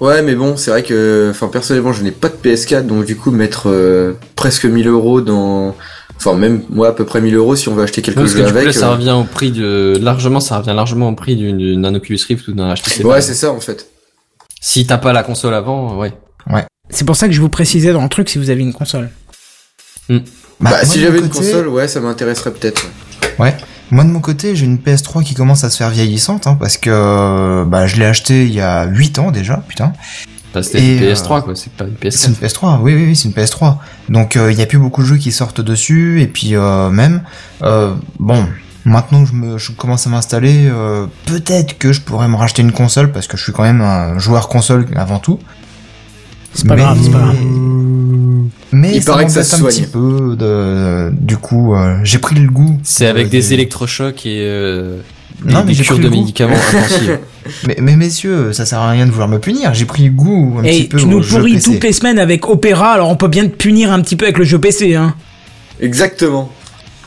[0.00, 3.16] Ouais, mais bon, c'est vrai que, enfin, personnellement, je n'ai pas de PS4, donc du
[3.16, 5.74] coup, mettre euh, presque 1000 euros dans,
[6.18, 8.40] enfin, même moi à peu près 1000 euros si on veut acheter quelques Parce que
[8.42, 8.64] coup, avec.
[8.66, 12.20] là, ça revient au prix de, largement, ça revient largement au prix d'une- d'un Oculus
[12.28, 13.04] Rift ou d'un HTC.
[13.04, 13.88] Ouais, c'est ça en fait.
[14.60, 16.12] Si t'as pas la console avant, ouais.
[16.88, 19.08] C'est pour ça que je vous précisais dans le truc si vous avez une console.
[20.08, 20.20] Bah,
[20.60, 22.86] moi, si j'avais une console, ouais, ça m'intéresserait peut-être.
[23.38, 23.46] ouais.
[23.46, 23.56] Ouais.
[23.92, 26.76] Moi de mon côté, j'ai une PS3 qui commence à se faire vieillissante, hein, parce
[26.76, 29.92] que bah, je l'ai acheté il y a 8 ans déjà, putain.
[30.52, 31.54] Bah, C'était une euh, PS3, quoi.
[31.54, 32.28] C'est pas une C'est PS4.
[32.28, 33.76] une PS3, oui, oui, oui, c'est une PS3.
[34.08, 37.22] Donc il y a plus beaucoup de jeux qui sortent dessus, et puis euh, même,
[37.62, 38.44] euh, bon,
[38.84, 42.62] maintenant que je, me, je commence à m'installer, euh, peut-être que je pourrais me racheter
[42.62, 45.38] une console, parce que je suis quand même un joueur console avant tout.
[46.54, 47.36] C'est pas Mais- grave, c'est pas grave.
[48.78, 49.72] Mais Il ça paraît que ça se un soigne.
[49.72, 52.78] petit peu de, du coup, euh, j'ai pris le goût.
[52.82, 54.98] C'est avec euh, des électrochocs et euh,
[55.42, 56.56] des, Non, mais des j'ai cures de le médicaments.
[57.68, 59.72] Mais, mais messieurs, ça sert à rien de vouloir me punir.
[59.72, 61.70] J'ai pris goût un petit Et peu tu au nous jeu pourris PC.
[61.70, 64.36] toutes les semaines avec Opera, alors on peut bien te punir un petit peu avec
[64.38, 65.14] le jeu PC, hein.
[65.80, 66.50] Exactement.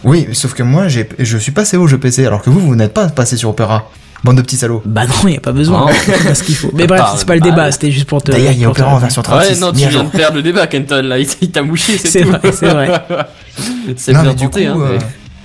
[0.05, 2.76] Oui, sauf que moi, j'ai, je suis passé au jeu PC, alors que vous, vous
[2.78, 3.91] n'êtes pas passé sur Opera.
[4.24, 4.82] Bande de petits salauds.
[4.86, 5.88] Bah non, y a pas besoin.
[6.24, 6.72] C'est ce qu'il faut.
[6.74, 8.32] Mais bref, c'est pas le débat, c'était juste pour te.
[8.32, 9.59] D'ailleurs, il y a en version Ah ouais, 36.
[9.61, 11.17] non, tu viens de perdre le débat, Kenton, là.
[11.20, 13.01] Il, il t'a mouché, c'est vrai, c'est vrai.
[13.95, 14.88] c'est bien mais du tenté, coup, hein.
[14.93, 14.99] euh,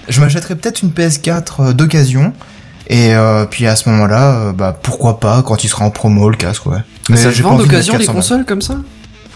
[0.09, 2.33] je m'achèterais peut-être une PS4 euh, d'occasion.
[2.89, 6.29] Et euh, puis à ce moment-là, euh, bah pourquoi pas quand il sera en promo
[6.29, 6.79] le casque, ouais.
[7.09, 8.77] Mais ça se j'ai pas vend d'occasion des 400 consoles comme ça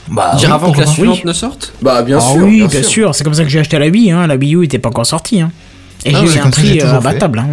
[0.08, 1.22] Bah, Dire oui, avant que la suivante Oui.
[1.24, 2.42] ne sorte Bah, bien ah sûr.
[2.42, 2.90] oui, bien, bien sûr.
[2.90, 3.14] sûr.
[3.14, 4.26] C'est comme ça que j'ai acheté la Wii, hein.
[4.26, 5.50] La Wii U était pas encore sortie, hein.
[6.04, 7.46] Et Ah j'ai eu un prix euh, abattable, hein.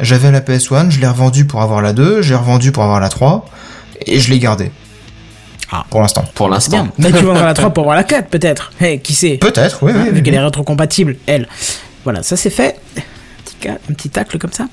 [0.00, 3.08] J'avais la PS1, je l'ai revendue pour avoir la 2, j'ai revendu pour avoir la
[3.08, 3.46] 3,
[4.06, 4.70] et je l'ai gardée.
[5.70, 5.84] Ah.
[5.90, 6.24] Pour l'instant.
[6.34, 6.88] Pour l'instant.
[6.98, 8.72] Mais tu vendras la 3 pour avoir la 4, peut-être.
[8.80, 10.08] Eh, qui sait Peut-être, oui, Hein, oui.
[10.10, 11.48] Vu oui, qu'elle est rétrocompatible, elle.
[12.04, 12.78] Voilà, ça c'est fait.
[13.62, 14.66] ca- un petit tacle comme ça.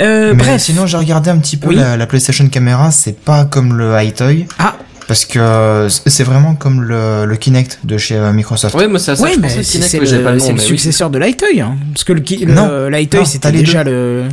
[0.00, 0.62] Euh, Mais bref.
[0.62, 1.76] sinon, j'ai regardé un petit peu Oui.
[1.76, 4.46] la, la PlayStation Camera, c'est pas comme le High-Toy.
[4.58, 4.76] Ah.
[5.08, 8.74] Parce que c'est vraiment comme le, le Kinect de chez euh, Microsoft.
[8.74, 10.52] Ouais, moi ça Oui, je mais pensais Kinect, le, pas le c'est nom.
[10.52, 10.66] le mais oui.
[10.66, 11.60] successeur de Lightoy.
[11.60, 13.90] Hein, parce que le, le c'était t'as déjà deux.
[13.90, 14.24] le.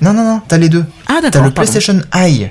[0.00, 0.84] Non, non, non, t'as les deux.
[1.06, 1.44] Ah, T'as d'accord.
[1.44, 1.70] le pardon.
[1.70, 2.50] PlayStation Eye,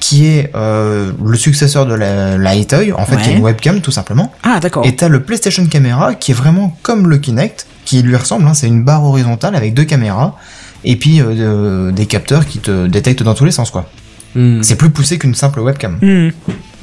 [0.00, 4.30] qui est euh, le successeur de la, en fait, qui est une webcam tout simplement.
[4.42, 4.84] Ah, d'accord.
[4.86, 8.46] Et t'as le PlayStation Camera, qui est vraiment comme le Kinect, qui lui ressemble.
[8.46, 10.36] Hein, c'est une barre horizontale avec deux caméras.
[10.84, 13.88] Et puis euh, de- des capteurs qui te détectent dans tous les sens, quoi.
[14.34, 14.62] Hmm.
[14.62, 15.98] C'est plus poussé qu'une simple webcam.
[16.02, 16.30] Hmm.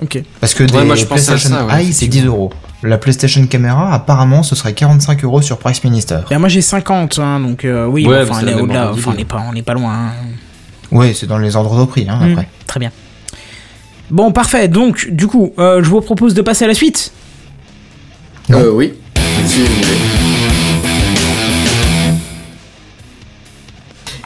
[0.02, 0.24] Ok.
[0.40, 2.52] Parce que Ouais, des moi, je PlayStation ça, ouais, Eye, c'est 10 euros.
[2.84, 6.18] La PlayStation Camera, apparemment, ce serait 45 euros sur Price Minister.
[6.30, 9.18] Ben, moi j'ai 50, hein, donc euh, oui, Ouais, enfin, on est au-delà, enfin, on
[9.18, 9.94] n'est pas, on n'est pas loin.
[9.94, 10.12] hein.
[10.92, 12.48] Oui, c'est dans les ordres de prix, hein, Hmm, après.
[12.66, 12.92] Très bien.
[14.10, 14.68] Bon, parfait.
[14.68, 17.12] Donc, du coup, euh, je vous propose de passer à la suite.
[18.50, 18.94] Euh, oui.
[19.46, 20.31] Si vous voulez.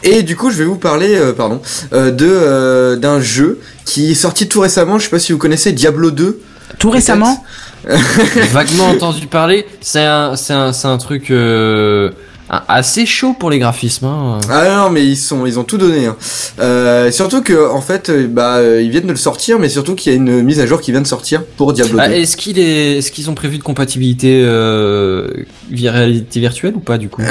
[0.03, 1.61] Et du coup, je vais vous parler, euh, pardon,
[1.93, 4.99] euh, de euh, d'un jeu qui est sorti tout récemment.
[4.99, 6.39] Je sais pas si vous connaissez Diablo 2.
[6.79, 7.43] Tout récemment,
[8.51, 12.09] Vaguement entendu parler, c'est un, c'est un, c'est un truc euh,
[12.49, 14.05] assez chaud pour les graphismes.
[14.07, 14.39] Hein.
[14.49, 16.07] Ah non, mais ils sont, ils ont tout donné.
[16.07, 16.15] Hein.
[16.59, 20.15] Euh, surtout que, en fait, bah, ils viennent de le sortir, mais surtout qu'il y
[20.15, 22.03] a une mise à jour qui vient de sortir pour Diablo 2.
[22.03, 25.27] Ah, est-ce qu'il est, est-ce qu'ils ont prévu de compatibilité euh,
[25.71, 27.21] via réalité virtuelle ou pas du coup?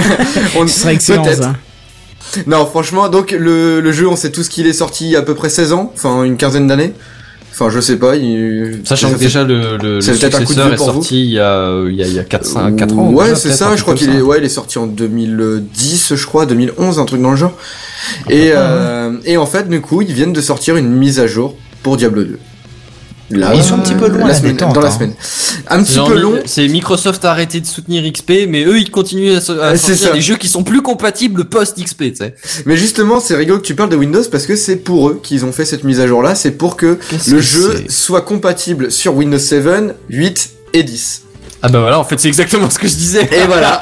[0.56, 1.42] On- ce serait excellent peut-être.
[1.42, 1.54] ça.
[2.46, 5.20] Non, franchement, donc le, le jeu, on sait tous qu'il est sorti il y a
[5.20, 6.92] à peu près 16 ans, enfin une quinzaine d'années.
[7.60, 8.14] Enfin, je sais pas.
[8.14, 8.82] Il...
[8.84, 10.86] Sachant ça que déjà le, le, le c'est peut-être un coup de successeur est pour
[10.92, 10.92] vous.
[11.02, 13.10] sorti il y a, euh, il y a, il y a 4, 5, 4 ans.
[13.10, 13.74] Ouais, c'est ça.
[13.74, 17.20] Je crois qu'il est, ouais, il est sorti en 2010, je crois, 2011, un truc
[17.20, 17.56] dans le genre.
[18.30, 21.56] Et euh, et en fait, du coup, ils viennent de sortir une mise à jour
[21.82, 22.38] pour Diablo 2.
[23.30, 24.90] Là, Ils sont un petit peu loin, la la semaine, détente, dans la hein.
[24.90, 25.12] semaine.
[25.68, 26.38] Un petit Genre, peu long.
[26.46, 29.88] C'est Microsoft a arrêté de soutenir XP, mais eux ils continuent à, so- à c'est
[29.88, 30.14] sortir ça.
[30.14, 32.34] des jeux qui sont plus compatibles post XP, tu sais.
[32.64, 35.44] Mais justement, c'est rigolo que tu parles de Windows parce que c'est pour eux qu'ils
[35.44, 36.34] ont fait cette mise à jour là.
[36.34, 41.22] C'est pour que le que jeu soit compatible sur Windows 7, 8 et 10.
[41.60, 43.22] Ah bah voilà, en fait c'est exactement ce que je disais.
[43.32, 43.80] Et voilà.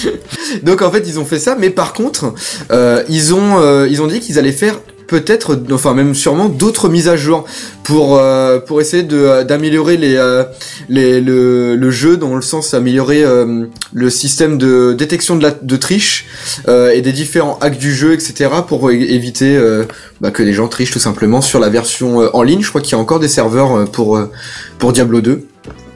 [0.62, 2.32] Donc en fait ils ont fait ça, mais par contre
[2.70, 4.80] euh, ils ont euh, ils ont dit qu'ils allaient faire
[5.12, 7.44] peut-être, enfin même sûrement d'autres mises à jour
[7.84, 10.44] pour euh, pour essayer de d'améliorer les, euh,
[10.88, 15.50] les le, le jeu dans le sens améliorer euh, le système de détection de la
[15.50, 16.26] de triche
[16.66, 19.84] euh, et des différents hacks du jeu etc pour éviter euh,
[20.22, 22.62] bah, que les gens trichent tout simplement sur la version euh, en ligne.
[22.62, 24.30] Je crois qu'il y a encore des serveurs euh, pour euh,
[24.78, 25.46] pour Diablo 2.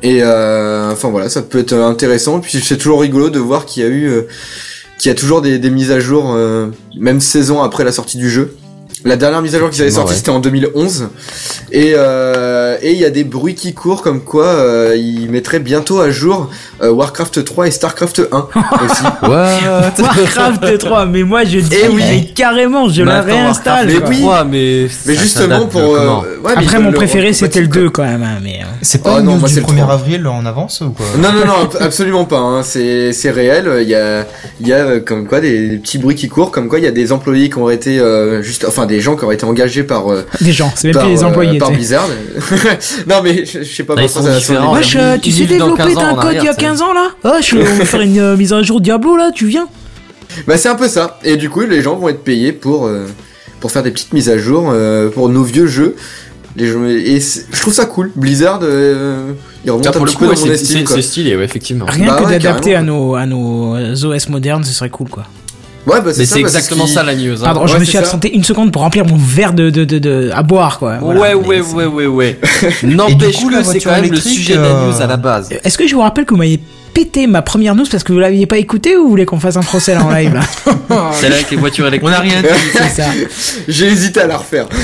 [0.03, 2.41] Et euh, enfin voilà, ça peut être intéressant.
[2.41, 4.23] Puis c'est toujours rigolo de voir qu'il y a eu, euh,
[4.99, 8.19] qu'il y a toujours des, mises à jour, euh, même 16 ans après la sortie
[8.19, 8.55] du jeu.
[9.07, 11.09] La dernière mise à jour qu'ils avaient sortie c'était en 2011
[11.73, 15.61] et euh, et il y a des bruits qui courent comme quoi euh, ils mettraient
[15.61, 16.51] bientôt à jour
[16.83, 18.37] euh, Warcraft 3 et Starcraft 1
[18.85, 19.03] aussi.
[19.23, 19.93] What?
[20.03, 22.03] Warcraft 3, mais moi je dis Eh oui.
[22.09, 23.87] mais carrément, je Mais la attends, réinstalle.
[23.87, 24.21] Mais oui.
[24.21, 28.05] 3, mais justement pour euh, ouais, Après mon le préféré c'était le compatible, 2 quand
[28.05, 28.61] même, hein, mais.
[28.63, 29.95] euh, C'est pas Oh une non, news moi, du c'est le 1er trois.
[29.95, 31.07] avril en avance ou quoi?
[31.19, 32.39] Non, non, non, ab- absolument pas.
[32.39, 32.63] Hein.
[32.65, 33.71] C'est, c'est réel.
[33.83, 34.27] Il y a,
[34.61, 36.89] il y a comme quoi des, des petits bruits qui courent, comme quoi il y
[36.89, 39.83] a des employés qui ont été euh, juste, enfin des gens qui ont été engagés
[39.85, 41.59] par euh, Des gens, c'est même par, plus les euh, employés.
[41.59, 41.71] par.
[41.71, 42.07] Blizzard.
[43.07, 44.71] non mais je, je sais pas pourquoi ça.
[44.73, 46.83] Wesh, euh, tu sais développer 15 ans un en code il y a arrière, 15
[46.83, 49.67] ans là Ah, je vais faire une euh, mise à jour Diablo là, tu viens
[50.47, 51.19] Bah c'est un peu ça.
[51.25, 53.07] Et du coup les gens vont être payés pour euh,
[53.61, 55.97] pour faire des petites mises à jour euh, pour nos vieux jeux.
[56.57, 58.11] Les jeux et je trouve ça cool.
[58.17, 59.33] Blizzard, euh,
[59.65, 60.87] il remonte Ah, un pour le petit coup, peu ouais, dans mon c'est estime.
[60.87, 61.85] c'est- stylé, ouais, effectivement.
[61.87, 65.25] Rien Bah que ouais, d'adapter à nos, à nos OS modernes, ce serait cool quoi.
[65.87, 66.35] Ouais, bah c'est Mais ça.
[66.35, 67.35] c'est parce exactement ça la news.
[67.41, 67.45] hein.
[67.45, 70.31] Pardon, je me suis absenté une seconde pour remplir mon verre de, de, de, de-
[70.35, 70.97] à boire quoi.
[71.01, 71.21] Voilà.
[71.21, 72.39] ouais, ouais, ouais, ouais, ouais.
[72.83, 75.49] N'empêche que c'est quand même le sujet de la euh, news à la base.
[75.65, 76.61] Est-ce que je vous rappelle que vous m'avez
[76.93, 79.57] pété ma première news parce que vous l'aviez pas écouté ou vous voulez qu'on fasse
[79.57, 80.41] un procès là en live là
[81.23, 82.11] avec les voitures électriques.
[82.13, 82.49] On a rien dit.
[82.73, 83.09] C'est ça.
[83.69, 84.67] J'ai hésité à la refaire.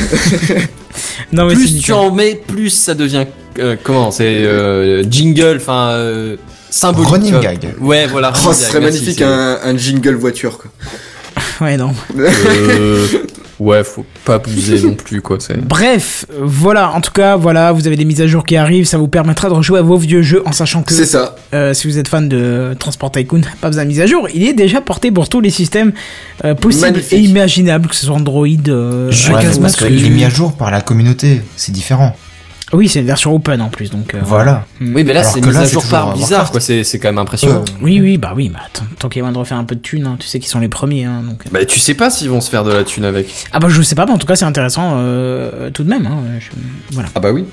[1.32, 3.24] Non mais c'est Plus tu en mets, plus ça devient
[3.59, 6.36] euh, comment C'est euh, jingle, enfin euh,
[6.72, 7.10] symbolique.
[7.10, 7.74] Running gag.
[7.80, 8.32] Ouais, voilà.
[8.44, 10.70] Oh, ce serait merci, magnifique un, un jingle voiture quoi.
[11.60, 11.92] Ouais non.
[12.18, 13.06] Euh,
[13.60, 15.36] ouais, faut pas abuser non plus quoi.
[15.38, 15.56] C'est.
[15.64, 18.84] Bref, euh, voilà, en tout cas, voilà, vous avez des mises à jour qui arrivent,
[18.86, 21.36] ça vous permettra de rejouer à vos vieux jeux en sachant que C'est ça.
[21.54, 24.42] euh, si vous êtes fan de Transport Tycoon, pas besoin de mise à jour, il
[24.46, 25.92] est déjà porté pour tous les systèmes
[26.44, 27.12] euh, possibles Magnifique.
[27.12, 30.30] et imaginables, que ce soit Android, euh, Ouais, iOS, parce Mac, qu'il est mis à
[30.30, 32.16] jour par la communauté, c'est différent.
[32.72, 34.14] Oui, c'est une version open en plus, donc.
[34.14, 34.64] euh, Voilà.
[34.80, 36.52] Oui, mais là c'est là, à c'est jour par Warcraft.
[36.52, 36.60] quoi.
[36.60, 37.64] C'est c'est quand même impressionnant.
[37.82, 38.60] Oui, oui, bah oui, bah
[38.98, 40.48] tant qu'il y a moyen de refaire un peu de thunes, hein, tu sais qu'ils
[40.48, 41.42] sont les premiers, hein, donc.
[41.50, 43.28] Bah tu sais pas s'ils vont se faire de la thune avec.
[43.52, 46.07] Ah bah je sais pas, mais en tout cas c'est intéressant euh, tout de même.
[46.07, 46.50] Hein, je-
[46.94, 47.08] Voilà.
[47.14, 47.44] Ah bah oui.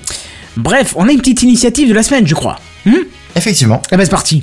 [0.56, 2.58] Bref, on a une petite initiative de la semaine, je crois.
[3.36, 3.80] Effectivement.
[3.92, 4.42] Eh ben c'est parti.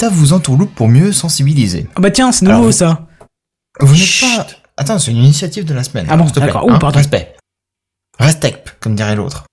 [0.00, 1.86] l'État vous entourloupe pour mieux sensibiliser.
[1.94, 3.06] Ah bah tiens, c'est nouveau Alors, ça.
[3.80, 4.46] Vous n'êtes pas...
[4.78, 6.06] Attends, c'est une initiative de la semaine.
[6.08, 6.64] Ah bon, d'accord.
[6.70, 6.96] Hein, pardon.
[6.96, 7.36] Respect.
[8.18, 9.44] Respect, comme dirait l'autre.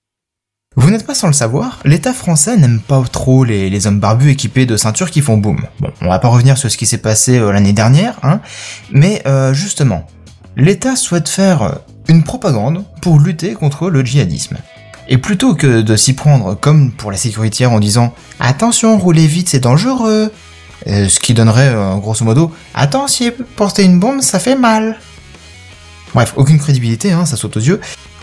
[0.74, 4.30] Vous n'êtes pas sans le savoir, l'État français n'aime pas trop les, les hommes barbus
[4.30, 5.60] équipés de ceintures qui font boum.
[5.80, 8.40] Bon, on va pas revenir sur ce qui s'est passé euh, l'année dernière, hein,
[8.90, 10.06] mais euh, justement,
[10.56, 11.74] l'État souhaite faire euh,
[12.08, 14.56] une propagande pour lutter contre le djihadisme.
[15.08, 19.48] Et plutôt que de s'y prendre comme pour la sécurité en disant «Attention, roulez vite,
[19.48, 20.30] c'est dangereux»,
[20.86, 24.98] euh, ce qui donnerait, euh, grosso modo «Attention, porter une bombe, ça fait mal».
[26.14, 27.80] Bref, aucune crédibilité, hein, ça saute aux yeux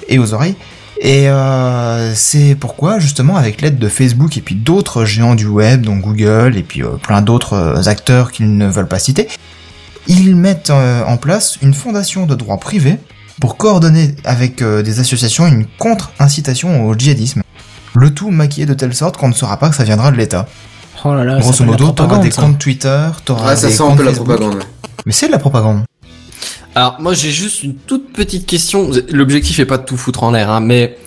[0.07, 0.56] et aux oreilles.
[1.02, 5.82] Et euh, c'est pourquoi, justement, avec l'aide de Facebook et puis d'autres géants du web,
[5.82, 9.28] dont Google et puis plein d'autres acteurs qu'ils ne veulent pas citer,
[10.07, 12.98] ils mettent en place une fondation de droit privé
[13.40, 17.41] pour coordonner avec euh, des associations une contre-incitation au djihadisme.
[17.94, 20.48] Le tout maquillé de telle sorte qu'on ne saura pas que ça viendra de l'État.
[21.03, 22.41] Oh là là, Grosso modo, t'auras des ça.
[22.41, 24.64] comptes Twitter, t'auras Ah, ça des sent un peu la propagande.
[25.06, 25.84] Mais c'est de la propagande.
[26.74, 28.90] Alors moi j'ai juste une toute petite question.
[29.10, 30.98] L'objectif est pas de tout foutre en l'air, hein, mais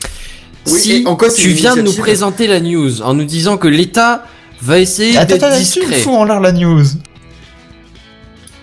[0.67, 3.69] Oui, si en quoi tu viens de nous présenter la news en nous disant que
[3.69, 4.25] l'État
[4.63, 6.85] va essayer d'être attends, tu discret, fous en l'air la news.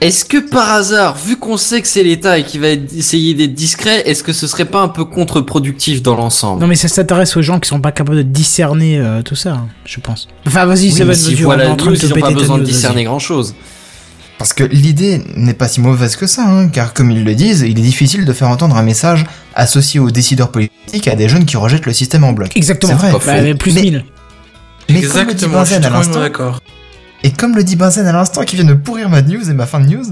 [0.05, 3.53] Est-ce que par hasard, vu qu'on sait que c'est l'État et qu'il va essayer d'être
[3.55, 7.35] discret, est-ce que ce serait pas un peu contre-productif dans l'ensemble Non mais ça s'intéresse
[7.37, 10.27] aux gens qui sont pas capables de discerner euh, tout ça, hein, je pense.
[10.45, 11.45] Enfin vas-y, de te ils
[12.13, 13.55] ont pas besoin de discerner grand-chose.
[14.37, 17.61] Parce que l'idée n'est pas si mauvaise que ça, hein, car comme ils le disent,
[17.61, 19.25] il est difficile de faire entendre un message
[19.55, 22.55] associé aux décideurs politiques à des jeunes qui rejettent le système en bloc.
[22.55, 22.93] Exactement.
[22.93, 23.11] C'est vrai.
[23.13, 23.43] Bah, Pas faux.
[23.43, 24.05] mais plus Mais- 1000.
[24.89, 26.59] Mais comme le dit Exactement, je suis Benzen à l'instant, d'accord.
[27.25, 29.65] Et comme le dit Benzen à l'instant qui vient de pourrir ma news et ma
[29.65, 30.05] fin de news,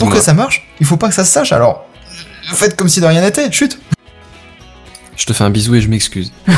[0.00, 1.86] pour que ça marche, il faut pas que ça se sache, alors
[2.42, 3.78] faites comme si de rien n'était, chut
[5.16, 6.32] Je te fais un bisou et je m'excuse.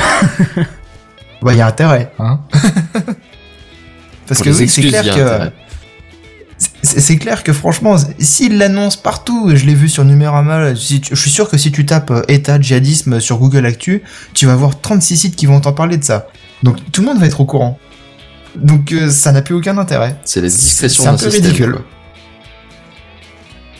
[1.42, 2.40] Bah y a intérêt, hein
[4.26, 5.50] Parce Pour que oui, c'est clair que...
[6.82, 11.14] C'est clair que franchement, s'il l'annonce partout, et je l'ai vu sur Numérama, si tu-
[11.14, 14.02] je suis sûr que si tu tapes euh, État djihadisme sur Google Actu,
[14.34, 16.26] tu vas voir 36 sites qui vont t'en parler de ça.
[16.64, 17.78] Donc tout le monde va être au courant.
[18.58, 20.16] Donc euh, ça n'a plus aucun intérêt.
[20.24, 21.72] C'est la discrétion C'est un d'un peu système, ridicule.
[21.72, 21.82] quoi.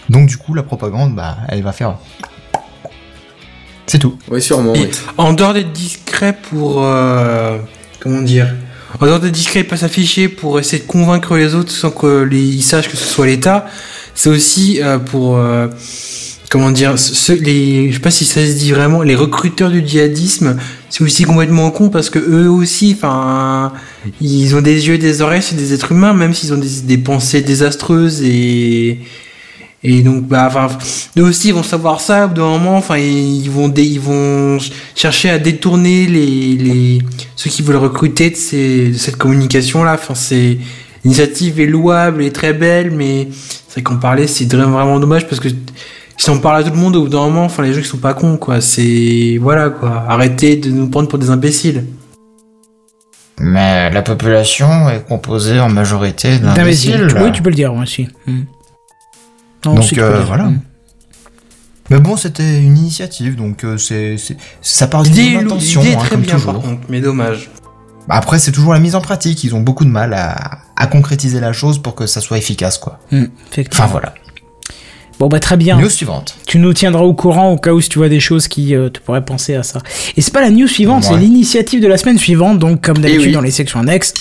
[0.09, 1.97] Donc du coup, la propagande, bah, elle va faire...
[3.87, 4.19] C'est tout.
[4.31, 4.75] Oui, sûrement.
[4.75, 4.91] Et oui.
[5.17, 7.59] en dehors d'être discret pour euh,
[8.01, 8.49] comment dire
[9.01, 12.23] en dehors d'être discret et pas s'afficher pour essayer de convaincre les autres sans que
[12.23, 13.67] les, ils sachent que ce soit l'État
[14.15, 15.69] c'est aussi euh, pour euh,
[16.51, 19.87] comment dire ceux, les je sais pas si ça se dit vraiment les recruteurs du
[19.87, 20.57] djihadisme
[20.89, 23.73] c'est aussi complètement con parce que eux aussi enfin
[24.21, 26.99] ils ont des yeux et des oreilles c'est des êtres humains même s'ils ont des,
[26.99, 29.01] pensées désastreuses et
[29.85, 30.77] et donc, bah, enfin,
[31.17, 32.77] eux aussi ils vont savoir ça au bout d'un moment.
[32.77, 34.59] Enfin, ils vont, ils vont
[34.97, 36.99] chercher à détourner les, les
[37.37, 39.95] ceux qui veulent recruter de, cette communication-là.
[39.95, 40.59] Enfin, c'est
[41.05, 43.29] l'initiative est louable et très belle, mais
[43.69, 45.49] c'est qu'en parler, c'est vraiment dommage parce que
[46.19, 47.87] si on parle à tout le monde au bout d'un moment, enfin, les gens qui
[47.87, 48.61] sont pas cons, quoi.
[48.61, 50.05] C'est voilà, quoi.
[50.09, 51.85] Arrêtez de nous prendre pour des imbéciles.
[53.41, 57.09] Mais la population est composée en majorité D'imbéciles.
[57.21, 58.09] Oui, tu peux le dire, moi aussi.
[59.65, 60.51] Non, Donc, si, tu peux euh, voilà.
[61.91, 64.17] Mais bon, c'était une initiative, donc euh, c'est
[64.61, 66.53] ça part d'une intention, hein, très comme bien, toujours.
[66.55, 67.49] par contre, mais dommage.
[68.11, 69.45] Après, c'est toujours la mise en pratique.
[69.45, 72.77] Ils ont beaucoup de mal à, à concrétiser la chose pour que ça soit efficace,
[72.79, 72.99] quoi.
[73.13, 73.85] Effectivement.
[73.85, 74.15] Enfin voilà.
[75.19, 75.81] Bon, bah très bien.
[75.81, 76.37] News suivante.
[76.47, 78.89] Tu nous tiendras au courant au cas où si tu vois des choses qui euh,
[78.89, 79.81] te pourraient penser à ça.
[80.17, 81.11] Et c'est pas la news suivante, Ouais.
[81.15, 83.33] c'est l'initiative de la semaine suivante, donc comme d'habitude oui.
[83.33, 84.15] dans les sections annexes.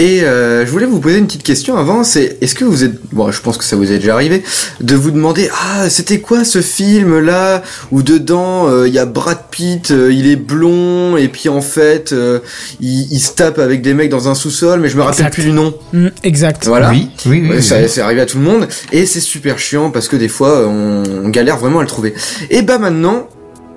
[0.00, 2.94] Et euh, je voulais vous poser une petite question avant, c'est est-ce que vous êtes,
[3.12, 4.42] bon je pense que ça vous est déjà arrivé,
[4.80, 7.62] de vous demander, ah c'était quoi ce film là,
[7.92, 11.60] où dedans euh, il y a Brad Pitt, euh, il est blond, et puis en
[11.60, 12.38] fait euh,
[12.80, 15.34] il, il se tape avec des mecs dans un sous-sol, mais je me rappelle Exact.
[15.34, 15.74] plus du nom.
[15.92, 16.66] Hmm, exact.
[16.66, 16.88] Voilà.
[16.88, 17.48] Oui, oui, oui.
[17.50, 17.84] Ouais, oui, ça, oui.
[17.86, 21.02] c'est arrivé à tout le monde et c'est super chiant parce que des fois on,
[21.26, 22.14] on galère vraiment à le trouver.
[22.48, 23.28] Et bah maintenant,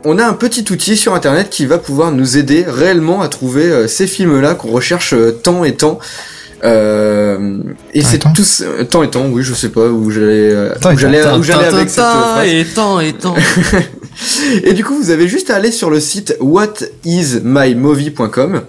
[0.05, 3.65] on a un petit outil sur internet qui va pouvoir nous aider réellement à trouver
[3.65, 5.99] euh, ces films-là qu'on recherche euh, tant et tant.
[6.63, 7.57] Euh,
[7.93, 10.09] et Tant et c'est tant tous euh, tant et tant, oui, je sais pas où
[10.11, 12.47] j'allais euh, Tant et où j'allais avec cette phrase.
[12.47, 13.35] Et tant, et tant.
[14.63, 18.61] Et du coup, vous avez juste à aller sur le site whatismymovie.com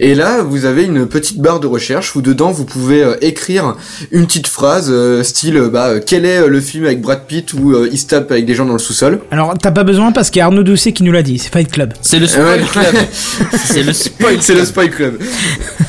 [0.00, 3.76] Et là, vous avez une petite barre de recherche où dedans vous pouvez euh, écrire
[4.10, 7.52] une petite phrase euh, style euh, bah euh, quel est le film avec Brad Pitt
[7.54, 9.20] où euh, il se tape avec des gens dans le sous-sol?
[9.30, 11.52] Alors, t'as pas besoin parce qu'il y a Arnaud Doucet qui nous l'a dit, c'est
[11.52, 11.92] Fight Club.
[12.00, 12.94] C'est le spoil club.
[13.64, 14.38] c'est le spoil.
[14.40, 15.18] C'est le spoil club.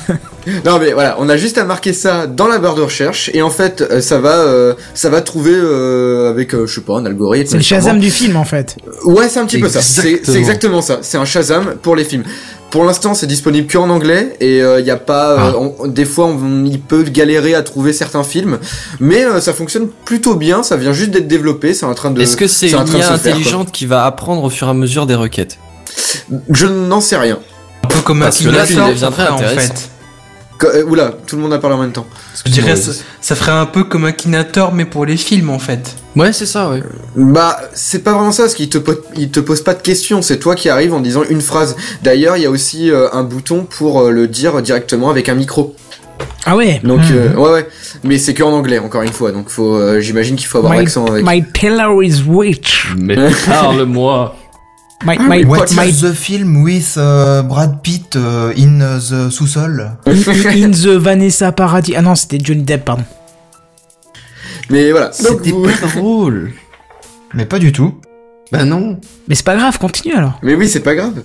[0.66, 3.41] non mais voilà, on a juste à marquer ça dans la barre de recherche et
[3.41, 7.06] en fait ça va euh, ça va trouver euh, avec euh, je sais pas un
[7.06, 7.49] algorithme.
[7.52, 7.64] C'est le.
[7.64, 8.78] Shazam du film en fait.
[9.04, 9.82] Ouais, c'est un petit peu ça.
[9.82, 10.34] C'est Exactement.
[10.34, 10.99] c'est exactement ça.
[11.02, 12.24] C'est un Shazam pour les films.
[12.69, 15.31] Pour l'instant, c'est disponible que en anglais et il y a pas.
[15.31, 15.53] euh, Ah.
[15.80, 18.60] on- des fois, on, il peut galérer à trouver certains films,
[18.99, 20.64] mais euh, ça fonctionne plutôt bien.
[20.64, 21.73] Ça vient juste d'être développé.
[21.73, 22.22] C'est en train de.
[22.22, 25.06] Est-ce que c'est une IA faire, intelligente qui va apprendre au fur et à mesure
[25.06, 25.57] des requêtes?
[26.49, 27.39] Je n'en sais rien.
[27.84, 28.31] Un peu comme très
[29.11, 29.89] ferait, en fait.
[30.64, 32.08] Euh, oula, tout le monde a parlé en même temps.
[32.46, 35.96] Je dirais, ça, ça ferait un peu comme Akinator, mais pour les films, en fait.
[36.16, 36.82] Ouais, c'est ça, ouais.
[37.16, 40.22] Bah, c'est pas vraiment ça, parce qu'il te, po- il te pose pas de questions,
[40.22, 41.76] c'est toi qui arrives en disant une phrase.
[42.02, 45.36] D'ailleurs, il y a aussi euh, un bouton pour euh, le dire directement avec un
[45.36, 45.76] micro.
[46.46, 46.80] Ah ouais.
[46.84, 47.68] Donc, euh, ouais, ouais.
[48.04, 49.32] Mais c'est que en anglais, encore une fois.
[49.32, 51.24] Donc, faut, euh, j'imagine qu'il faut avoir My, l'accent avec.
[51.24, 52.88] my tailor is rich.
[52.98, 53.16] Mais
[53.46, 54.36] parle-moi.
[55.06, 58.80] My, Ah, my, What What my, is the film with uh, Brad Pitt uh, in
[58.80, 59.98] the sous-sol?
[60.07, 60.14] In,
[60.64, 61.95] in the Vanessa Paradis.
[61.95, 63.03] Ah non, c'était Johnny Depp, pardon.
[64.69, 65.11] Mais voilà.
[65.14, 66.52] C'était vous- pas drôle.
[67.34, 67.94] Mais pas du tout.
[68.52, 68.99] Bah non.
[69.28, 70.40] Mais c'est pas grave, continue alors.
[70.41, 71.22] Mais oui, c'est pas grave.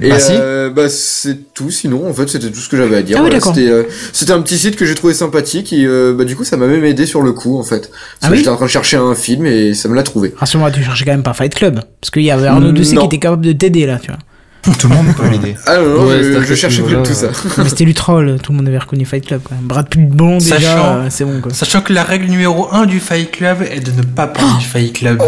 [0.00, 0.32] Et Bah, si.
[0.34, 1.70] euh, bah c'est tout.
[1.70, 3.16] Sinon, en fait, c'était tout ce que j'avais à dire.
[3.20, 3.82] Ah oui, Voilà, c'était, euh,
[4.12, 6.66] c'était un petit site que j'ai trouvé sympathique et euh, bah du coup, ça m'a
[6.66, 7.90] même aidé sur le coup, en fait.
[7.90, 7.92] Parce
[8.22, 10.32] Ah que oui j'étais en train de chercher un film et ça me l'a trouvé.
[10.36, 11.80] Rassure-moi, tu cherchais quand même pas Fight Club.
[12.00, 14.18] Parce qu'il y avait Arnaud Mm, Doucet qui était capable de t'aider là, tu vois.
[14.62, 15.56] Tout le monde peut l'aider.
[15.66, 17.28] Ah non, non, Ouais, je, cherchais plus niveau-là, tout ça.
[17.58, 19.64] Mais c'était du troll, tout le monde avait reconnu Fight Club quand même.
[19.64, 21.52] Brad Pitt blond déjà, Sachant- euh, c'est bon quoi.
[21.52, 24.64] Sachant que la règle numéro 1 du Fight Club est de ne pas parler du
[24.66, 25.20] Fight Club.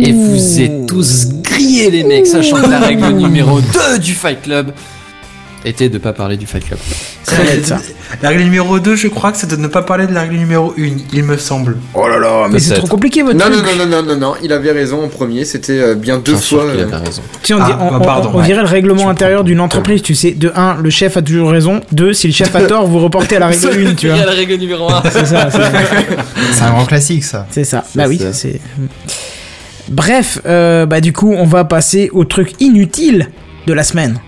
[0.00, 4.42] Et vous êtes tous grillés, les mecs, sachant que la règle numéro 2 du Fight
[4.42, 4.72] Club
[5.64, 6.78] était de pas parler du Fight Club.
[7.22, 7.78] Ça.
[8.22, 10.36] La règle numéro 2, je crois que c'est de ne pas parler de la règle
[10.36, 10.82] numéro 1,
[11.12, 11.76] il me semble.
[11.94, 13.64] Oh là là, Mais c'est trop compliqué votre Non, truc.
[13.64, 16.32] non, non, non, non, non, non, il avait raison en premier, c'était euh, bien deux
[16.32, 16.70] Bien sûr fois.
[16.72, 17.22] qu'il euh, avait raison.
[17.42, 18.44] Sais, on, Ah, dit- on- bah, on- pardon, on ouais.
[18.46, 20.32] dirait le règlement intérieur d'une entreprise, tu sais.
[20.32, 21.80] De 1, le chef a toujours raison.
[21.92, 24.12] 2, si le chef a tort, vous reportez à la règle 1, tu Il y
[24.14, 24.22] vois.
[24.22, 25.02] a la règle numéro 1.
[25.12, 25.58] C'est ça, c'est
[26.54, 27.46] C'est un grand classique, ça.
[27.50, 27.84] c'est ça.
[27.94, 28.32] Bah oui, ça.
[28.32, 28.60] c'est.
[29.88, 33.28] Bref, euh, bah du coup, on va passer au truc inutile
[33.66, 34.18] de la semaine.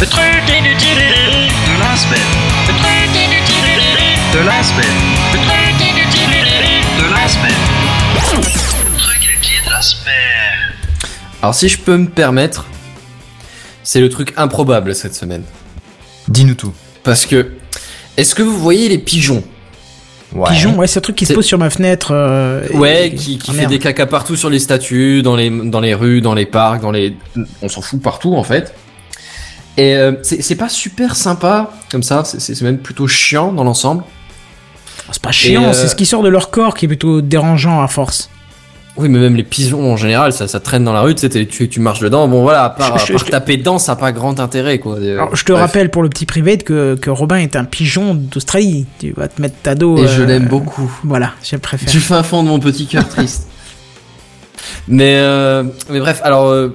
[0.00, 2.30] Le truc inutile de la semaine.
[2.68, 3.70] Le truc inutile
[4.32, 4.96] de la semaine.
[5.32, 6.30] Le truc inutile
[6.98, 7.54] de la semaine.
[8.14, 10.74] Le truc inutile de la semaine.
[11.42, 12.66] Alors si je peux me permettre,
[13.82, 15.42] c'est le truc improbable cette semaine.
[16.28, 16.72] Dis-nous tout.
[17.02, 17.52] Parce que,
[18.16, 19.42] est-ce que vous voyez les pigeons?
[20.32, 20.48] Ouais.
[20.50, 22.10] Pigeon, ouais, c'est un truc qui se pose sur ma fenêtre.
[22.12, 23.70] euh, et- Ouais, qui, qui fait merde.
[23.70, 26.92] des caca partout sur les statues, dans les, dans les rues, dans les parcs, dans
[26.92, 27.16] les...
[27.62, 28.72] On s'en fout partout en fait.
[29.80, 34.02] Et euh, c'est pas super sympa comme ça, c'est- même plutôt chiant dans l'ensemble.
[35.12, 37.80] C'est pas chiant, euh, c'est ce qui sort de leur corps qui est plutôt dérangeant
[37.82, 38.28] à force.
[38.96, 41.28] Oui, mais même les pigeons en général, ça, ça traîne dans la rue, tu sais,
[41.30, 42.28] t'es- tu, tu marches dedans.
[42.28, 44.38] Bon voilà, à part, Je- à je- part je- taper dedans, ça n'a pas grand
[44.38, 44.96] intérêt quoi.
[44.98, 45.62] Euh, Alors, je te bref.
[45.64, 48.86] rappelle pour le petit privé que, que Robin est un pigeon d'Australie.
[48.98, 49.96] Tu vas te mettre ta dos.
[49.96, 50.90] Et je l'aime beaucoup.
[51.04, 51.88] Voilà, je préfère.
[51.90, 53.46] Du fin fond de mon petit cœur triste.
[54.88, 56.74] Mais, euh, mais bref, alors euh,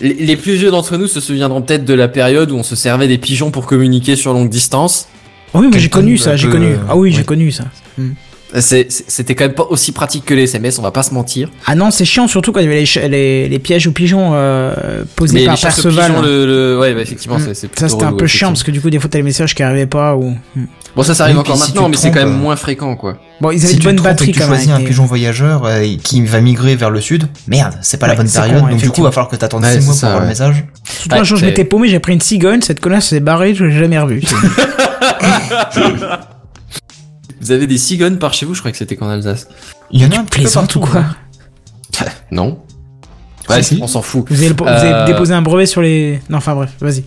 [0.00, 2.76] les, les plus vieux d'entre nous se souviendront peut-être de la période où on se
[2.76, 5.08] servait des pigeons pour communiquer sur longue distance.
[5.52, 6.72] Oh oui, mais j'ai connu ça, j'ai connu.
[6.72, 7.64] euh, Ah oui, j'ai connu ça.
[7.96, 8.02] C'est-
[8.60, 11.50] C'était quand même pas aussi pratique que les SMS, on va pas se mentir.
[11.66, 13.92] Ah non, c'est chiant, surtout quand il y avait les, ch- les, les pièges aux
[13.92, 16.10] pigeons euh, posés Mais par Perceval.
[16.12, 18.70] pigeons, le, le- ouais, bah, effectivement, c'est c'est ça c'était un peu chiant parce que
[18.70, 20.36] du coup des fois t'as les messages qui arrivaient pas ou.
[20.56, 20.64] Hmm.
[20.94, 22.94] Bon, ça, ça arrive Oui, encore si maintenant, mais c'est quand même euh, moins fréquent,
[22.94, 23.16] quoi.
[23.40, 24.80] Bon, ils avaient Si une bonne te trompes et batterie que tu quand choisis même.
[24.80, 28.18] un pigeon voyageur euh, qui va migrer vers le sud, merde, c'est pas la Ouais,
[28.18, 30.00] bonne période, con, donc du coup, va falloir que t'attendes Ouais, 6 c'est mois ça,
[30.00, 30.26] pour avoir ouais.
[30.26, 30.64] le message.
[30.84, 33.18] Surtout un Ouais, jour je c'est- m'étais paumé, j'ai pris une cigogne, cette connasse s'est
[33.18, 34.22] barrée, je l'ai jamais revue.
[37.40, 39.48] Vous avez des cigognes par chez vous, je crois que c'était qu'en Alsace.
[39.90, 41.00] Il y en a un petit peu Plaisante ou partout, quoi
[42.00, 42.06] hein.
[42.30, 42.58] Non
[43.48, 43.82] Ouais, Si, si.
[43.82, 44.24] on s'en fout.
[44.30, 46.20] vous avez, le- vous avez Euh, déposé un brevet sur les.
[46.30, 47.04] Non, enfin bref, vas-y.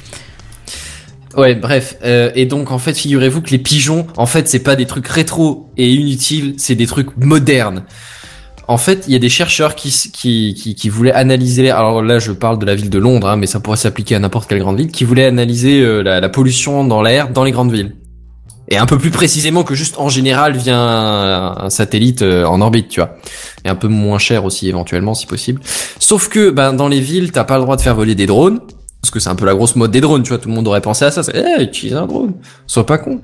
[1.36, 1.98] Ouais, bref.
[2.04, 5.08] Euh, et donc, en fait, figurez-vous que les pigeons, en fait, c'est pas des trucs
[5.08, 7.84] rétro et inutiles, c'est des trucs modernes.
[8.68, 12.20] En fait, il y a des chercheurs qui, qui, qui, qui voulaient analyser, alors là,
[12.20, 14.60] je parle de la ville de Londres, hein, mais ça pourrait s'appliquer à n'importe quelle
[14.60, 17.96] grande ville, qui voulaient analyser euh, la, la pollution dans l'air dans les grandes villes.
[18.70, 22.60] Et un peu plus précisément que juste en général via un, un satellite euh, en
[22.62, 23.16] orbite, tu vois.
[23.64, 25.62] Et un peu moins cher aussi éventuellement si possible.
[26.00, 28.60] Sauf que ben dans les villes, t'as pas le droit de faire voler des drones.
[29.02, 30.68] Parce que c'est un peu la grosse mode des drones, tu vois, tout le monde
[30.68, 32.34] aurait pensé à ça, c'est eh, utilise un drone.
[32.66, 33.22] Sois pas con.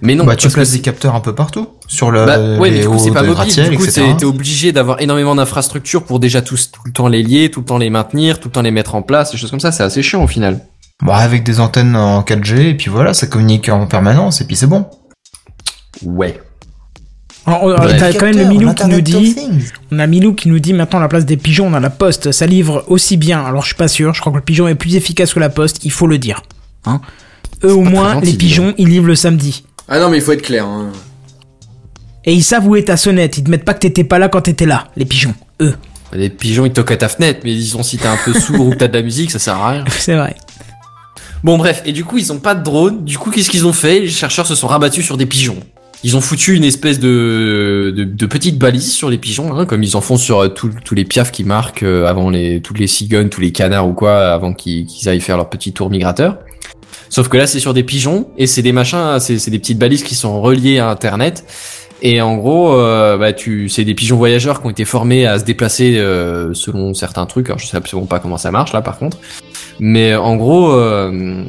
[0.00, 1.66] Mais non, bah, tu places des capteurs un peu partout.
[1.88, 2.24] Sur le.
[2.24, 3.70] bah, ouais, mais du coup, c'est pas mobile.
[3.70, 7.50] Du coup, t'es obligé d'avoir énormément d'infrastructures pour déjà tous, tout le temps les lier,
[7.50, 9.60] tout le temps les maintenir, tout le temps les mettre en place, des choses comme
[9.60, 9.72] ça.
[9.72, 10.60] C'est assez chiant au final.
[11.04, 14.56] Bah, avec des antennes en 4G, et puis voilà, ça communique en permanence, et puis
[14.56, 14.86] c'est bon.
[16.04, 16.40] Ouais.
[17.46, 17.96] Alors, on- Ouais.
[17.96, 19.36] T'as quand même le Milou qui nous dit,
[19.92, 21.88] on a Milou qui nous dit maintenant à la place des pigeons, on a la
[21.90, 23.44] poste, ça livre aussi bien.
[23.44, 25.48] Alors je suis pas sûr, je crois que le pigeon est plus efficace que la
[25.48, 26.42] poste, il faut le dire.
[26.84, 27.00] Hein
[27.64, 29.64] Eux au moins, gentil, les pigeons, ils livrent le samedi.
[29.88, 30.66] Ah non, mais il faut être clair.
[30.66, 30.90] Hein.
[32.24, 34.28] Et ils savent où est ta sonnette, ils te mettent pas que t'étais pas là
[34.28, 35.34] quand t'étais là, les pigeons.
[35.62, 35.74] Eux.
[36.12, 38.70] Les pigeons, ils toquent à ta fenêtre, mais disons si t'es un peu sourd ou
[38.72, 39.84] que t'as de la musique, ça sert à rien.
[39.98, 40.34] C'est vrai.
[41.44, 43.72] Bon bref, et du coup ils ont pas de drone, du coup qu'est-ce qu'ils ont
[43.72, 44.00] fait?
[44.00, 45.58] Les chercheurs se sont rabattus sur des pigeons.
[46.04, 49.82] Ils ont foutu une espèce de, de, de petite balise sur les pigeons, hein, comme
[49.82, 52.86] ils en font sur euh, tous les piafs qui marquent euh, avant les toutes les
[52.86, 56.38] cigognes, tous les canards ou quoi, avant qu'ils aillent faire leur petit tour migrateur.
[57.08, 59.78] Sauf que là c'est sur des pigeons et c'est des machins, c'est c'est des petites
[59.78, 61.44] balises qui sont reliées à Internet.
[62.00, 65.36] Et en gros, euh, bah, tu, c'est des pigeons voyageurs qui ont été formés à
[65.40, 67.48] se déplacer euh, selon certains trucs.
[67.48, 69.18] Alors je sais absolument pas comment ça marche là, par contre.
[69.80, 71.42] Mais en gros, euh,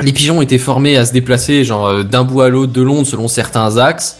[0.00, 3.06] les pigeons étaient formés à se déplacer genre euh, d'un bout à l'autre de Londres
[3.06, 4.18] selon certains axes.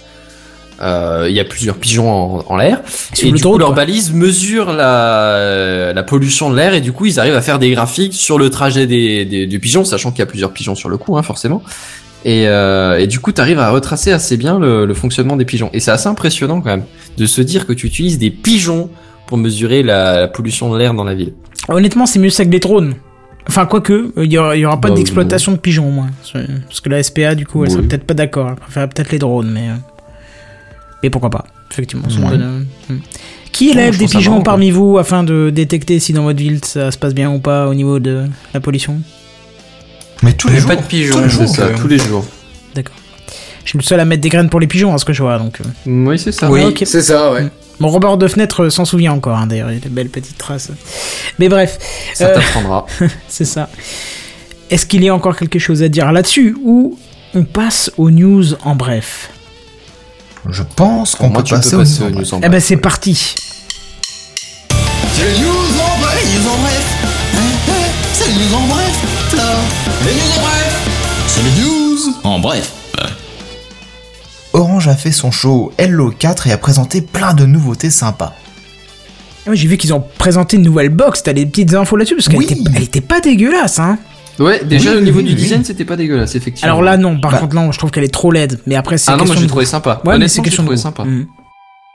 [0.81, 2.81] Euh, Il y a plusieurs pigeons en, en l'air.
[3.23, 7.19] Et du coup, leur balise mesure la, la pollution de l'air et du coup, ils
[7.19, 10.23] arrivent à faire des graphiques sur le trajet des, des, des pigeons, sachant qu'il y
[10.23, 11.63] a plusieurs pigeons sur le coup, hein, forcément.
[12.25, 15.45] Et, euh, et du coup, tu arrives à retracer assez bien le, le fonctionnement des
[15.45, 15.71] pigeons.
[15.73, 16.85] Et c'est assez impressionnant quand même
[17.17, 18.89] de se dire que tu utilises des pigeons
[19.27, 21.33] pour mesurer la, la pollution de l'air dans la ville.
[21.69, 22.95] Honnêtement, c'est mieux ça que des drones.
[23.49, 26.11] Enfin, quoique, il aura, il y aura pas Bah, d'exploitation de pigeons au moins.
[26.33, 27.77] Parce que la SPA, du coup, elle Oui.
[27.77, 28.49] serait peut-être pas d'accord.
[28.51, 29.71] Elle préférerait peut-être les drones, mais.
[29.71, 29.75] euh,
[31.03, 32.07] Mais pourquoi pas, effectivement.
[32.09, 32.29] Ouais.
[32.31, 32.99] bonne, euh, hmm.
[33.53, 36.91] Qui élève des pigeons marrant, parmi vous afin de détecter si dans votre ville ça
[36.93, 39.01] se passe bien ou pas au niveau de la pollution?
[40.23, 40.69] Mais tous les Mais jours.
[40.69, 41.41] pas de pigeons, tous les jours.
[41.47, 42.25] donc, ça, euh, tous les jours.
[43.69, 45.23] Je suis le seul à mettre des graines pour les pigeons, à ce que je
[45.23, 45.37] vois.
[45.39, 45.65] Donc, euh.
[45.85, 46.51] Oui, c'est ça.
[46.51, 46.63] Oui.
[46.65, 46.85] Ah, ok.
[46.87, 47.49] C'est ça, ouais.
[47.81, 49.71] Mon rebord de fenêtre euh, s'en souvient encore, hein, d'ailleurs.
[49.71, 50.71] Il y a des belles petites traces.
[51.39, 51.79] Mais bref,
[52.15, 52.87] Ça Euh, t'apprendra.
[53.29, 53.69] c'est ça.
[54.71, 56.99] Est-ce qu'il y a encore quelque chose à dire là-dessus ou
[57.35, 59.29] on passe aux news en bref?
[60.49, 63.35] Je pense qu'on peut passer aux news en Eh ben c'est parti.
[65.13, 66.85] C'est les news en bref, les news en bref.
[67.35, 67.39] Hein,
[67.69, 67.73] hein,
[68.15, 69.43] c'est les news en bref, Flo.
[70.07, 70.89] Les news en bref.
[71.27, 72.73] C'est les news en bref.
[74.59, 78.35] Orange a fait son show Hello 4 et a présenté plein de nouveautés sympas.
[79.47, 81.23] Ah ouais, J'ai vu qu'ils ont présenté une nouvelle box.
[81.23, 82.47] T'as des petites infos là-dessus parce qu'elle Oui.
[82.51, 83.99] était, elle était pas dégueulasse, hein.
[84.41, 85.37] Ouais, déjà Oui, au niveau oui, du oui.
[85.37, 86.71] design, c'était pas dégueulasse, effectivement.
[86.73, 87.21] Alors là non.
[87.21, 87.39] Par Bah.
[87.39, 88.59] contre non, je trouve qu'elle est trop laide.
[88.67, 89.95] Mais après c'est ah non, moi j'ai de trouvé sympa.
[90.05, 90.81] Ouais, mais Honnêtement, c'est de trouvé goût.
[90.83, 91.05] sympa.
[91.05, 91.27] Mhm.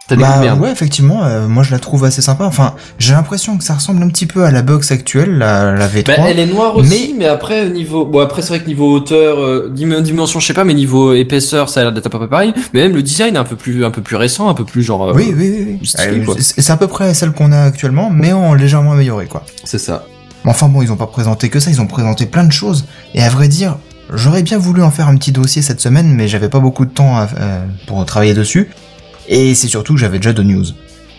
[0.08, 0.60] T'as Bah merde.
[0.60, 2.44] ouais, effectivement, euh, moi je la trouve assez sympa.
[2.44, 5.88] Enfin, j'ai l'impression que ça ressemble un petit peu à la box actuelle, la, la
[5.88, 6.04] V3.
[6.06, 9.40] Bah, elle est noire aussi, mais, après niveau, bon après c'est vrai que niveau hauteur,
[9.40, 12.18] euh, dim- dimension, je sais pas, mais niveau épaisseur, ça a l'air d'être à peu
[12.20, 12.54] près pareil.
[12.74, 14.84] Mais même le design est un peu plus, un peu plus récent, un peu plus
[14.84, 15.10] genre.
[15.10, 15.90] euh, Oui, oui, oui.
[16.60, 19.46] c'est à peu près celle qu'on a actuellement, mais en légèrement améliorée, quoi.
[19.64, 20.04] C'est ça.
[20.44, 22.84] Enfin bon, ils ont pas présenté que ça, ils ont présenté plein de choses.
[23.14, 23.78] Et à vrai dire,
[24.14, 26.92] j'aurais bien voulu en faire un petit dossier cette semaine, mais j'avais pas beaucoup de
[26.92, 28.70] temps à- euh, pour travailler dessus.
[29.28, 30.66] Et c'est surtout que j'avais déjà de news.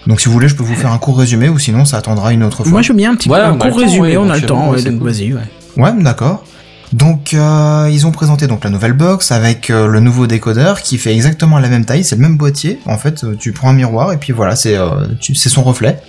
[0.06, 2.32] Donc si vous voulez, je peux vous faire un court résumé, ou sinon ça attendra
[2.32, 2.70] une autre fois.
[2.70, 4.16] Moi je veux bien un petit Voilà, un court résumé.
[4.16, 4.70] on a le temps.
[4.70, 5.32] ouais, vas-y.
[5.32, 5.40] Ouais.
[5.76, 6.44] Ouais, d'accord.
[6.93, 10.97] Donc euh, ils ont présenté donc la nouvelle box avec euh, le nouveau décodeur qui
[10.98, 12.78] fait exactement la même taille, c'est le même boîtier.
[12.86, 14.90] En fait, euh, tu prends un miroir et puis voilà, c'est euh,
[15.20, 16.01] c'est son reflet.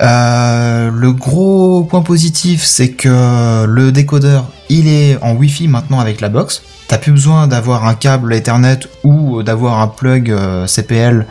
[0.00, 6.20] Euh, le gros point positif, c'est que le décodeur, il est en Wi-Fi maintenant avec
[6.20, 6.62] la box.
[6.88, 11.26] T'as plus besoin d'avoir un câble Ethernet ou d'avoir un plug euh, CPL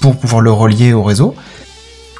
[0.00, 1.34] pour pouvoir le relier au réseau.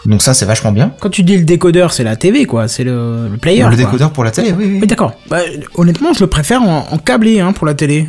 [0.07, 0.93] Donc ça, c'est vachement bien.
[1.01, 2.69] Quand tu dis le décodeur, c'est la TV quoi.
[2.69, 3.63] C'est le, le player.
[3.65, 3.77] le quoi.
[3.77, 4.79] décodeur pour la télé, oui, oui.
[4.83, 5.13] Oui d'accord.
[5.29, 5.41] Bah,
[5.75, 8.09] honnêtement, je le préfère en, en câblé hein, pour la télé.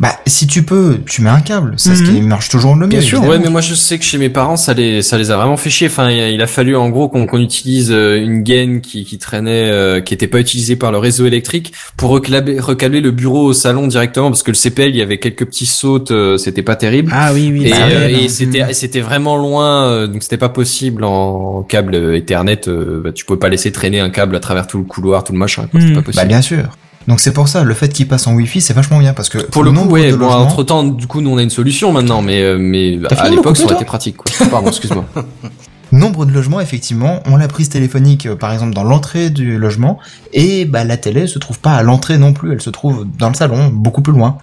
[0.00, 1.74] Bah, si tu peux, tu mets un câble.
[1.76, 2.14] C'est ce Mhm.
[2.14, 2.88] qui marche toujours le mieux.
[2.88, 3.32] Bien sûr, évidemment.
[3.36, 5.58] Ouais, mais moi je sais que chez mes parents, ça les, ça les a vraiment
[5.58, 5.88] fait chier.
[5.88, 9.68] Enfin, il a, fallu en gros qu'on qu'on utilise euh, une gaine qui, qui traînait,
[9.70, 13.52] euh, qui était pas utilisée par le réseau électrique pour recabler, recabler le bureau au
[13.52, 16.76] salon directement parce que le CPL, il y avait quelques petits sautes, euh, c'était pas
[16.76, 17.12] terrible.
[17.14, 17.66] Ah oui oui.
[17.66, 21.62] Et, bah, euh, ouais, et c'était c'était vraiment loin, euh, donc c'était pas possible en
[21.62, 22.68] câble Ethernet.
[22.68, 25.32] euh, bah, tu pouvais pas laisser traîner un câble à travers tout le couloir, tout
[25.34, 25.66] le machin.
[25.70, 26.28] quoi, pas Bah, possible.
[26.28, 26.64] bien sûr.
[27.08, 29.38] Donc c'est pour ça, le fait qu'il passe en Wi-Fi, c'est vachement bien parce que
[29.38, 30.10] Pour le coup, nombre ouais.
[30.12, 32.98] Bon, logements- entre temps, du coup, nous on a une solution maintenant, mais euh, mais
[33.16, 34.16] à l'époque, ça aurait été pratique.
[34.18, 34.46] Quoi.
[34.50, 35.04] Pardon, excuse-moi.
[35.92, 39.98] nombre de logements, effectivement, ont la prise téléphonique, euh, par exemple, dans l'entrée du logement,
[40.32, 43.28] et bah, la télé se trouve pas à l'entrée non plus, elle se trouve dans
[43.28, 44.38] le salon, beaucoup plus loin.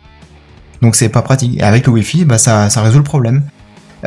[0.82, 1.58] Donc c'est pas pratique.
[1.58, 3.44] Et avec le Wi-Fi, bah, ça, ça résout le problème.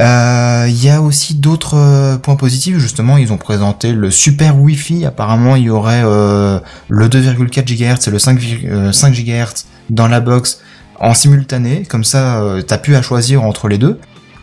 [0.00, 4.58] Euh, Il y a aussi d'autres euh, points positifs, justement, ils ont présenté le super
[4.58, 6.58] Wi-Fi, apparemment il y aurait euh,
[6.88, 10.60] le 2,4 GHz et le 5, euh, 5 GHz dans la box
[10.98, 13.98] en simultané, comme ça euh, t'as plus à choisir entre les deux.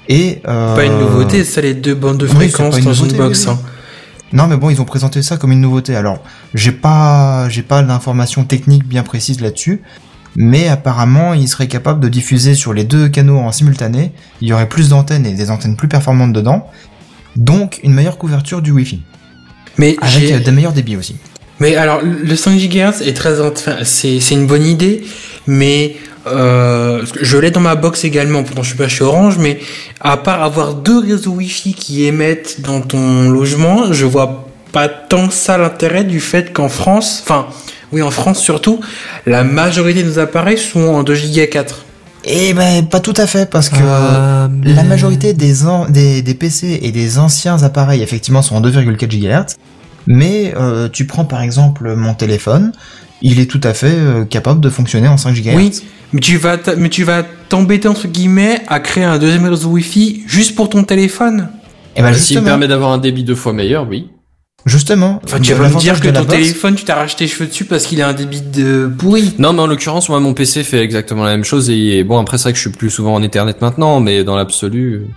[0.10, 3.46] Et euh, Pas une nouveauté, ça les deux bandes de fréquences dans une box.
[3.48, 3.60] oui, hein.
[4.34, 5.96] Non, mais bon, ils ont présenté ça comme une nouveauté.
[5.96, 6.22] Alors,
[6.54, 9.82] j'ai pas, j'ai pas d'informations techniques bien précises là-dessus,
[10.38, 14.12] mais apparemment, ils seraient capables de diffuser sur les deux canaux en simultané.
[14.40, 16.70] Il y aurait plus d'antennes et des antennes plus performantes dedans,
[17.36, 19.02] donc une meilleure couverture du Wi-Fi,
[19.80, 21.16] Mais avec euh, des meilleurs débits aussi.
[21.60, 25.04] Mais alors, le 5 GHz est très, enfin, c'est, une bonne idée,
[25.48, 25.96] mais
[26.28, 28.44] euh, je l'ai dans ma box également.
[28.44, 29.60] Pourtant, je suis pas chez Orange, mais
[30.02, 35.30] à part avoir deux réseaux Wi-Fi qui émettent dans ton logement, je vois pas tant
[35.30, 37.48] que ça l'intérêt du fait qu'en France, enfin,
[37.92, 38.80] oui, en France surtout,
[39.26, 41.86] la majorité de nos appareils sont en 2 Go 4.
[42.30, 46.34] Eh ben, pas tout à fait, parce que Euh, la majorité des, an- des, des
[46.34, 49.56] PC et des anciens appareils, effectivement, sont en 2,4 GHz.
[50.08, 52.72] Mais euh, tu prends par exemple mon téléphone,
[53.22, 55.56] il est tout à fait euh, capable de fonctionner en 5 GHz.
[55.56, 55.72] Oui,
[56.14, 59.70] mais tu vas, t'a- mais tu vas t'embêter entre guillemets à créer un deuxième réseau
[59.70, 61.50] Wi-Fi juste pour ton téléphone.
[61.96, 64.10] Et ben S'il me justement, permet d'avoir un débit deux fois meilleur, oui.
[64.68, 67.48] Justement, Enfin, tu vas me dire que ton box- téléphone, tu t'as racheté les cheveux
[67.48, 69.34] dessus parce qu'il a un débit de pourri.
[69.40, 71.70] Non, mais en l'occurrence, moi, mon PC fait exactement la même chose.
[71.70, 74.36] Et bon, après, c'est vrai que je suis plus souvent en Ethernet maintenant, mais dans
[74.36, 75.08] l'absolu, euh,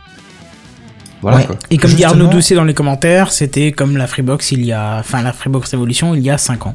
[1.22, 1.44] voilà Ouais.
[1.46, 1.56] quoi.
[1.70, 4.96] Et comme dit Arnaud Doucet dans les commentaires, c'était comme la Freebox il y a,
[5.00, 6.74] enfin la Freebox Evolution il y a 5 ans.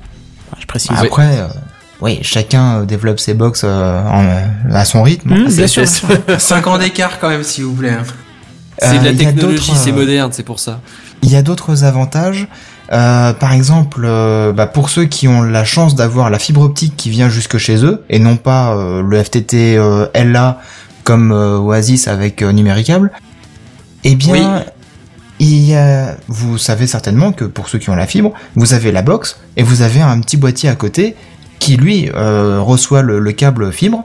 [0.51, 0.91] Enfin, je précise.
[0.95, 1.47] Après, euh,
[2.01, 3.67] oui, chacun euh, développe ses box euh,
[4.03, 4.41] en, euh,
[4.71, 5.33] à son rythme.
[5.33, 5.87] Mmh, bien sûr.
[5.87, 7.97] c'est- 5 ans d'écart quand même, s'il vous plaît.
[8.79, 10.81] C'est de la Euh, technologie, d'autres, c'est euh, moderne, c'est pour ça.
[11.23, 12.47] Il y a d'autres avantages.
[12.91, 16.95] Euh, par exemple, euh, bah, pour ceux qui ont la chance d'avoir la fibre optique
[16.95, 20.59] qui vient jusque chez eux et non pas euh, le FTT euh, LA
[21.03, 23.11] comme euh, Oasis avec euh, Numéricable,
[24.03, 24.63] eh bien,
[25.39, 28.91] il y a, vous savez certainement que pour ceux qui ont la fibre, vous avez
[28.91, 31.15] la box et vous avez un petit boîtier à côté
[31.59, 34.03] qui lui euh, reçoit le, le câble fibre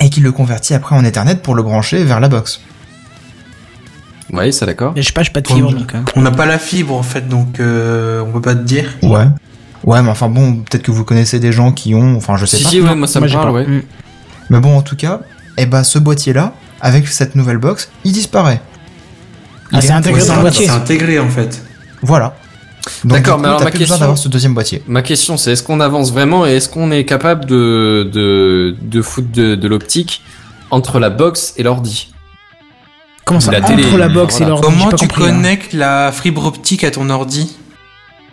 [0.00, 2.60] et qui le convertit après en Ethernet pour le brancher vers la box.
[4.32, 4.92] Ouais, ça d'accord.
[4.96, 5.94] Mais je sais pas, j'ai pas de fibre donc.
[5.94, 6.04] hein.
[6.16, 8.90] On n'a pas la fibre en fait, donc euh, on peut pas te dire.
[9.02, 9.26] Ouais.
[9.84, 12.56] Ouais, mais enfin bon, peut-être que vous connaissez des gens qui ont, enfin je sais
[12.56, 12.68] Si, pas.
[12.70, 13.52] si, ouais, moi ça Moi, me parle, pas.
[13.52, 13.66] ouais.
[13.66, 13.82] Mm.
[14.50, 15.20] Mais bon, en tout cas,
[15.58, 18.60] eh ben ce boîtier-là, avec cette nouvelle box, il disparaît.
[19.72, 20.66] Ah, c'est intégré Ouais, dans le boîtier.
[20.66, 21.62] C'est intégré en fait.
[22.02, 22.36] Voilà.
[23.04, 24.82] Donc, D'accord, mais alors ma question- d'avoir ce deuxième boîtier.
[24.86, 29.02] Ma question, c'est est-ce qu'on avance vraiment et est-ce qu'on est capable de, de, de
[29.02, 30.22] foutre de, de l'optique
[30.70, 32.12] entre la box et l'ordi?
[33.24, 34.46] Comment ça La Entre télé, la box voilà.
[34.46, 35.26] et l'ordi, Comment tu compris, hein.
[35.28, 37.56] connectes la fibre optique à ton ordi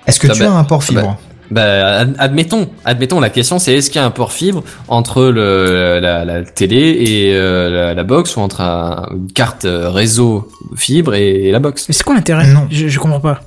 [0.08, 1.18] Est-ce que Ah tu bah, as un port ah bah, fibre
[1.50, 5.24] Bah, ad- admettons, admettons, la question c'est est-ce qu'il y a un port fibre entre
[5.26, 9.90] le, la, la télé et euh, la, la box ou entre un- une carte euh,
[9.90, 12.48] réseau fibre et, et la box Mais c'est quoi l'intérêt?
[12.48, 12.68] Non.
[12.70, 13.40] je, je comprends pas.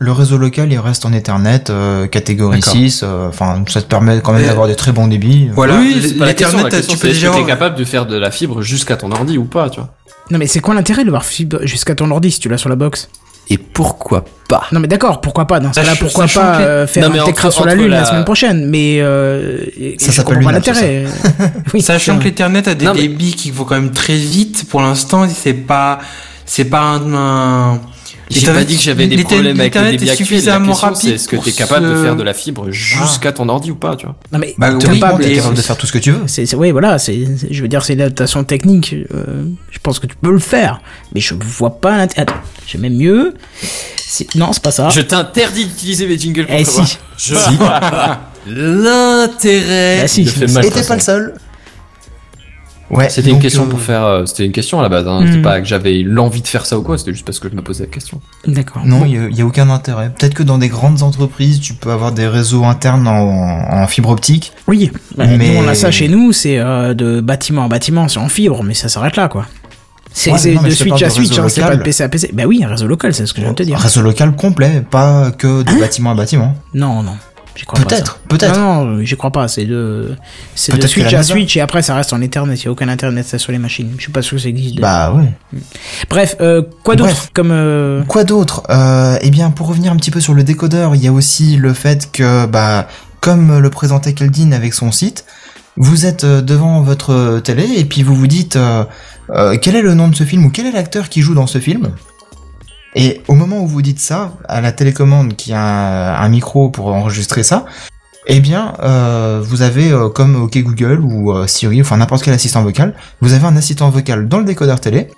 [0.00, 2.72] Le réseau local, il reste en Ethernet, euh, catégorie D'accord.
[2.72, 5.48] 6, euh, enfin ça te permet quand même d'avoir des très bons débits.
[5.54, 8.30] Voilà, oui, l'Ethernet, tu peux est-ce déjà que t'es avoir- capable de faire de la
[8.32, 9.90] fibre jusqu'à ton ordi ou pas, tu vois?
[10.30, 12.68] Non mais c'est quoi l'intérêt de voir fibre jusqu'à ton ordi si tu l'as sur
[12.68, 13.08] la box?
[13.50, 14.66] Et pourquoi pas?
[14.72, 15.58] Non mais d'accord, pourquoi pas?
[15.60, 18.00] Dans ce cas-là, pourquoi pas euh, faire Non, un Tecra sur la Lune la...
[18.00, 19.58] la- semaine prochaine Mais euh,
[19.98, 21.04] Ça comprends pas l'intérêt.
[21.74, 24.66] oui, Sachant que l'Ethernet a des Non, mais- débits qui vont quand même très vite,
[24.70, 25.98] pour l'instant, c'est pas,
[26.46, 27.80] c'est pas un, un-
[28.32, 30.06] J'ai pas dit que j'avais des problèmes avec le débit actuel.
[30.08, 33.48] La suffisamment question c'est est-ce que t'es capable de faire de la fibre jusqu'à ton
[33.48, 35.92] ordi ou pas, tu vois Non mais Bah, t'es oui, capable, de faire tout ce
[35.92, 36.22] que tu veux.
[36.26, 38.94] c'est, oui, voilà, c'est, je veux dire, c'est une adaptation technique.
[39.14, 40.80] euh, je pense que tu peux le faire,
[41.14, 42.26] mais je vois pas l'intérêt.
[42.66, 43.34] J'ai même mieux.
[44.34, 44.88] Non, c'est pas ça.
[44.90, 46.98] Je t'interdis d'utiliser mes jingles pour Eh si.
[47.16, 47.34] Je
[48.46, 50.24] l'intérêt Bah si.
[50.24, 51.34] t'es pas le seul.
[52.92, 53.08] Ouais.
[53.08, 54.04] C'était une question euh, pour faire.
[54.04, 55.08] euh, c'était une question à la base.
[55.08, 55.22] Hein.
[55.22, 55.26] Hmm.
[55.28, 56.98] C'était pas que j'avais l'envie de faire ça ou quoi.
[56.98, 58.20] C'était juste parce que je me posais la question.
[58.46, 58.82] D'accord.
[58.84, 60.10] Non, il y a- il y, a aucun intérêt.
[60.16, 64.10] Peut-être que dans des grandes entreprises, tu peux avoir des réseaux internes en, en fibre
[64.10, 64.52] optique.
[64.68, 68.08] Oui, bah, Mais- nous on a ça chez nous, c'est euh, de bâtiment en bâtiment,
[68.08, 69.46] c'est en fibre, mais ça s'arrête là quoi.
[70.14, 72.08] C'est Ouais, c'est non, mais de switch à switch, hein, c'est pas de PC à
[72.10, 72.30] PC.
[72.34, 73.78] Bah oui, un réseau local, c'est ce que je viens de te dire.
[73.78, 76.54] Réseau local complet, pas que de bâtiment à bâtiment.
[76.74, 77.14] Non, non,
[77.56, 77.86] j'y crois pas.
[77.86, 78.58] Peut-être, peut-être.
[78.58, 80.14] Non, non, j'y crois pas, c'est de,
[80.54, 82.70] c'est de Peut-être switch à switch et après ça reste en Ethernet, il y a
[82.70, 83.92] aucun Internet ça sur les machines.
[83.96, 84.80] Je suis pas sûr que ça existe.
[84.80, 85.32] Bah ouais.
[86.10, 87.30] Bref, euh, quoi d'autre Bref.
[87.34, 87.50] comme.
[87.50, 91.02] euh, Quoi d'autre euh, Eh bien, pour revenir un petit peu sur le décodeur, il
[91.02, 92.88] y a aussi le fait que, bah,
[93.20, 95.24] comme le présentait Keldin avec son site,
[95.76, 98.84] vous êtes euh, devant votre télé et puis vous vous dites euh,
[99.30, 101.46] euh, quel est le nom de ce film ou quel est l'acteur qui joue dans
[101.46, 101.92] ce film?
[102.94, 106.68] Et au moment où vous dites ça, à la télécommande qui a un, un micro
[106.70, 107.64] pour enregistrer ça,
[108.26, 112.34] eh bien, euh, vous avez euh, comme OK Google ou euh, Siri, enfin n'importe quel
[112.34, 115.08] assistant vocal, vous avez un assistant vocal dans le décodeur télé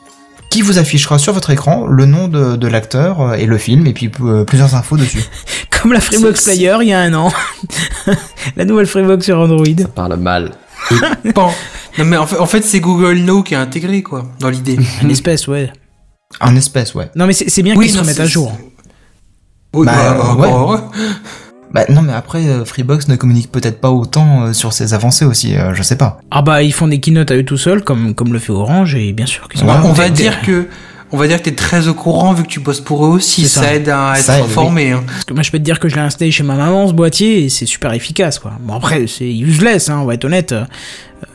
[0.54, 3.88] qui vous affichera sur votre écran le nom de, de l'acteur euh, et le film
[3.88, 5.24] et puis euh, plusieurs infos dessus.
[5.70, 7.32] Comme la Freebox Player il y a un an.
[8.56, 9.64] la nouvelle Freebox sur Android.
[9.94, 10.52] Parle mal.
[11.96, 14.76] Non mais en fait, en fait, c'est Google Now qui est intégré quoi, dans l'idée.
[15.00, 15.72] Une espèce, ouais.
[16.40, 17.10] Un espèce, ouais.
[17.16, 18.56] Non mais c'est bien Oui, qu'ils se remettent à jour.
[19.74, 20.50] Oui, Bah, bah, ouais.
[20.50, 20.78] bah, ouais.
[21.72, 25.24] Bah non, mais après, euh, Freebox ne communique peut-être pas autant euh, sur ses avancées
[25.24, 26.20] aussi, euh, je sais pas.
[26.30, 28.94] Ah bah ils font des keynotes à eux tout seuls comme comme le fait Orange
[28.94, 30.68] et bien sûr qu'ils sont Ouais, on va dire que
[31.12, 33.46] on va dire que t'es très au courant vu que tu bosses pour eux aussi.
[33.48, 33.62] Ça.
[33.62, 33.74] ça.
[33.74, 34.90] aide à être Ça aide, informé.
[34.92, 35.04] hein.
[35.06, 36.92] Parce que moi je peux te dire que je l'ai installé chez ma maman ce
[36.92, 38.52] boîtier et c'est super efficace quoi.
[38.60, 40.52] Bon après c'est useless hein, on va être honnête.
[40.52, 40.64] Euh,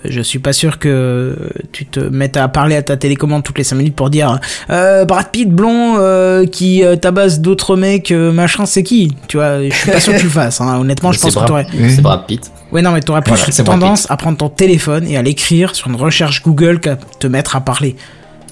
[0.05, 1.35] Je suis pas sûr que
[1.71, 4.39] tu te mettes à parler à ta télécommande toutes les 5 minutes pour dire
[4.69, 9.15] euh, Brad Pitt blond euh, qui euh, tabasse d'autres mecs euh, machin c'est qui?
[9.27, 10.77] Tu vois, je suis pas sûr que tu le fasses hein.
[10.79, 11.65] honnêtement je pense que t'aurais.
[11.89, 12.51] C'est Brad Pitt.
[12.71, 15.87] Ouais non mais t'aurais plus Voilà, tendance à prendre ton téléphone et à l'écrire sur
[15.87, 17.95] une recherche Google qu'à te mettre à parler.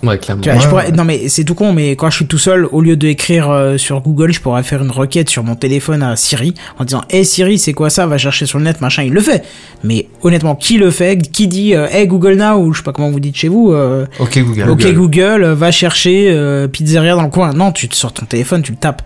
[0.03, 0.41] Ouais, clairement.
[0.43, 2.67] Tu vois, je pourrais- non mais c'est tout con, mais quand je suis tout seul,
[2.71, 6.15] au lieu d'écrire euh, sur Google, je pourrais faire une requête sur mon téléphone à
[6.15, 8.05] Siri en disant Hey Siri, c'est quoi ça?
[8.05, 9.43] Va chercher sur le net, machin, il le fait.
[9.83, 11.17] Mais honnêtement, qui le fait?
[11.31, 12.57] Qui dit euh, Hey Google Now?
[12.57, 14.69] Ou je sais pas comment vous dites chez vous euh, Ok Google.
[14.69, 17.53] Ok Google, euh, va chercher euh, pizzeria dans le coin.
[17.53, 19.01] Non, tu te sors ton téléphone, tu le tapes.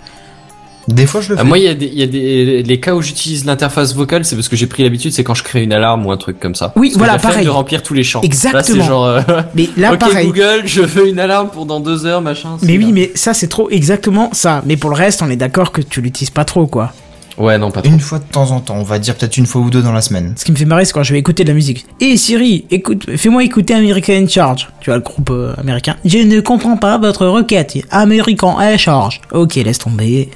[0.87, 1.41] Des fois je le fais.
[1.41, 3.93] Ah, moi, il y a des, il y a des, les cas où j'utilise l'interface
[3.95, 6.17] vocale, c'est parce que j'ai pris l'habitude, c'est quand je crée une alarme ou un
[6.17, 6.73] truc comme ça.
[6.75, 7.45] Oui, Parce voilà, pareil.
[7.45, 8.21] de remplir tous les champs.
[8.21, 8.57] Exactement.
[8.57, 9.21] Là, c'est genre, euh,
[9.55, 10.27] Mais là, ok, pareil.
[10.27, 12.57] Google, je veux une alarme pour dans deux heures, machin.
[12.63, 12.91] Mais oui, là.
[12.93, 14.61] mais ça c'est trop exactement ça.
[14.65, 16.93] Mais pour le reste, on est d'accord que tu l'utilises pas trop, quoi.
[17.37, 17.91] Ouais, non, pas trop.
[17.91, 19.93] Une fois de temps en temps, on va dire peut-être une fois ou deux dans
[19.93, 20.33] la semaine.
[20.37, 21.85] Ce qui me fait marrer, c'est quand je vais écouter de la musique.
[21.99, 24.69] Et Siri, écoute, fais-moi écouter American in Charge.
[24.81, 25.95] Tu vois, le groupe euh, américain.
[26.05, 27.77] Je ne comprends pas votre requête.
[27.89, 29.21] American in Charge.
[29.31, 30.29] Ok, laisse tomber.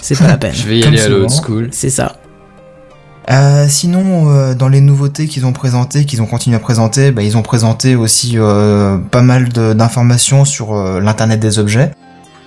[0.00, 0.54] C'est pas la peine.
[0.54, 1.68] Je vais y Comme aller à l'old school.
[1.72, 2.16] C'est ça.
[3.30, 7.22] Euh, sinon, euh, dans les nouveautés qu'ils ont présentées, qu'ils ont continué à présenter, bah,
[7.22, 11.92] ils ont présenté aussi euh, pas mal d'informations sur euh, l'internet des objets,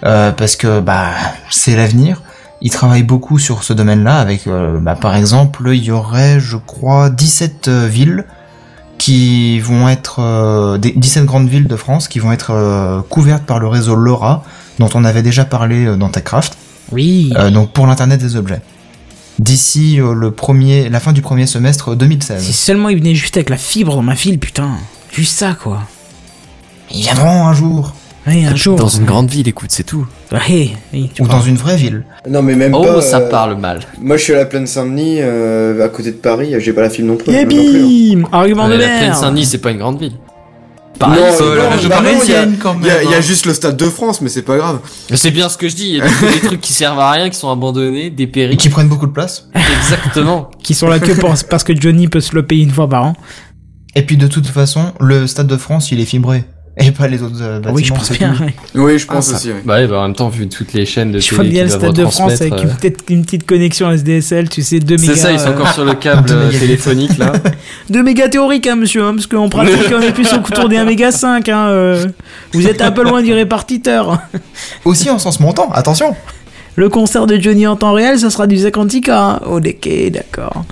[0.03, 1.11] euh, parce que bah
[1.49, 2.21] c'est l'avenir.
[2.61, 6.57] Ils travaillent beaucoup sur ce domaine-là, avec euh, bah, par exemple, il y aurait, je
[6.57, 8.25] crois, 17 euh, villes
[8.97, 13.43] qui vont être euh, des 17 grandes villes de France qui vont être euh, couvertes
[13.43, 14.43] par le réseau LoRa,
[14.79, 16.57] dont on avait déjà parlé euh, dans TechCraft.
[16.93, 17.33] Oui.
[17.37, 18.61] Euh, donc pour l'internet des objets.
[19.39, 22.43] D'ici euh, le premier, la fin du premier semestre 2016.
[22.43, 24.71] Si seulement ils venaient juste avec la fibre dans ma file, putain.
[25.11, 25.81] Juste ça, quoi.
[26.91, 27.93] Ils viendront un jour,
[28.27, 28.77] Oui, un jour.
[28.77, 30.05] Dans une grande ville, écoute, c'est tout.
[30.31, 31.39] Ouais, oui, tu ou parles.
[31.39, 32.03] dans une vraie ville.
[32.29, 33.01] Non, mais même Oh, pas.
[33.01, 33.79] ça euh, parle mal.
[33.99, 36.53] Moi, je suis à la plaine Saint-Denis, euh, à côté de Paris.
[36.59, 37.33] J'ai pas la film non plus.
[37.33, 37.45] Et hein.
[37.45, 39.15] bim Argument de Ouais, la plaine merde.
[39.15, 40.13] Saint-Denis, c'est pas une grande ville.
[41.01, 43.21] Non, non, bah parisienne, quand Il y, a- même, il y a hein.
[43.21, 44.79] juste le stade de France, mais c'est pas grave.
[45.13, 45.89] C'est bien ce que je dis.
[45.89, 48.57] Il y a des, des trucs qui servent à rien, qui sont abandonnés, Et dépéris.
[48.57, 49.49] qui prennent beaucoup de place.
[49.81, 50.49] Exactement.
[50.63, 53.03] Qui sont là que pour- parce que Johnny peut se le payer une fois par
[53.03, 53.13] an.
[53.95, 56.45] Et puis de toute façon, le stade de France, il est fibré.
[56.75, 57.75] Et pas les autres euh, bâtiments.
[57.75, 58.35] oui, je pense bien.
[58.39, 58.53] ouais.
[58.73, 59.49] Oui, je pense Ah, aussi.
[59.51, 59.59] oui.
[59.63, 61.63] Bah ouais, bah en même temps, vu toutes les chaînes de Je télé qui bien
[61.65, 64.97] le Stade de France avec une, peut-être une petite connexion SDSL, tu sais, 2 euh,
[64.97, 65.13] mégas.
[65.13, 67.33] C'est ça, ils sont euh, encore sur le câble euh, téléphonique là.
[67.91, 70.85] 2 mégas théoriques, hein, monsieur, hein, parce qu'en pratique, on est plus autour des 1
[70.85, 71.47] méga 5.
[71.47, 72.07] Hein, euh.
[72.53, 74.19] Vous êtes un peu loin du répartiteur.
[74.85, 76.15] Aussi en sens montant, attention.
[76.75, 79.11] Le concert de Johnny en temps réel, ça sera du 50K.
[79.11, 79.39] Hein.
[79.45, 80.65] Oh, d'accord.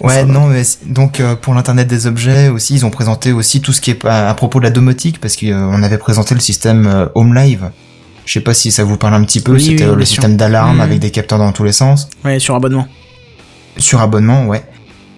[0.00, 3.72] Ouais, non, mais donc euh, pour l'internet des objets aussi, ils ont présenté aussi tout
[3.72, 6.86] ce qui est à, à propos de la domotique, parce qu'on avait présenté le système
[6.86, 7.70] euh, Home Live.
[8.26, 9.52] Je sais pas si ça vous parle un petit peu.
[9.52, 10.80] Oui, C'était oui, euh, le système d'alarme Mhm.
[10.80, 12.08] avec des capteurs dans tous les sens.
[12.24, 12.88] Ouais, sur abonnement.
[13.76, 14.64] Sur abonnement, ouais.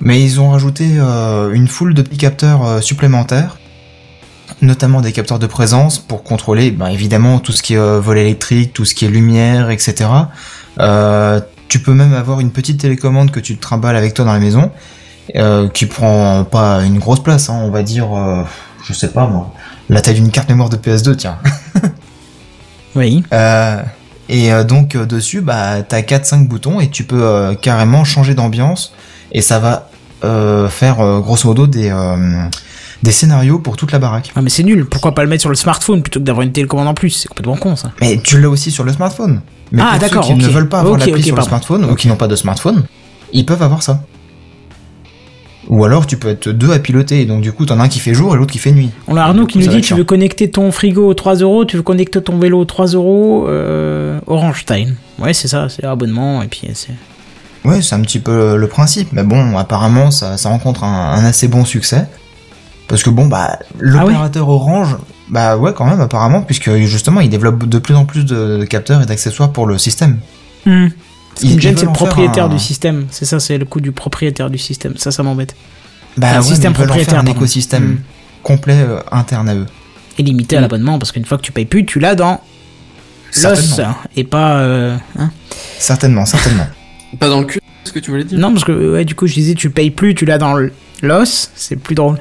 [0.00, 3.56] Mais ils ont rajouté euh, une foule de petits capteurs euh, supplémentaires,
[4.60, 8.18] notamment des capteurs de présence pour contrôler, bah, évidemment, tout ce qui est euh, vol
[8.18, 10.06] électrique, tout ce qui est lumière, etc.
[11.68, 14.38] Tu peux même avoir une petite télécommande que tu te trimbales avec toi dans la
[14.38, 14.70] maison,
[15.34, 18.44] euh, qui prend pas une grosse place, hein, on va dire, euh,
[18.84, 19.52] je sais pas moi,
[19.88, 21.38] la taille d'une carte mémoire de PS2, tiens.
[22.94, 23.22] Oui.
[23.34, 23.82] Euh,
[24.30, 28.94] et donc dessus, bah, t'as 4-5 boutons et tu peux carrément changer d'ambiance
[29.32, 29.90] et ça va
[30.70, 31.92] faire grosso modo des,
[33.02, 34.32] des scénarios pour toute la baraque.
[34.34, 34.86] Ah, mais c'est nul.
[34.86, 37.10] Pourquoi pas le mettre sur le smartphone plutôt que d'avoir une télécommande en plus?
[37.10, 37.92] C'est complètement con, ça.
[38.00, 39.40] Mais tu l'as aussi sur le smartphone.
[39.72, 41.94] Mais Ah, pour ceux qui ne veulent pas avoir Ok, l'appli sur le smartphone ou
[41.94, 42.84] qui n'ont pas de smartphone,
[43.32, 44.02] ils peuvent avoir ça.
[45.68, 47.98] Ou alors tu peux être deux à piloter, donc du coup t'en as un qui
[47.98, 48.90] fait jour et l'autre qui fait nuit.
[49.08, 51.76] On a Arnaud qui nous dit tu veux connecter ton frigo aux 3 euros, tu
[51.76, 54.94] veux connecter ton vélo aux 3 euros, euh, Orange Time.
[55.18, 56.92] Ouais, c'est ça, c'est abonnement et puis c'est.
[57.64, 61.24] Ouais, c'est un petit peu le principe, mais bon, apparemment ça, ça rencontre un, un
[61.24, 62.06] assez bon succès.
[62.86, 64.96] Parce que bon, bah, l'opérateur Orange,
[65.28, 69.02] bah ouais, quand même, apparemment, puisque justement, il développe de plus en plus de, capteurs
[69.02, 70.18] et d'accessoires pour le système.
[70.64, 70.88] Hmm.
[71.34, 73.06] Ce qui Ils- me gêne, ils c'est le propriétaire un- du système.
[73.10, 74.96] C'est ça, c'est le coût du propriétaire du système.
[74.96, 75.54] Ça, ça m'embête.
[76.16, 77.32] Bah, Un ouais, système mais ils en faire propriétaire, un pardon.
[77.40, 77.98] écosystème Hmm.
[78.42, 79.66] complet euh, interne à eux.
[80.18, 82.40] Et limité à l'abonnement parce qu'une fois que tu payes plus, tu l'as dans
[83.42, 83.80] l'os
[84.16, 84.58] et pas.
[84.60, 85.30] euh, hein.
[85.78, 86.66] Certainement, certainement.
[87.20, 88.38] Pas dans le cul, ce que tu voulais dire?
[88.38, 90.54] Non, parce que ouais, du coup, je disais, tu payes plus, tu l'as dans
[91.02, 92.16] l'os, c'est plus drôle.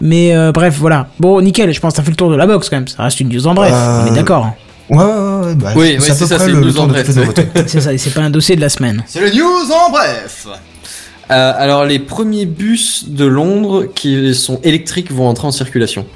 [0.00, 1.08] Mais euh, bref, voilà.
[1.18, 2.88] Bon, nickel, je pense que t'as fait le tour de la box quand même.
[2.88, 4.50] Ça reste une news en bref, Euh, on est d'accord.
[4.90, 6.86] Ouais, ouais, ouais, bah, Oui, c'est ouais, ça, près c'est le, une le news en
[6.86, 7.10] de bref.
[7.66, 9.02] C'est ça, et c'est pas un dossier de la semaine.
[9.06, 10.46] C'est le news en bref.
[11.30, 16.06] Euh, alors les premiers bus de Londres qui sont électriques vont entrer en circulation.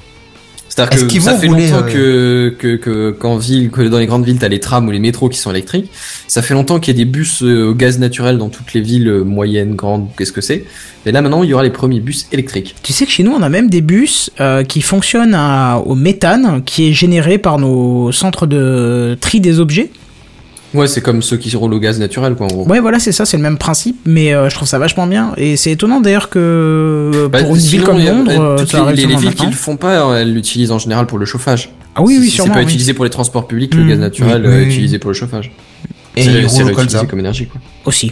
[0.75, 3.69] C'est-à-dire Est-ce que qu'ils ça vont fait rouler, longtemps euh, que, que, que, qu'en ville,
[3.69, 5.91] que dans les grandes villes, t'as les trams ou les métros qui sont électriques.
[6.27, 8.81] Ça fait longtemps qu'il y a des bus euh, au gaz naturel dans toutes les
[8.81, 10.65] villes euh, moyennes, grandes, qu'est-ce que c'est.
[11.05, 12.73] Et là maintenant, il y aura les premiers bus électriques.
[12.81, 15.93] Tu sais que chez nous, on a même des bus euh, qui fonctionnent à- au
[15.93, 19.91] méthane, qui est généré par nos centres de tri des objets.
[20.73, 22.67] Ouais, c'est comme ceux qui roulent au gaz naturel, quoi, en gros.
[22.67, 25.33] Ouais, voilà, c'est ça, c'est le même principe, mais euh, je trouve ça vachement bien.
[25.37, 28.91] Et c'est étonnant d'ailleurs que euh, Bah, pour une ville comme Londres, euh, toutes ça
[28.91, 31.69] les, villes qui le font pas, elles l'utilisent en général pour le chauffage.
[31.95, 32.53] Ah oui, oui, sûrement.
[32.53, 32.71] C'est pas oui.
[32.71, 33.89] utilisé pour les transports publics, le Mm.
[33.89, 35.51] gaz naturel Oui, oui, utilisé pour le chauffage.
[36.15, 37.05] Et c'est colza.
[37.05, 37.61] comme énergie, quoi.
[37.85, 38.11] Aussi.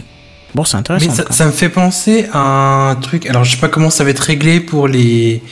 [0.54, 1.06] Bon, c'est intéressant.
[1.08, 3.26] Mais ça, ça me fait penser à un truc.
[3.26, 5.42] Alors, je sais pas comment ça va être réglé pour les,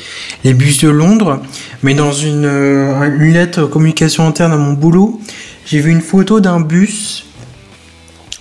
[0.44, 1.40] les bus de Londres,
[1.82, 5.18] mais dans une, une lettre communication interne à mon boulot,
[5.70, 7.24] j'ai vu une photo d'un bus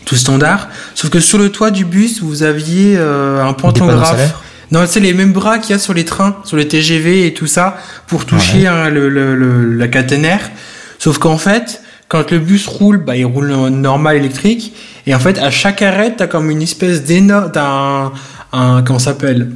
[0.05, 4.17] tout standard, sauf que sur le toit du bus, vous aviez euh, un pantographe.
[4.71, 7.33] Non, c'est les mêmes bras qu'il y a sur les trains, sur les TGV et
[7.33, 7.77] tout ça,
[8.07, 10.41] pour toucher hein, le, le- le- la caténaire.
[10.97, 14.73] Sauf qu'en fait, quand le bus roule, bah, il roule en normal électrique.
[15.05, 18.11] Et en fait, à chaque arrêt, t'as comme une espèce d'énorme, t'as un,
[18.51, 19.51] un, comment ça s'appelle?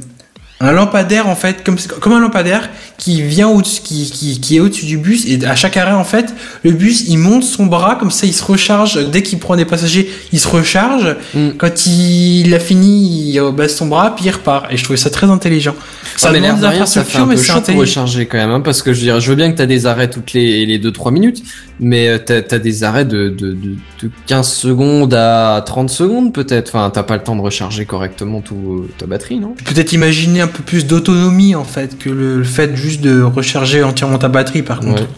[0.60, 2.68] Un lampadaire, en fait, comme, comme un lampadaire
[3.04, 5.26] qui vient au qui, qui, qui est au-dessus du bus.
[5.26, 8.32] Et à chaque arrêt, en fait, le bus, il monte son bras, comme ça, il
[8.32, 9.10] se recharge.
[9.10, 11.14] Dès qu'il prend des passagers, il se recharge.
[11.34, 11.50] Mm.
[11.58, 14.72] Quand il a fini, il baisse son bras, puis il repart.
[14.72, 15.74] Et je trouvais ça très intelligent.
[16.16, 18.26] Ça mais l'air demande de des rien, ça fait un mais peu chaud pour recharger
[18.26, 20.08] quand même, hein, parce que je veux dire, je veux bien que t'as des arrêts
[20.08, 21.42] toutes les, les 2-3 minutes,
[21.80, 26.32] mais euh, t'as as des arrêts de, de, de, de 15 secondes à 30 secondes
[26.32, 26.68] peut-être.
[26.68, 29.54] Enfin, t'as pas le temps de recharger correctement tout, euh, ta batterie, non?
[29.64, 33.82] Peut-être imaginer un peu plus d'autonomie, en fait, que le, le fait juste de recharger
[33.82, 35.02] entièrement ta batterie, par contre.
[35.02, 35.08] Ouais.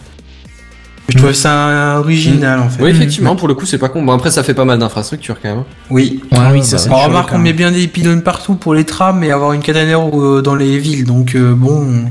[1.09, 2.83] Je trouve ça original, en fait.
[2.83, 4.03] Oui, effectivement, pour le coup, c'est pas con.
[4.03, 5.59] Bon, après, ça fait pas mal d'infrastructures quand même.
[5.59, 5.65] hein.
[5.89, 6.19] Oui.
[6.31, 7.43] Ouais, Ah oui, ouais, ça, bah, c'est Alors, chaud, remarque, on même.
[7.43, 10.77] met bien des pylônes partout pour les trams et avoir une caténaire euh, dans les
[10.77, 11.05] villes.
[11.05, 12.05] Donc, euh, bon.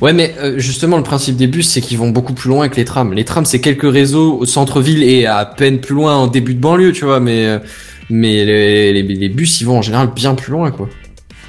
[0.00, 2.76] Ouais, mais euh, justement, le principe des bus, c'est qu'ils vont beaucoup plus loin que
[2.76, 3.12] les trams.
[3.12, 6.60] Les trams, c'est quelques réseaux au centre-ville et à peine plus loin en début de
[6.60, 7.60] banlieue, tu vois, mais,
[8.08, 10.88] mais les, les, les bus, ils vont en général bien plus loin, quoi.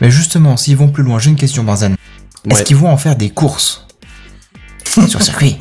[0.02, 1.92] Mais justement, s'ils vont plus loin, j'ai une question, Barzan.
[2.50, 2.64] Est-ce Ouais.
[2.64, 3.86] qu'ils vont en faire des courses
[5.10, 5.58] Sur circuit?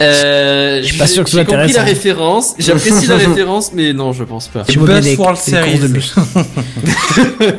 [0.00, 4.12] Euh, je suis pas sûr que J'ai compris la référence, j'apprécie la référence, mais non,
[4.14, 4.64] je pense pas.
[4.64, 5.88] Tu veux Bus des- World des courses de Series.
[5.88, 6.14] bus.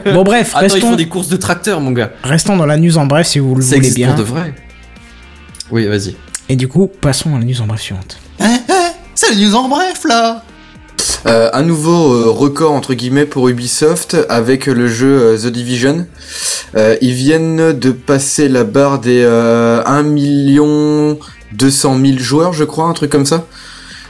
[0.11, 2.11] Bon, bref, Attends, ils restons, font des courses de tracteurs, mon gars.
[2.23, 4.07] restons dans la news en bref si vous le Ça voulez bien.
[4.07, 4.55] pour de vrai.
[5.71, 6.15] Oui, vas-y.
[6.49, 8.17] Et du coup, passons à la news en bref suivante.
[8.39, 10.43] Hein, hein, c'est le news en bref là.
[11.25, 16.05] Euh, un nouveau euh, record entre guillemets pour Ubisoft avec le jeu euh, The Division.
[16.75, 21.17] Euh, ils viennent de passer la barre des euh, 1 million
[21.53, 23.45] 200 000 joueurs, je crois, un truc comme ça.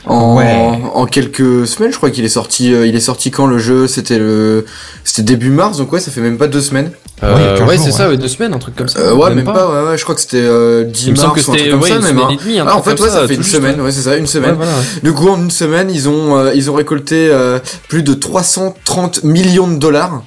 [0.05, 0.79] En, Ouais.
[0.93, 2.73] en quelques semaines, je crois qu'il est sorti.
[2.73, 3.87] euh, il est sorti quand le jeu?
[3.87, 4.65] C'était le,
[5.05, 6.91] c'était début mars, donc ouais, ça fait même pas deux semaines.
[7.23, 7.91] Euh, 15 ouais, c'est ouais.
[7.91, 8.99] ça, ouais, deux semaines, un truc comme ça.
[8.99, 9.69] Euh, ouais, même, pas.
[9.83, 11.55] ouais, ouais, je crois que c'était euh, 10 Il me semble mars que ou un
[11.55, 12.09] truc c'était comme ouais, ça, une même.
[12.11, 12.29] semaine hein.
[12.39, 13.91] et demie, un Ah, en fait, ouais, ça, fait une juste, semaine, ouais.
[13.91, 14.55] c'est ça, une Ouais, semaine.
[14.55, 14.83] voilà, ouais.
[15.01, 19.23] Du coup, en une semaine, ils ont, euh, ils ont récolté euh, plus de 330
[19.23, 20.23] millions de dollars.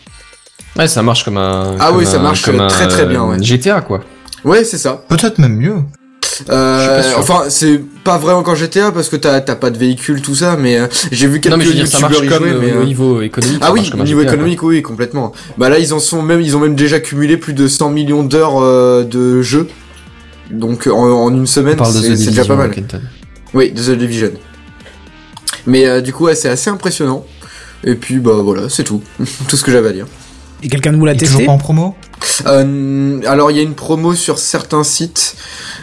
[0.78, 1.76] Ouais, ça marche comme un.
[1.78, 3.36] Ah comme oui, ça marche comme très, très bien, ouais.
[3.42, 4.00] GTA, quoi.
[4.44, 5.02] Ouais, c'est ça.
[5.08, 5.76] Peut-être même mieux.
[6.48, 10.56] Euh, enfin, c'est pas vrai encore GTA parce que t'as pas de véhicule, tout ça,
[10.56, 12.48] mais euh, j'ai vu quelques Non, mais je veux dire, ça youtubeurs marche y comme
[12.48, 13.58] jouer, euh, mais, au niveau économique.
[13.62, 15.32] Ah oui, au niveau GTA, économique, oui, complètement.
[15.56, 18.22] Bah là, ils en sont même, ils ont même déjà cumulé plus de 100 millions
[18.22, 18.60] d'heures
[19.04, 19.68] de jeu.
[20.50, 22.70] Donc en, en une semaine, c'est déjà pas mal.
[22.70, 23.00] Kenton.
[23.54, 24.32] Oui, de The Division.
[25.66, 27.24] Mais du coup, ouais, c'est assez impressionnant.
[27.84, 29.02] Et puis bah voilà, c'est tout,
[29.48, 30.06] tout ce que j'avais à dire.
[30.62, 31.94] Et quelqu'un de vous l'a est toujours testé pas en promo
[32.46, 35.36] Euh, alors il y a une promo sur certains sites,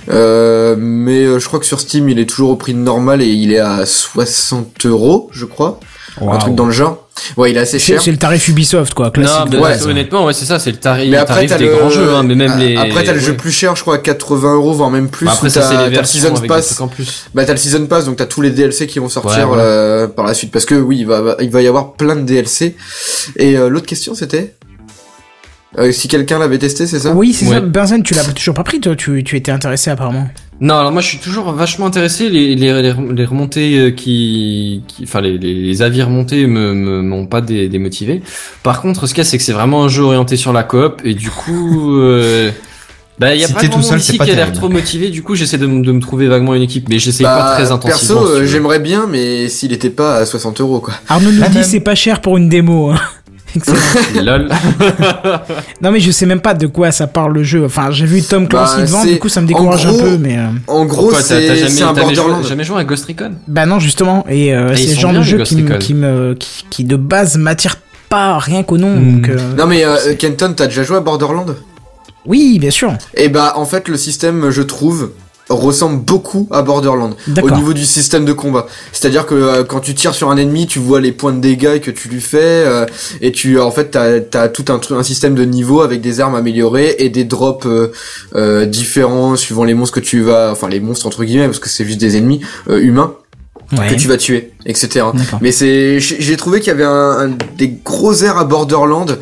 [0.09, 3.27] euh, mais euh, je crois que sur Steam il est toujours au prix normal et
[3.27, 5.79] il est à 60 euros, je crois,
[6.21, 6.39] un Waouh.
[6.39, 7.01] truc dans le genre.
[7.37, 8.01] Ouais, il est assez C'est cher.
[8.01, 9.39] c'est le tarif Ubisoft, quoi, Non, classique.
[9.51, 9.83] mais Ouais.
[9.87, 11.89] honnêtement, ouais, c'est ça, c'est le tarif, Mais le après tarif t'as des le grands
[11.89, 12.75] jeux, hein, mais même euh, les.
[12.75, 15.25] après t'as le jeu plus cher, je crois à 80 euros voire même plus.
[15.25, 16.79] Bah, après, ça, c'est les le season pass.
[16.81, 17.27] en plus.
[17.33, 20.07] Bah t'as le season pass donc t'as tous les DLC qui vont sortir Ouais, euh,
[20.07, 22.75] par la suite parce que oui il va il va y avoir plein de DLC.
[23.37, 24.55] Et euh, l'autre question c'était?
[25.77, 27.11] Euh, si quelqu'un l'avait testé c'est ça?
[27.13, 27.55] Oui, c'est Ouais.
[27.55, 27.59] ça.
[27.61, 28.95] Benzen, tu l'as toujours pas pris, toi?
[28.95, 30.27] Tu, tu étais intéressé, apparemment.
[30.61, 32.29] Non, alors moi je suis toujours vachement intéressé.
[32.29, 36.73] Les, les, les, les remontées euh, qui, qui, enfin les, les, les avis remontés me
[36.73, 38.21] me- m'ont pas dé- démotivé.
[38.63, 40.63] Par contre, ce qu'il y a, c'est que c'est vraiment un jeu orienté sur la
[40.63, 42.51] coop et du coup, euh,
[43.19, 45.09] bah il y a Si pas tout seul, ici pas qui a l'air trop motivé.
[45.09, 47.51] Du coup, j'essaie de, me- de me trouver vaguement une équipe, mais j'essaie pas Bah,
[47.55, 48.21] très intensivement.
[48.21, 50.93] Perso, si j'aimerais bien, mais s'il était pas à 60 euros, quoi.
[51.09, 52.91] Arnaud nous dit c'est pas cher pour une démo.
[52.91, 52.99] hein.
[53.55, 53.77] Excellent.
[54.23, 54.49] Lol.
[55.81, 57.65] non mais je sais même pas de quoi ça parle le jeu.
[57.65, 60.17] Enfin, j'ai vu Tom Clancy Bah, devant, c'est- du coup ça me décourage un peu,
[60.17, 64.25] mais euh, En gros, c'est jamais, jamais jamais joué à Ghost Recon bah non justement.
[64.29, 66.95] Et euh, Et c'est le genre de jeu qui, me- qui me qui, qui de
[66.95, 67.77] base m'attire
[68.09, 68.95] pas rien qu'au nom.
[68.95, 69.15] Hmm.
[69.21, 71.45] Donc, euh, Non mais euh, Kenton, t'as déjà joué à Borderlands?
[72.25, 72.93] Oui, bien sûr.
[73.15, 75.11] Et bah en fait le système, je trouve,
[75.49, 78.65] ressemble beaucoup à Borderlands au niveau du système de combat.
[78.91, 81.79] C'est-à-dire que euh, quand tu tires sur un ennemi, tu vois les points de dégâts
[81.79, 82.85] que tu lui fais euh,
[83.21, 86.19] et tu en fait t'as as tout un truc un système de niveau avec des
[86.19, 87.91] armes améliorées et des drops euh,
[88.35, 91.69] euh, différents suivant les monstres que tu vas enfin les monstres entre guillemets parce que
[91.69, 93.13] c'est juste des ennemis euh, humains
[93.71, 93.87] Ouais.
[93.87, 95.05] que tu vas tuer, etc.
[95.41, 99.17] Mais c'est, j'ai trouvé qu'il y avait un, un- des gros airs à Borderland,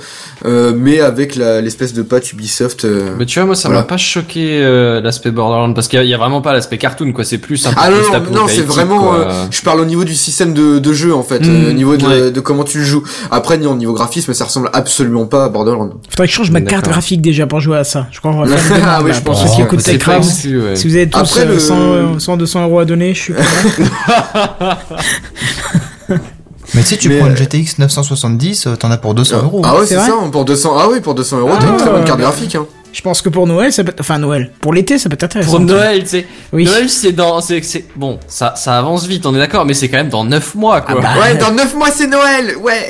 [0.46, 2.86] euh, mais avec la- l'espèce de patch Ubisoft.
[2.86, 3.82] euh, Mais tu vois, moi, ça Voilà.
[3.82, 6.54] m'a pas choqué euh, l'aspect Borderlands parce qu'il y, a- il y a vraiment pas
[6.54, 7.24] l'aspect cartoon, quoi.
[7.26, 9.14] C'est plus un peu Ah non, plus non, non, c'est vraiment.
[9.16, 11.74] euh, je parle au niveau du système de, de jeu en fait, Mm, euh, au
[11.74, 12.32] niveau de, ouais.
[12.32, 13.04] de comment tu le joues.
[13.32, 15.90] Après, au niveau graphisme, ça ressemble absolument pas à Borderlands.
[16.10, 18.08] Faudrait que je change ma carte graphique déjà pour jouer à ça.
[18.12, 19.82] Je crois qu'on va faire une Ah oui, je pense ceux qui écoutent.
[19.82, 23.34] Si vous avez tous Après, euh, le- 100, 100, 200 euros à donner, je suis.
[26.76, 29.44] Mais tu sais, tu Mais, prends euh, une GTX 970, euh, t'en as pour 200
[29.44, 29.62] euros.
[29.64, 30.12] Ah ouais, C'est ça.
[30.32, 31.92] Pour 200, ah oui, pour 200 euros, t'as une très Ah.
[31.94, 32.56] bonne carte graphique.
[32.56, 32.66] Hein.
[32.94, 33.92] Je pense que pour Noël, ça peut...
[34.00, 35.52] enfin Noël, pour l'été, ça peut être intéressant.
[35.52, 36.28] Pour Noël, tu sais.
[36.54, 36.64] Oui.
[36.66, 39.90] Noël, c'est dans, c'est, c'est, bon, ça, ça avance vite, on est d'accord, mais c'est
[39.90, 41.02] quand même dans 9 mois, quoi.
[41.02, 42.56] bah, Ouais, dans 9 mois, c'est Noël.
[42.62, 42.90] Ouais.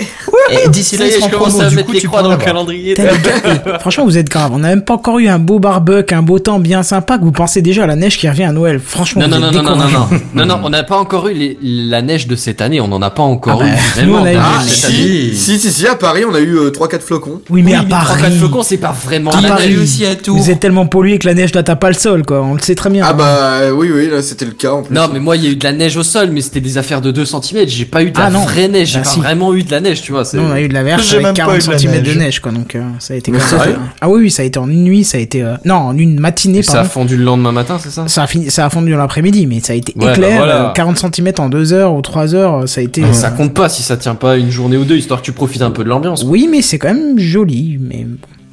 [0.51, 2.37] Et d'ici là, je commence promo, à du mettre coup, les tu croix dans le
[2.37, 2.95] calendrier.
[2.99, 4.51] Et Franchement, vous êtes grave.
[4.53, 7.23] On n'a même pas encore eu un beau barbecue, un beau temps bien sympa que
[7.23, 8.81] vous pensez déjà à la neige qui revient à Noël.
[8.85, 10.97] Franchement, Non, vous non, êtes non, non, non, non, non, non, non, on n'a pas
[10.97, 13.71] encore eu les- la neige de cette année, on n'en a pas encore Ah eu.
[13.71, 14.67] bah, vraiment, nous, on a eu année.
[14.67, 17.41] Si, si, si, si, à Paris, on a eu euh, 3-4 flocons.
[17.49, 18.21] Oui, mais à Paris.
[18.21, 19.77] 3-4 flocons, c'est pas vraiment la neige.
[20.01, 20.37] À Tours.
[20.37, 22.41] Vous êtes tellement pollué que la neige n'atteint pas le sol, quoi.
[22.41, 23.05] On le sait très bien.
[23.07, 24.93] Ah bah oui, oui, là c'était le cas en plus.
[24.95, 26.77] Non, mais moi, il y a eu de la neige au sol, mais c'était des
[26.77, 27.67] affaires de 2 cm.
[27.67, 28.43] J'ai pas eu de la Ah non.
[28.43, 29.19] vraie neige, j'ai Bah pas si.
[29.19, 30.23] vraiment eu de la neige, tu vois.
[30.33, 32.01] Nous, on a eu de la verge avec même pas 40 eu de la cm
[32.03, 32.39] de neige.
[32.39, 32.51] quoi.
[32.51, 33.59] Donc, euh, ça a été comme ça.
[33.59, 35.43] sérieux Ah oui, oui, ça a été en une nuit, ça a été.
[35.43, 38.07] euh, Non, en une matinée, Et ça a fondu le lendemain matin, c'est ça?
[38.07, 40.37] Ça a, fini, ça a fondu dans l'après-midi, mais ça a été Ouais, bah éclair.
[40.37, 40.69] voilà.
[40.69, 43.03] euh, 40 cm en 2 heures ou 3 heures, ça a été.
[43.03, 45.31] Euh, Ça compte pas si ça tient pas une journée ou deux, histoire que tu
[45.33, 46.23] profites un peu de l'ambiance.
[46.23, 47.77] Oui, mais c'est quand même joli.
[47.79, 48.05] Mais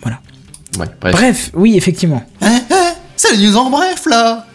[0.02, 0.18] voilà.
[0.78, 1.12] Ouais, bref.
[1.12, 2.22] Bref, oui, effectivement.
[3.16, 4.46] C'est les news en bref là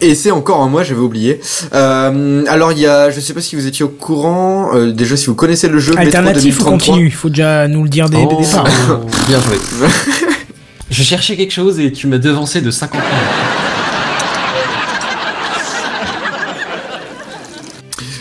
[0.00, 1.40] Et c'est encore un mois, j'avais oublié.
[1.72, 5.16] Euh, alors il y a, je sais pas si vous étiez au courant, euh, déjà
[5.16, 6.72] si vous connaissez le jeu Alternatif ou 2033.
[6.72, 8.64] continue Il faut déjà nous le dire dès Oh, départ.
[9.28, 9.56] bien joué.
[10.90, 13.14] Je cherchais quelque chose et tu m'as devancé de 50 minutes.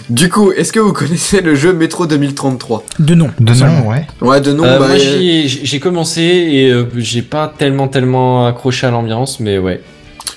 [0.09, 3.29] Du coup, est-ce que vous connaissez le jeu Metro 2033 De nom.
[3.39, 4.07] De nom, ouais.
[4.21, 4.63] Ouais, de nom.
[4.63, 9.39] Euh, bah, moi, euh, j'ai commencé et euh, j'ai pas tellement tellement accroché à l'ambiance,
[9.39, 9.81] mais ouais.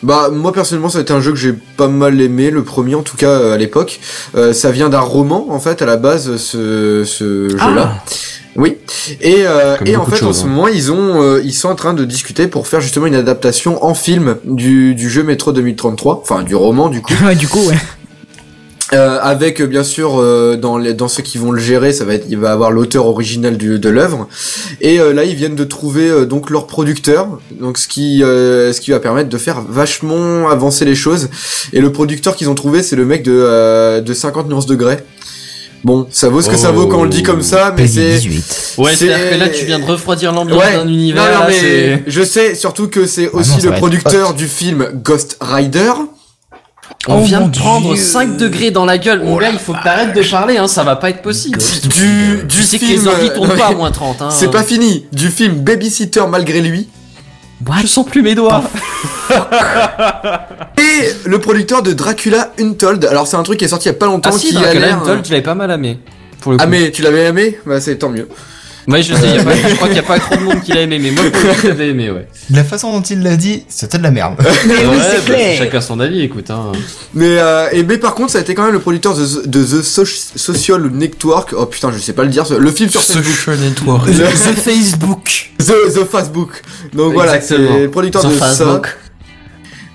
[0.03, 2.95] Bah moi personnellement ça a été un jeu que j'ai pas mal aimé, le premier
[2.95, 4.01] en tout cas euh, à l'époque.
[4.35, 8.03] Euh, ça vient d'un roman en fait à la base ce, ce jeu-là.
[8.57, 8.79] Oui.
[9.21, 10.49] Et, euh, et en fait en ce hein.
[10.49, 13.85] moment ils ont euh, ils sont en train de discuter pour faire justement une adaptation
[13.85, 17.13] en film du, du jeu Metro 2033, enfin du roman du coup.
[17.25, 17.77] Ouais, du coup, ouais.
[18.93, 22.05] Euh, avec euh, bien sûr euh, dans les dans ceux qui vont le gérer, ça
[22.05, 24.27] va être il va avoir l'auteur original du, de l'œuvre
[24.81, 28.73] et euh, là ils viennent de trouver euh, donc leur producteur donc ce qui euh,
[28.73, 31.29] ce qui va permettre de faire vachement avancer les choses
[31.73, 34.99] et le producteur qu'ils ont trouvé c'est le mec de euh, de 50 nuances degrés.
[35.85, 38.15] Bon, ça vaut ce que ça vaut quand on le dit comme ça mais c'est
[38.19, 38.75] 18.
[38.79, 40.75] Ouais, C'est- c'est-à-dire que là, tu viens de refroidir l'ambiance Ouais.
[40.75, 41.23] d'un univers.
[41.25, 44.89] Non, non, mais je sais surtout que c'est Ah aussi non, le producteur du film
[45.03, 45.93] Ghost Rider.
[47.09, 48.03] On Oh vient mon de prendre Dieu.
[48.03, 49.23] 5 degrés dans la gueule.
[49.23, 51.59] Mon gars, il faut que t'arrêtes de parler, hein, ça va pas être possible.
[51.83, 54.23] Du, du Tu sais que film, les ordi tournent euh, pas à moins 30.
[54.23, 54.29] Hein.
[54.31, 55.07] C'est pas fini.
[55.13, 56.89] Du film Babysitter malgré lui.
[57.83, 58.63] Je sens plus mes doigts.
[60.79, 63.05] Et le producteur de Dracula Untold.
[63.05, 64.57] Alors c'est un truc qui est sorti il y a pas longtemps Ah si, qui
[64.57, 64.97] a.
[64.97, 65.99] Untold, tu l'avais pas mal aimé.
[66.41, 66.65] Pour le coup.
[66.65, 67.59] Ah mais tu l'avais aimé?
[67.67, 68.29] Bah c'est tant mieux.
[68.91, 70.61] Ouais, je sais, y a pas- je crois qu'il y a pas trop de monde
[70.63, 72.27] qui l'a aimé, mais moi, coup, j'avais aimé, ouais.
[72.51, 74.35] La façon dont il l'a dit, c'était de la merde.
[74.67, 75.59] Mais Ouais, c'est bah, clair.
[75.59, 76.51] chacun son avis, écoute.
[76.51, 76.73] Hein.
[77.15, 79.65] Mais euh, et mais par contre ça a été quand même le producteur de, de
[79.65, 81.55] The So- Social Network.
[81.57, 82.45] Oh putain je sais pas le dire.
[82.59, 83.25] Le film sur Facebook.
[83.27, 84.07] Social Network.
[84.07, 84.25] The,
[84.61, 85.51] Facebook.
[85.59, 86.63] The, The Facebook.
[86.95, 88.47] Donc voilà c'est le producteur The de ça.
[88.47, 88.97] Facebook.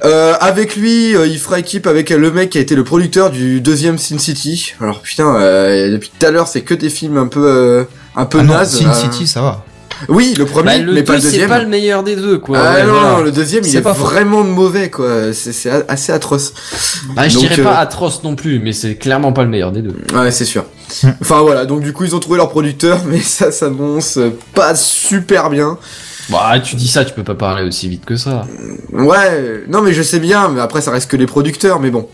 [0.04, 3.32] Euh, avec lui, euh, il fera équipe avec le mec qui a été le producteur
[3.32, 4.74] du deuxième Sin City.
[4.82, 7.84] Alors putain, euh, depuis tout à l'heure, c'est que des films un peu, euh,
[8.16, 8.78] un peu Ah non, nazes.
[8.78, 8.94] Sin euh.
[8.94, 9.64] City, ça va.
[10.10, 11.50] Oui, le premier, Bah, le mais pas 2, le c'est deuxième.
[11.50, 12.58] pas le meilleur des deux, quoi.
[12.60, 13.12] ah Ouais, non, voilà.
[13.12, 15.32] non, le deuxième, il C'est est, pas vraiment mauvais, quoi.
[15.34, 16.54] C'est c'est assez atroce.
[17.16, 19.72] Bah, je Donc, dirais euh, pas atroce non plus, mais c'est clairement pas le meilleur
[19.72, 19.96] des deux.
[20.14, 20.66] Ouais, c'est sûr.
[21.02, 21.12] Hmm.
[21.22, 24.20] Enfin voilà, donc du coup, ils ont trouvé leur producteur, mais ça s'annonce
[24.54, 25.78] pas super bien.
[26.30, 28.46] Bah, tu dis ça, tu peux pas parler aussi vite que ça.
[28.92, 32.10] Ouais, non, mais je sais bien, mais après, ça reste que les producteurs, mais bon.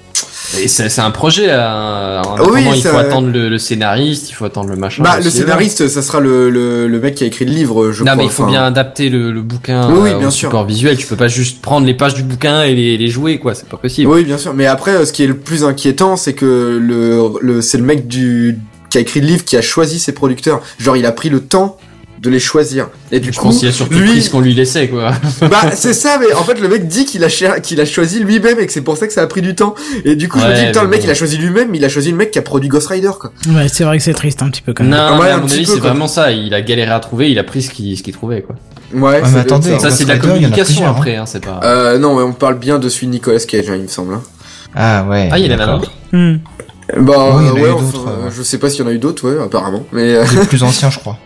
[0.67, 2.21] C'est un projet là.
[2.25, 5.03] Ah oui, il ça- faut attendre le, le scénariste, il faut attendre le machin.
[5.03, 7.99] Bah, le scénariste, ça sera le, le, le mec qui a écrit le livre, je
[8.03, 8.15] Non crois.
[8.17, 8.51] mais il faut enfin.
[8.51, 10.49] bien adapter le, le bouquin Oui, oui, euh, bien au sûr.
[10.49, 10.97] support visuel.
[10.97, 13.55] Tu peux pas juste prendre les pages du bouquin et les, les jouer quoi.
[13.55, 14.09] C'est pas possible.
[14.11, 14.53] Oui, bien sûr.
[14.53, 17.83] Mais après, euh, ce qui est le plus inquiétant, c'est que le, le c'est le
[17.83, 18.59] mec du
[18.89, 20.61] qui a écrit le livre qui a choisi ses producteurs.
[20.77, 21.77] Genre, il a pris le temps
[22.22, 22.88] de les choisir.
[23.11, 25.11] Et du Je coup, pense qu'il a surtout lui, pris ce qu'on lui laissait quoi.
[25.41, 26.18] bah c'est ça.
[26.19, 28.72] Mais en fait, le mec dit qu'il a cher- qu'il a choisi lui-même et que
[28.72, 29.73] c'est pour ça que ça a pris du temps.
[30.06, 31.06] Et du coup, je me Ouais, dis putain, mais le mec, bon.
[31.07, 33.10] il a choisi lui-même, mais il a choisi le mec qui a produit Ghost Rider,
[33.19, 33.31] quoi.
[33.49, 34.91] Ouais, c'est vrai que c'est triste un petit peu quand même.
[34.93, 36.31] Non, Ah ouais, mais à mon avis c'est vraiment ça.
[36.31, 38.56] Il a galéré à trouver, il a pris ce qu'il ce qu'il trouvait quoi.
[38.93, 39.22] Ouais.
[39.22, 40.91] mais ça doit attendez, Ça c'est de la il y communication hein.
[40.95, 41.15] après.
[41.15, 41.60] Hein, c'est pas.
[41.64, 44.14] Euh, non, mais on parle bien de celui de Nicolas Cage, hein, il me semble.
[44.14, 44.22] hein.
[44.76, 45.27] Ah ouais.
[45.31, 45.91] Ah il y en a un autre.
[46.11, 46.35] Hmm.
[46.98, 48.30] Bah Oui, il y en a ouais, eu enfin, d'autres, euh.
[48.35, 49.85] je sais pas s'il y en a eu d'autres, ouais, apparemment.
[49.93, 51.18] Mais euh, Les plus anciens, je crois.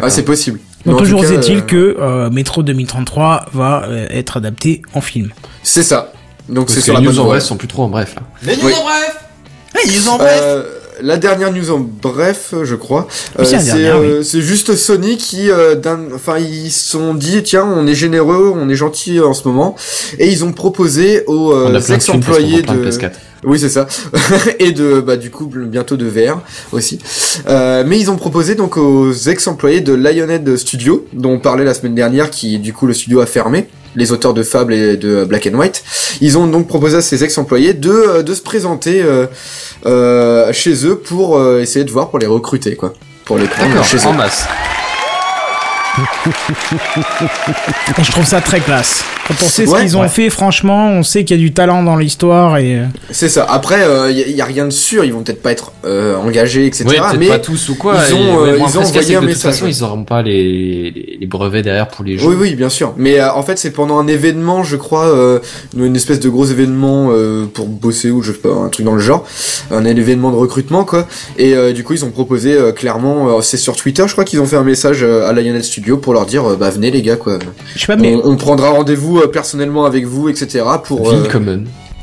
[0.00, 0.60] Ah, c'est possible.
[0.86, 5.30] En toujours est-il euh, que euh, Metro 2033 va euh, être adapté en film.
[5.62, 6.12] C'est ça.
[6.48, 7.34] Donc c'est sur les la news bonne en voie.
[7.34, 8.22] bref sont plus trop en bref là.
[8.42, 8.72] Les news Oui.
[8.74, 9.16] en bref
[9.84, 13.08] Les news en Euh, la dernière news en bref, je crois.
[13.38, 15.76] Oui, c'est dernière, euh, c'est juste Sony qui, euh,
[16.14, 19.76] enfin, ils se sont dit tiens, on est généreux, on est gentil en ce moment,
[20.18, 23.12] et ils ont proposé aux euh, ex-employés de de, PS4.
[23.44, 23.86] oui c'est ça,
[24.58, 26.40] et de bah du coup bientôt de VR
[26.72, 26.98] aussi.
[27.48, 31.74] Euh, mais ils ont proposé donc aux ex-employés de Lionhead Studio, dont on parlait la
[31.74, 33.68] semaine dernière, qui du coup le studio a fermé.
[33.96, 35.82] Les auteurs de Fable et de Black and White,
[36.20, 39.26] ils ont donc proposé à ces ex-employés de, euh, de se présenter euh,
[39.86, 42.92] euh, chez eux pour euh, essayer de voir pour les recruter quoi,
[43.24, 44.06] pour les prendre D'accord, chez eux.
[44.06, 44.46] en masse.
[48.02, 49.02] Je trouve ça très classe.
[49.36, 50.08] Sait ce Ouais, qu'ils ont ouais.
[50.08, 53.44] fait, franchement, on sait qu'il y a du talent dans l'histoire et euh, C'est ça.
[53.48, 53.78] Après,
[54.10, 55.04] il y, a rien de sûr.
[55.04, 56.84] Ils vont peut-être pas être euh, engagés, etc.
[56.88, 57.96] Oui, mais pas tous ou quoi.
[58.08, 60.90] ils ont, euh, ils ont envoyé un de toute message, façon, ils n'auront pas les,
[60.90, 62.26] les, les brevets derrière pour les jeux.
[62.26, 62.94] Oui, oui, bien sûr.
[62.96, 65.38] Mais euh, en fait, c'est pendant un événement, je crois, euh,
[65.76, 68.94] une espèce de gros événement euh, pour bosser ou je sais pas, un truc dans
[68.94, 69.24] le genre,
[69.70, 71.06] un événement de recrutement quoi.
[71.36, 74.24] Et euh, du coup, ils ont proposé euh, clairement, euh, c'est sur Twitter, je crois
[74.24, 76.90] qu'ils ont fait un message euh, à Lionel Studio pour leur dire, euh, bah venez
[76.90, 77.38] les gars quoi.
[77.74, 80.64] je sais pas, mais On, on prendra rendez-vous euh, personnellement avec vous, etc.
[80.84, 81.24] Pour euh,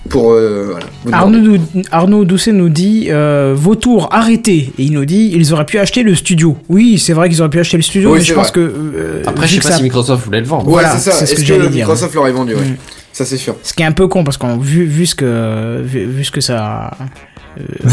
[0.09, 1.17] pour euh, voilà.
[1.17, 1.57] Arnaud,
[1.91, 5.79] Arnaud Doucet nous dit euh, vos tours arrêtés et il nous dit ils auraient pu
[5.79, 6.57] acheter le studio.
[6.69, 9.23] Oui, c'est vrai qu'ils auraient pu acheter le studio, Oui, mais je pense que euh,
[9.25, 10.69] Après, je sais que pas ça- si Microsoft voulait le vendre.
[10.69, 11.17] Voilà, c'est ça.
[11.17, 11.85] c'est ce que que, j'allais dire.
[11.87, 12.61] Microsoft l'aurait vendu ouais.
[12.61, 12.77] Mm.
[13.13, 13.55] Ça c'est sûr.
[13.63, 16.31] ce qui est un peu con parce qu'on vu vu ce que vu, vu ce
[16.31, 16.91] que ça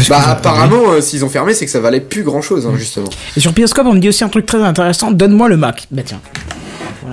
[0.09, 3.09] Bah apparemment, euh, s'ils ont fermé, c'est que ça valait plus grand chose, hein, justement.
[3.37, 5.87] Et sur Pioscope, on me dit aussi un truc très intéressant donne-moi le Mac.
[5.91, 6.19] Bah tiens.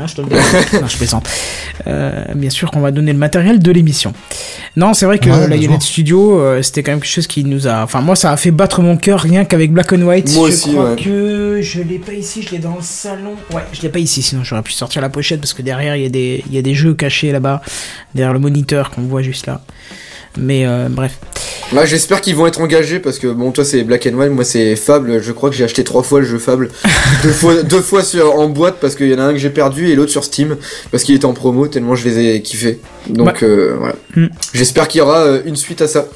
[0.07, 0.39] Je te le donne.
[0.83, 1.29] non, je plaisante.
[1.87, 4.13] Euh, bien sûr qu'on va donner le matériel de l'émission.
[4.77, 5.57] Non, c'est vrai que Ouais, la.
[5.57, 7.83] Unit Studio, euh, c'était quand même quelque chose qui nous a.
[7.83, 10.33] Enfin, moi, ça a fait battre mon cœur rien qu'avec Black and White.
[10.35, 11.03] Moi je aussi, crois ouais.
[11.03, 13.35] que je l'ai pas ici, je l'ai dans le salon.
[13.53, 16.03] Ouais, je l'ai pas ici, sinon j'aurais pu sortir la pochette parce que derrière, il
[16.03, 17.63] y, a des- il y a des jeux cachés là-bas,
[18.15, 19.61] derrière le moniteur qu'on voit juste là.
[20.39, 21.19] Mais euh, bref.
[21.73, 24.45] Là, j'espère qu'ils vont être engagés parce que bon, toi c'est Black and White, moi
[24.45, 25.23] c'est Fable.
[25.23, 26.69] Je crois que j'ai acheté trois fois le jeu Fable,
[27.23, 29.51] deux fois, deux fois sur, en boîte parce qu'il y en a un que j'ai
[29.51, 30.57] perdu et l'autre sur Steam
[30.91, 32.81] parce qu'il était en promo tellement je les ai kiffés.
[33.09, 33.35] Donc Bah.
[33.43, 33.95] euh, voilà.
[34.17, 34.27] Hmm.
[34.53, 36.07] J'espère qu'il y aura euh, une suite à ça.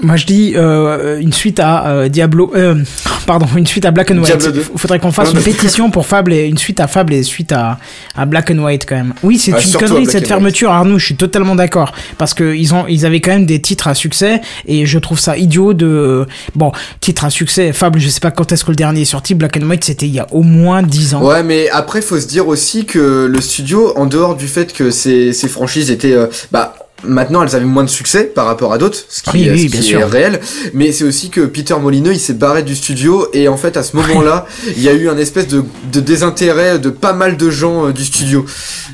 [0.00, 2.76] Moi je dis euh, une suite à euh, Diablo, euh,
[3.26, 4.26] pardon, une suite à Black and White.
[4.26, 4.64] Diablo 2.
[4.74, 7.50] Il faudrait qu'on fasse une pétition pour Fable et une suite à Fable et suite
[7.52, 7.78] à,
[8.16, 9.14] à Black and White quand même.
[9.22, 10.98] Oui, c'est Ah, une connerie cette fermeture, Arnaud.
[10.98, 13.94] Je suis totalement d'accord parce que ils ont, ils avaient quand même des titres à
[13.94, 16.70] succès et je trouve ça idiot de bon
[17.00, 17.72] titre à succès.
[17.72, 19.34] Fable, je sais pas quand est-ce que le dernier est sorti.
[19.34, 21.22] Black and White, c'était il y a au moins 10 ans.
[21.24, 24.90] Ouais, mais après faut se dire aussi que le studio, en dehors du fait que
[24.90, 28.78] ces, ces franchises étaient, euh, bah Maintenant, elles avaient moins de succès par rapport à
[28.78, 30.00] d'autres, ce qui, Oui, est- oui, ce bien qui sûr.
[30.00, 30.40] est réel.
[30.74, 33.84] Mais c'est aussi que Peter Molineux, il s'est barré du studio et en fait, à
[33.84, 34.46] ce moment-là,
[34.76, 35.62] il y a eu un espèce de,
[35.92, 38.44] de désintérêt de pas mal de gens euh, du studio.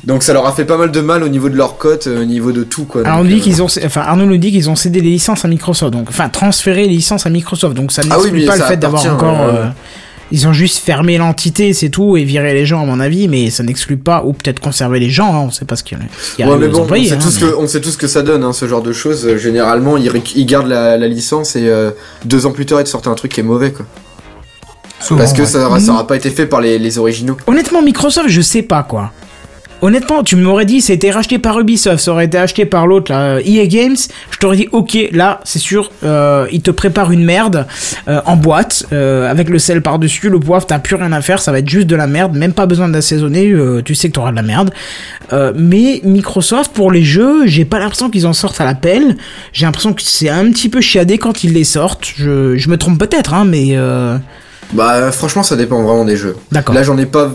[0.03, 2.21] Donc, ça leur a fait pas mal de mal au niveau de leur cote, euh,
[2.21, 3.01] au niveau de tout, quoi.
[3.05, 5.43] Alors on dit euh, qu'ils ont, enfin Arnaud nous dit qu'ils ont cédé les licences
[5.43, 8.57] à Microsoft, donc enfin transféré les licences à Microsoft, donc ça Ah oui, n'exclut pas
[8.57, 9.49] le fait d'avoir encore.
[10.31, 13.49] Ils ont juste fermé l'entité, c'est tout, et viré les gens à mon avis, mais
[13.49, 15.97] ça n'exclut pas, ou peut-être conserver les gens, hein, on sait pas ce qu'il
[16.39, 16.49] y a.
[16.49, 17.97] Ouais, mais bon, employés, on, sait hein, tout ce mais- que, on sait tout ce
[17.97, 19.25] que ça donne, hein, ce genre de choses.
[19.27, 21.91] Euh, Généralement, ils, gardent la, la licence et euh,
[22.25, 23.85] deux ans plus tard, ils te sortent un truc qui est mauvais, quoi.
[24.99, 25.45] Souvent, Parce que ouais.
[25.45, 27.37] ça, ça aura pas été fait par les, les originaux.
[27.47, 29.11] Honnêtement, Microsoft, je sais pas quoi.
[29.81, 32.87] Honnêtement, tu m'aurais dit, ça a été racheté par Ubisoft, ça aurait été acheté par
[32.87, 33.97] l'autre, là, EA Games,
[34.31, 37.67] je t'aurais dit, ok, là, c'est sûr, euh, ils te préparent une merde
[38.07, 41.39] euh, en boîte, euh, avec le sel par-dessus, le poivre, t'as plus rien à faire,
[41.39, 44.13] ça va être juste de la merde, même pas besoin d'assaisonner, euh, tu sais que
[44.13, 44.71] t'auras de la merde.
[45.33, 49.17] Euh, mais Microsoft, pour les jeux, j'ai pas l'impression qu'ils en sortent à l'appel,
[49.51, 52.77] j'ai l'impression que c'est un petit peu chiadé quand ils les sortent, je, je me
[52.77, 53.71] trompe peut-être, hein, mais...
[53.71, 54.17] Euh...
[54.73, 56.35] Bah, franchement, ça dépend vraiment des jeux.
[56.51, 56.73] D'accord.
[56.73, 57.31] Là, j'en ai pas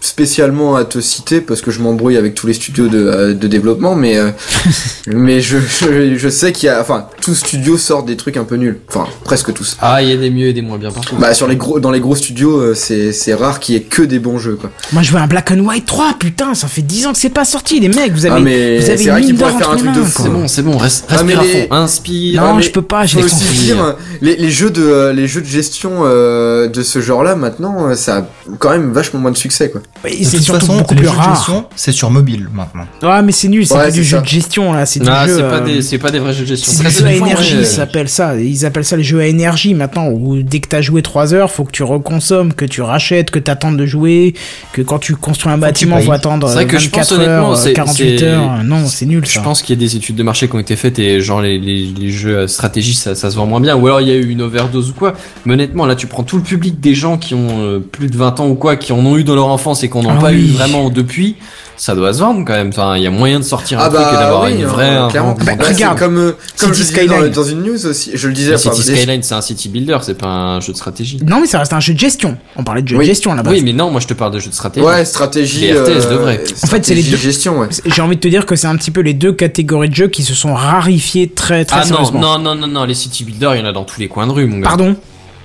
[0.00, 3.46] spécialement à te citer parce que je m'embrouille avec tous les studios de, euh, de
[3.48, 4.30] développement, mais euh,
[5.06, 8.36] mais je, je, je sais qu'il y a, enfin, tous tout studio sort des trucs
[8.36, 8.78] un peu nuls.
[8.88, 9.76] Enfin, presque tous.
[9.80, 11.16] Ah, il y a des mieux et des moins bien partout.
[11.16, 13.82] Bah sur les gros, dans les gros studios, euh, c'est c'est rare qu'il y ait
[13.82, 14.70] que des bons jeux quoi.
[14.92, 17.28] Moi, je veux un Black and White 3, putain, ça fait 10 ans que c'est
[17.28, 19.38] pas sorti, les mecs, vous avez, Ah, mais vous avez c'est une vrai mine qu'ils
[19.38, 20.10] d'or pourraient faire un entre truc les de mains.
[20.10, 22.42] C'est bon, c'est bon, reste, Ah, mais respire à les- fond, inspire.
[22.42, 25.28] Non, Ah, mais je peux pas, les aussi dire, les, les jeux de euh, les
[25.28, 28.28] jeux de gestion euh, de ce genre-là maintenant, ça a
[28.58, 29.82] quand même vachement moins de succès quoi.
[30.02, 31.64] C'est toute surtout façon, beaucoup plus rare.
[31.76, 32.84] c'est sur mobile maintenant.
[33.02, 34.22] Ouais, mais c'est nul, c'est Ouais, pas du c'est jeu ça.
[34.22, 35.04] de gestion, là, c'est jeu.
[35.04, 36.72] c'est pas euh, des, c'est pas des vrais jeux de gestion.
[36.72, 37.64] C'est Ça, des jeux à énergie, ouais.
[37.74, 38.34] ils appellent ça.
[38.36, 41.50] Ils appellent ça les jeux à énergie maintenant, où dès que t'as joué 3 heures,
[41.50, 44.34] faut que tu reconsommes, que tu rachètes, que t'attendes de jouer,
[44.72, 47.50] que quand tu construis un bâtiment, faut attendre C'est vrai que je 24 pense honnêtement,
[47.50, 48.64] heures, c'est- 48 c'est- heures.
[48.64, 49.40] Non, c'est nul Je ça.
[49.42, 51.58] pense qu'il y a des études de marché qui ont été faites et genre les,
[51.58, 54.12] les, les jeux à stratégie ça, ça se vend moins bien ou alors il y
[54.12, 55.12] a eu une overdose ou quoi.
[55.44, 58.16] Mais honnêtement là tu prends tout le public des gens qui ont euh, plus de
[58.16, 60.20] 20 ans ou quoi qui en ont eu dans leur enfance et qu'on n'en Ah
[60.20, 60.36] pas oui.
[60.48, 61.36] eu vraiment depuis,
[61.76, 62.68] ça doit se vendre quand même.
[62.68, 64.64] Enfin il y a moyen de sortir un Ah truc et bah d'avoir oui, une
[64.64, 65.34] hein, vraie clairement.
[65.34, 67.32] vrai Bah, regarde, c'est comme euh, comme City je disais dans, Skyline.
[67.32, 68.54] dans une news aussi, je le disais.
[68.54, 71.18] Enfin, City Skyline c'est un city builder, c'est pas un jeu de stratégie.
[71.26, 72.36] Non, mais ça reste un jeu de gestion.
[72.56, 73.04] On parlait de jeu Oui.
[73.04, 73.50] de gestion là-bas.
[73.50, 74.84] Oui mais non moi je te parle de jeu de stratégie.
[74.86, 75.60] Ouais, stratégie.
[75.60, 76.44] Les RTS de euh, vrai.
[76.62, 77.68] En fait, c'est les deux- gestion, ouais.
[77.86, 80.08] J'ai envie de te dire que c'est un petit peu les deux catégories de jeux
[80.08, 82.20] qui se sont rarifiées très très Ah non, sérieusement.
[82.20, 84.26] non, non, non, non, les city builders, il y en a dans tous les coins
[84.26, 84.68] de rue, mon gars.
[84.68, 84.96] Pardon?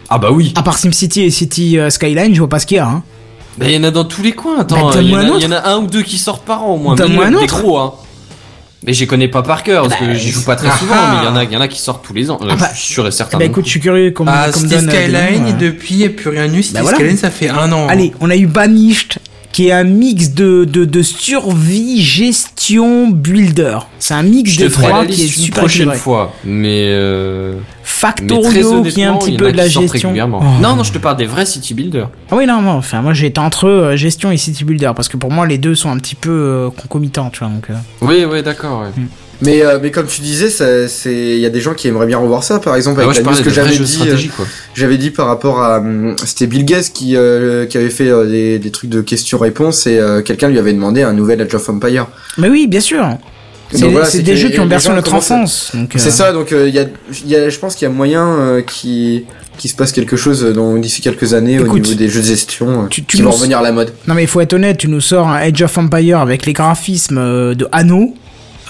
[0.10, 0.54] Ah bah oui.
[0.56, 2.88] À part SimCity et City euh, Skyline, je vois pas ce qu'il y a.
[2.88, 3.04] Hein.
[3.58, 4.60] Bah, il y en a dans tous les coins.
[4.60, 6.18] Attends, Bah, il y, en un a- il y en a un ou deux qui
[6.18, 6.96] sortent par an au moins.
[6.96, 7.62] Donne-moi un des autre.
[7.62, 7.94] gros, hein.
[8.86, 10.78] Mais je les connais pas par cœur parce Bah, que j'y joue pas très ah
[10.78, 11.12] souvent, ah.
[11.14, 12.38] mais il y en a, il y en a qui sortent tous les ans.
[12.44, 13.38] Euh, Ah bah, je suis sûr et certain.
[13.38, 15.50] Eh ben écoute, je suis curieux comme, Ah, comme City donne euh, des Skyline, noms,
[15.50, 15.54] euh.
[15.54, 16.62] depuis, il n'y a plus rien eu.
[16.62, 16.98] City Bah voilà.
[16.98, 17.88] Skyline, ça fait un an.
[17.88, 19.18] Allez, on a eu Banished,
[19.56, 23.78] qui est un mix de, de, de survie, gestion, builder.
[24.00, 25.98] C'est un mix je des la trois qui est super prochaine équilibré.
[25.98, 26.34] fois.
[26.44, 27.54] Mais, euh...
[27.54, 30.14] mais Factorio, qui est un petit peu de la gestion.
[30.14, 30.44] Oh.
[30.62, 32.10] Non, non, je te parle des vrais city builders.
[32.30, 35.16] Ah oui, non, non, enfin, moi j'étais entre euh, gestion et city builder, parce que
[35.16, 37.48] pour moi les deux sont un petit peu euh, concomitants, tu vois.
[37.48, 37.76] Donc, euh.
[38.02, 38.82] Oui, oui, d'accord.
[38.82, 39.04] ouais.
[39.42, 40.48] Mais euh, mais comme tu disais,
[41.06, 42.60] il y a des gens qui aimeraient bien revoir ça.
[42.60, 44.18] Par exemple, Ah, avec ouais, je la que j'avais dit, euh,
[44.76, 48.26] j'avais dit par rapport à, hum, c'était Bill Gates qui euh, qui avait fait euh,
[48.26, 51.68] des, des trucs de questions-réponses et euh, quelqu'un lui avait demandé un nouvel Age of
[51.70, 52.08] Empire.
[52.38, 53.06] Mais oui, bien sûr.
[53.72, 55.72] C'est Donc voilà, des jeux qui ont bercé notre enfance.
[55.76, 56.86] euh, C'est ça, donc euh, il y a,
[57.24, 59.26] il y a, je pense qu'il y a moyen euh, qui
[59.58, 62.88] qui se passe quelque chose dans d'ici quelques années au niveau des jeux de gestion
[62.90, 63.92] tu- tu qui vont revenir à la mode.
[64.08, 66.54] Non mais il faut être honnête, tu nous sors un Age of Empire avec les
[66.54, 68.14] graphismes de Anno.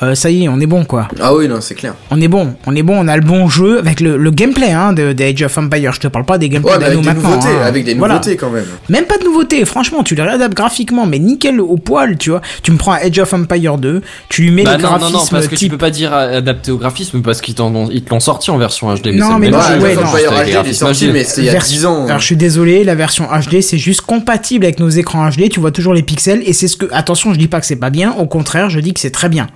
[0.03, 1.07] Euh, ça y est, on est bon quoi.
[1.21, 1.93] Ah oui, non, c'est clair.
[2.11, 4.71] On est bon, on est bon, on a le bon jeu avec le, le gameplay
[4.71, 5.93] hein, de, de Age of Empire.
[5.93, 7.29] Je te parle pas des gameplays Ouais, mais avec des maintenant.
[7.29, 7.65] nouveautés, hein.
[7.65, 8.15] avec des Voilà.
[8.15, 8.65] nouveautés quand même.
[8.89, 12.41] Même pas de nouveautés, franchement, tu les réadaptes graphiquement, mais nickel au poil, tu vois.
[12.63, 14.97] Tu me prends un Age of Empire 2, tu lui mets Bah les non, non,
[14.97, 15.71] graphismes non, parce que tu type.
[15.71, 18.57] peux pas dire adapté au graphisme parce qu'ils t'en ont- ils te l'ont sorti en
[18.57, 19.07] version HD.
[19.13, 20.01] Non, c'est le mais non, jeu, ouais, non.
[20.01, 21.13] Empire HD, sorti, HD.
[21.13, 22.05] mais c'était il y a Vers- 10 ans.
[22.07, 25.59] Alors je suis désolé, la version HD c'est juste compatible avec nos écrans HD, tu
[25.59, 27.89] vois toujours les pixels et c'est ce que attention, je dis pas que c'est pas
[27.89, 29.47] bien, au contraire, je dis que c'est très bien.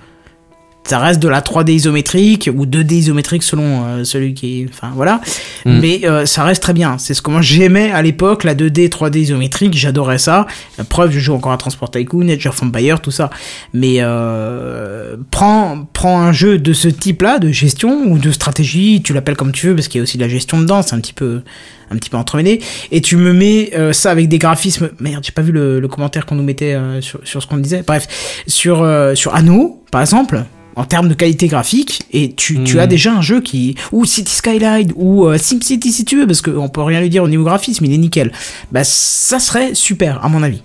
[0.84, 4.90] Ça reste de la 3D isométrique ou 2D isométrique selon euh, celui qui est enfin
[4.94, 5.20] voilà.
[5.64, 5.80] Mm.
[5.80, 8.88] Mais euh, ça reste très bien, c'est ce que moi j'aimais à l'époque la 2D
[8.88, 10.46] 3D isométrique, j'adorais ça.
[10.78, 13.30] La preuve, je joue encore à Transport Tycoon, Age of Empire, tout ça.
[13.72, 19.12] Mais euh, prends prends un jeu de ce type-là de gestion ou de stratégie, tu
[19.12, 21.00] l'appelles comme tu veux parce qu'il y a aussi de la gestion dedans, c'est un
[21.00, 21.42] petit peu
[21.90, 22.60] un petit peu entremêlé.
[22.90, 24.90] Et tu me mets euh, ça avec des graphismes.
[25.00, 27.58] Merde j'ai pas vu le, le commentaire qu'on nous mettait euh, sur, sur ce qu'on
[27.58, 27.82] disait.
[27.86, 28.42] Bref.
[28.46, 30.44] Sur euh, sur Anno par exemple
[30.80, 34.32] en termes de qualité graphique et tu, tu as déjà un jeu qui ou City
[34.34, 37.44] Skyline ou euh, SimCity si tu veux parce qu'on peut rien lui dire au niveau
[37.44, 38.32] graphisme il est nickel
[38.72, 40.62] bah ça serait super à mon avis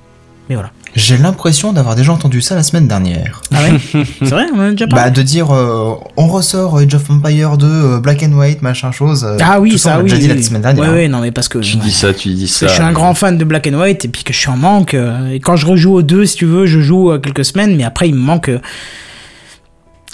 [0.47, 3.41] mais voilà J'ai l'impression d'avoir déjà entendu ça la semaine dernière.
[3.51, 3.79] ah ouais
[4.19, 7.09] c'est vrai on en a déjà parlé Bah de dire euh, on ressort Age of
[7.09, 9.23] Empire 2 euh, Black and White machin chose.
[9.25, 10.37] euh, ah oui tout ça on l'a oui déjà dit oui.
[10.37, 10.83] la semaine dernière.
[10.83, 10.93] ouais hein.
[10.93, 12.67] ouais non mais parce que Tu dis ça, tu dis ça.
[12.67, 14.57] je suis un grand fan de Black and White et puis que je suis en
[14.57, 14.93] manque.
[14.93, 17.75] euh, Et quand je rejoue aux deux, si tu veux, je joue euh, quelques semaines,
[17.75, 18.59] mais après il me manque euh,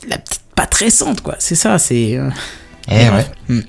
[0.10, 1.36] la petite patte récente, quoi.
[1.40, 2.18] C'est ça, c'est.
[2.18, 2.30] euh,
[2.90, 3.61] Eh ouais.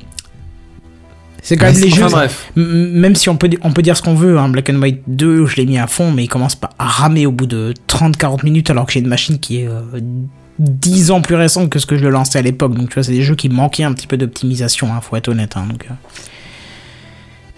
[1.43, 2.07] C'est quand même les jeux.
[2.09, 2.51] bref.
[2.55, 5.47] Même si on peut, on peut dire ce qu'on veut, hein, Black and White 2,
[5.47, 8.45] je l'ai mis à fond, mais il commence pas à ramer au bout de 30-40
[8.45, 9.81] minutes alors que j'ai une machine qui est euh,
[10.61, 12.75] 10 ans plus récente que ce que je le lançais à l'époque.
[12.75, 15.29] Donc tu vois, c'est des jeux qui manquaient un petit peu d'optimisation, hein, faut être
[15.29, 15.57] honnête.
[15.57, 15.95] hein, donc, euh.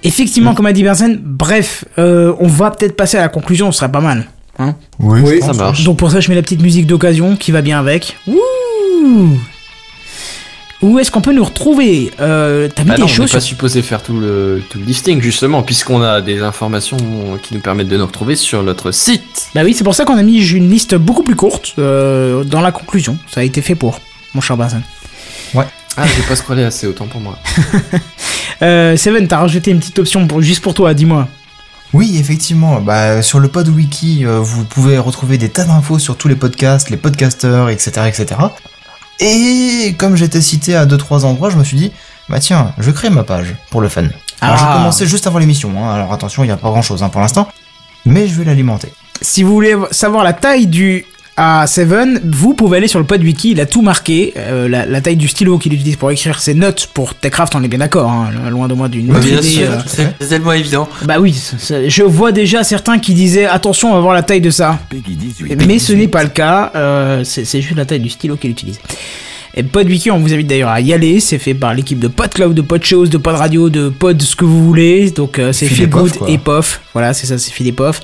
[0.03, 3.79] Effectivement, comme a dit Benzen, bref, euh, on va peut-être passer à la conclusion, ce
[3.81, 4.27] serait pas mal.
[4.59, 5.85] Hein Oui, je ça marche.
[5.85, 8.17] donc pour ça, je mets la petite musique d'occasion qui va bien avec.
[8.27, 8.35] Wouh
[10.83, 13.33] Où est-ce qu'on peut nous retrouver euh, T'as mis Ah des non, on n'est choses
[13.33, 16.99] pas supposé faire tout le, tout le listing justement, puisqu'on a des informations
[17.43, 19.49] qui nous permettent de nous retrouver sur notre site.
[19.55, 22.61] Bah oui, c'est pour ça qu'on a mis une liste beaucoup plus courte euh, dans
[22.61, 23.17] la conclusion.
[23.33, 23.99] Ça a été fait pour,
[24.35, 24.83] mon cher Benzen.
[25.97, 27.39] Ah, j'ai pas scrollé assez, autant pour moi.
[28.63, 31.27] Euh, Seven, t'as rajouté une petite option pour, juste pour toi, dis-moi.
[31.93, 32.81] Oui, effectivement.
[32.81, 36.37] Bah, sur le pod wiki, euh, vous pouvez retrouver des tas d'infos sur tous les
[36.37, 38.37] podcasts, les podcasters, etc., etc.
[39.20, 41.93] Et comme j'étais cité à 2-3 endroits, je me suis dit,
[42.28, 44.05] bah tiens, je crée ma page pour le fun.
[44.41, 44.74] Alors j'ai Ah.
[44.77, 47.49] commencé juste avant l'émission, hein, alors attention, il n'y a pas grand chose pour l'instant,
[48.05, 48.93] mais je vais l'alimenter.
[49.23, 53.51] Si vous voulez savoir la taille du A7, vous pouvez aller sur le pod wiki,
[53.52, 54.32] il a tout marqué.
[54.36, 57.62] Euh, la, la taille du stylo qu'il utilise pour écrire ses notes pour Techcraft, on
[57.65, 60.52] est bien d'accord, hein, loin de moi d'une autre Bien idée, sûr, euh, c'est tellement
[60.52, 60.89] évident.
[61.05, 61.35] Bah oui,
[61.89, 64.78] je vois déjà certains qui disaient attention, on va voir la taille de ça.
[65.66, 68.51] Mais ce n'est pas le cas, euh, c'est c'est juste la taille du stylo qu'il
[68.51, 68.78] utilise.
[69.57, 72.55] Et PodWiki, on vous invite d'ailleurs à y aller, c'est fait par l'équipe de PodCloud,
[72.55, 75.89] de PodShows, de Pod Radio, de Pod ce que vous voulez, donc euh, c'est Phil
[75.89, 78.01] Good et Pof, voilà c'est ça, c'est Phil et Pof.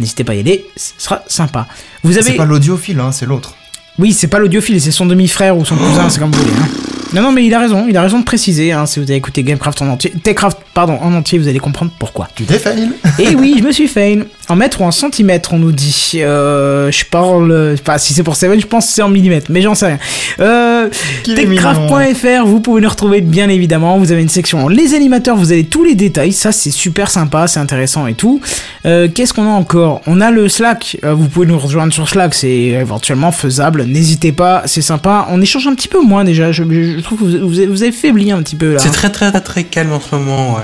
[0.00, 1.66] N'hésitez pas à y aller, ce sera sympa.
[2.02, 2.30] Vous avez...
[2.30, 3.54] C'est pas l'audiophile, hein, c'est l'autre.
[3.98, 6.52] Oui, c'est pas l'audiophile, c'est son demi-frère ou son cousin, c'est comme vous voulez.
[6.60, 6.68] hein.
[7.14, 9.14] Non, non, mais il a raison, il a raison de préciser, hein, si vous avez
[9.16, 12.28] écouté Gamecraft en entier, Techcraft, pardon, en entier, vous allez comprendre pourquoi.
[12.34, 14.24] Tu t'es fail Et oui, je me suis fail.
[14.48, 16.12] En mètres ou en centimètres, on nous dit.
[16.16, 17.76] Euh, je parle.
[17.80, 19.98] Enfin, si c'est pour Seven, je pense que c'est en millimètres, mais j'en sais rien.
[20.40, 20.88] Euh,
[21.24, 23.98] Techcraft.fr, vous pouvez nous retrouver bien évidemment.
[23.98, 26.32] Vous avez une section les animateurs, vous avez tous les détails.
[26.32, 28.40] Ça, c'est super sympa, c'est intéressant et tout.
[28.84, 30.00] Euh, Qu'est-ce qu'on a encore?
[30.06, 30.98] On a le Slack.
[31.04, 33.84] Euh, vous pouvez nous rejoindre sur Slack, c'est éventuellement faisable.
[33.84, 35.26] N'hésitez pas, c'est sympa.
[35.30, 36.52] On échange un petit peu moins déjà.
[36.52, 38.78] Je, je trouve que vous, vous avez- vous avez faibli un petit peu là.
[38.78, 40.62] C'est très très très très calme en ce moment, ouais.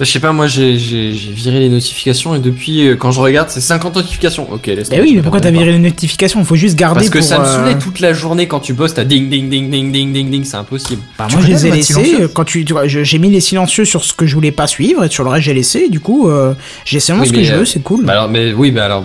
[0.00, 3.60] Je sais pas, moi j'ai viré les notifications et depuis, euh, quand je regarde, c'est
[3.60, 4.50] 50 notifications.
[4.50, 6.42] Ok, laisse eh oui, mais pourquoi t'as viré les notifications?
[6.44, 7.56] Faut juste garder Parce que ça me euh...
[7.56, 10.44] saoulait toute la journée quand tu bosses, t'as ding ding ding ding ding ding ding,
[10.44, 11.02] c'est impossible.
[11.18, 14.14] Bah, moi je les ai laissés, euh, quand tu, j'ai mis les silencieux sur ce
[14.14, 16.54] que je voulais pas suivre et sur le reste j'ai laissé, du coup euh,
[16.86, 18.06] j'ai seulement ce que je veux, euh, c'est cool.
[18.06, 19.04] Bah, alors, mais oui, mais alors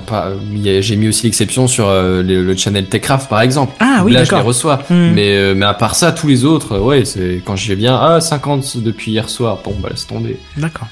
[0.54, 3.74] j'ai mis aussi l'exception sur le, channel Techcraft par exemple.
[3.80, 4.20] Ah oui, d'accord.
[4.20, 5.12] Là je les reçois, hmm.
[5.14, 9.12] mais, à part ça, tous les autres, ouais, c'est quand je viens, ah 50 depuis
[9.12, 10.38] hier soir, bon bah laisse tomber.
[10.56, 10.87] D'accord.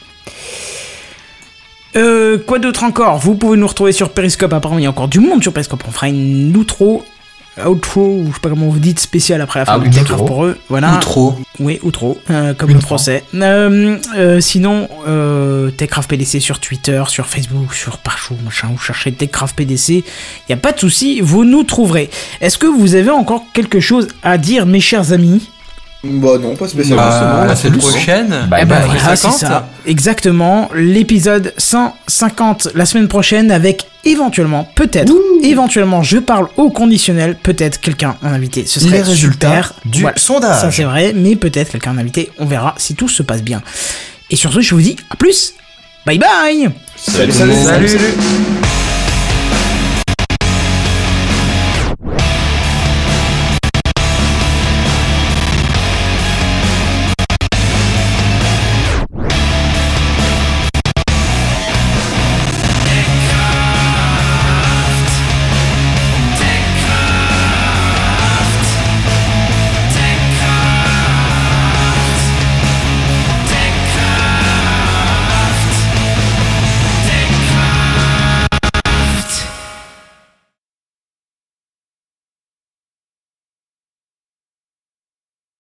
[1.95, 4.53] Euh, quoi d'autre encore Vous pouvez nous retrouver sur Periscope.
[4.53, 5.83] Apparemment, il y a encore du monde sur Periscope.
[5.87, 7.05] On fera une outro,
[7.65, 10.25] outro, ou je sais pas comment vous dites, spécial après la fin Ah, outro.
[10.25, 10.57] Pour eux.
[10.67, 10.93] Voilà.
[10.95, 11.35] Ou trop.
[11.59, 13.23] Oui, ou trop, euh, comme le français.
[13.33, 19.13] Euh, euh, sinon, euh, Techcraft PDC sur Twitter, sur Facebook, sur partout, machin, vous cherchez
[19.13, 20.03] Techcraft PDC,
[20.49, 22.09] il a pas de souci, vous nous trouverez.
[22.41, 25.49] Est-ce que vous avez encore quelque chose à dire, mes chers amis?
[26.07, 27.03] Bah non, pas spécialement.
[27.03, 28.29] Bah, la semaine prochaine.
[28.49, 29.37] Bah, Eh ben bah, voilà, c'est 50.
[29.39, 29.69] ça.
[29.85, 35.11] Exactement, l'épisode 150 la semaine prochaine avec éventuellement, peut-être,
[35.43, 38.65] éventuellement, je parle au conditionnel, peut-être quelqu'un en invité.
[38.67, 39.73] Ce serait Les résultats super.
[39.85, 40.17] du Voilà.
[40.17, 40.61] sondage.
[40.61, 43.61] Ça c'est vrai, mais peut-être quelqu'un en invité, on verra si tout se passe bien.
[44.29, 45.53] Et sur ce, je vous dis à plus.
[46.05, 47.89] Bye bye Salut, salut, Salut.